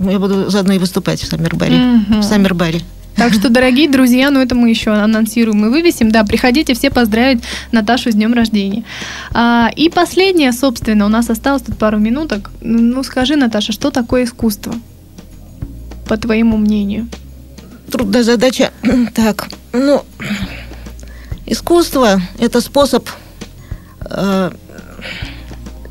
я 0.00 0.18
буду 0.18 0.50
заодно 0.50 0.74
и 0.74 0.78
выступать 0.78 1.20
в 1.22 1.26
Саммербаре. 1.26 1.76
Мгм. 1.76 2.20
В 2.20 2.24
Саммербаре. 2.24 2.80
Так 3.16 3.32
что, 3.32 3.48
дорогие 3.48 3.88
друзья, 3.88 4.30
ну 4.30 4.40
это 4.40 4.54
мы 4.54 4.68
еще 4.68 4.90
анонсируем 4.90 5.64
и 5.66 5.68
вывесим. 5.70 6.10
Да, 6.10 6.22
приходите 6.24 6.74
все 6.74 6.90
поздравить 6.90 7.42
Наташу 7.72 8.12
с 8.12 8.14
днем 8.14 8.34
рождения. 8.34 8.84
А, 9.32 9.70
и 9.74 9.88
последнее, 9.88 10.52
собственно, 10.52 11.06
у 11.06 11.08
нас 11.08 11.30
осталось 11.30 11.62
тут 11.62 11.78
пару 11.78 11.98
минуток. 11.98 12.50
Ну 12.60 13.02
скажи, 13.02 13.36
Наташа, 13.36 13.72
что 13.72 13.90
такое 13.90 14.24
искусство? 14.24 14.74
По 16.06 16.18
твоему 16.18 16.58
мнению. 16.58 17.08
Трудная 17.90 18.22
задача. 18.22 18.70
Так, 19.14 19.48
ну, 19.72 20.04
искусство– 21.46 22.20
это 22.38 22.60
способ 22.60 23.08
э, 24.10 24.50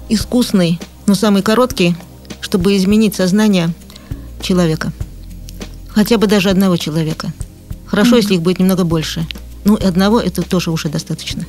искусный, 0.09 0.79
но 1.07 1.15
самый 1.15 1.41
короткий, 1.41 1.95
чтобы 2.41 2.77
изменить 2.77 3.15
сознание 3.15 3.69
человека. 4.41 4.91
Хотя 5.95 6.17
бы 6.17 6.27
даже 6.27 6.49
одного 6.49 6.77
человека. 6.77 7.31
Хорошо, 7.85 8.09
Мгм. 8.11 8.17
если 8.17 8.33
их 8.35 8.41
будет 8.41 8.59
немного 8.59 8.83
больше. 8.83 9.25
Ну, 9.63 9.75
и 9.75 9.83
одного 9.85 10.19
это 10.19 10.41
тоже 10.41 10.69
уже 10.71 10.89
достаточно. 10.89 11.43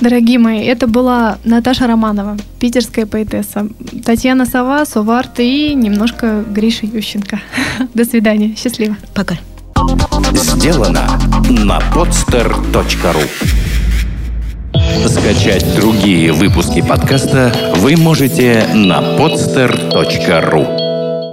Дорогие 0.00 0.38
мои, 0.38 0.60
это 0.64 0.86
была 0.88 1.36
Наташа 1.44 1.86
Романова, 1.86 2.36
питерская 2.58 3.06
поэтесса, 3.06 3.68
Татьяна 4.04 4.46
Сова, 4.46 4.84
Соварт 4.84 5.38
и 5.38 5.74
немножко 5.74 6.42
Гриша 6.50 6.86
Ющенко. 6.86 7.38
До 7.94 8.04
свидания. 8.04 8.56
Счастливо. 8.56 8.96
Пока. 9.14 9.36
Сделано 10.34 11.06
на 11.50 11.78
podster.ru 11.94 13.28
Скачать 15.08 15.76
другие 15.76 16.32
выпуски 16.32 16.80
подкаста 16.82 17.52
вы 17.76 17.96
можете 17.96 18.66
на 18.74 19.00
podster.ru 19.18 20.81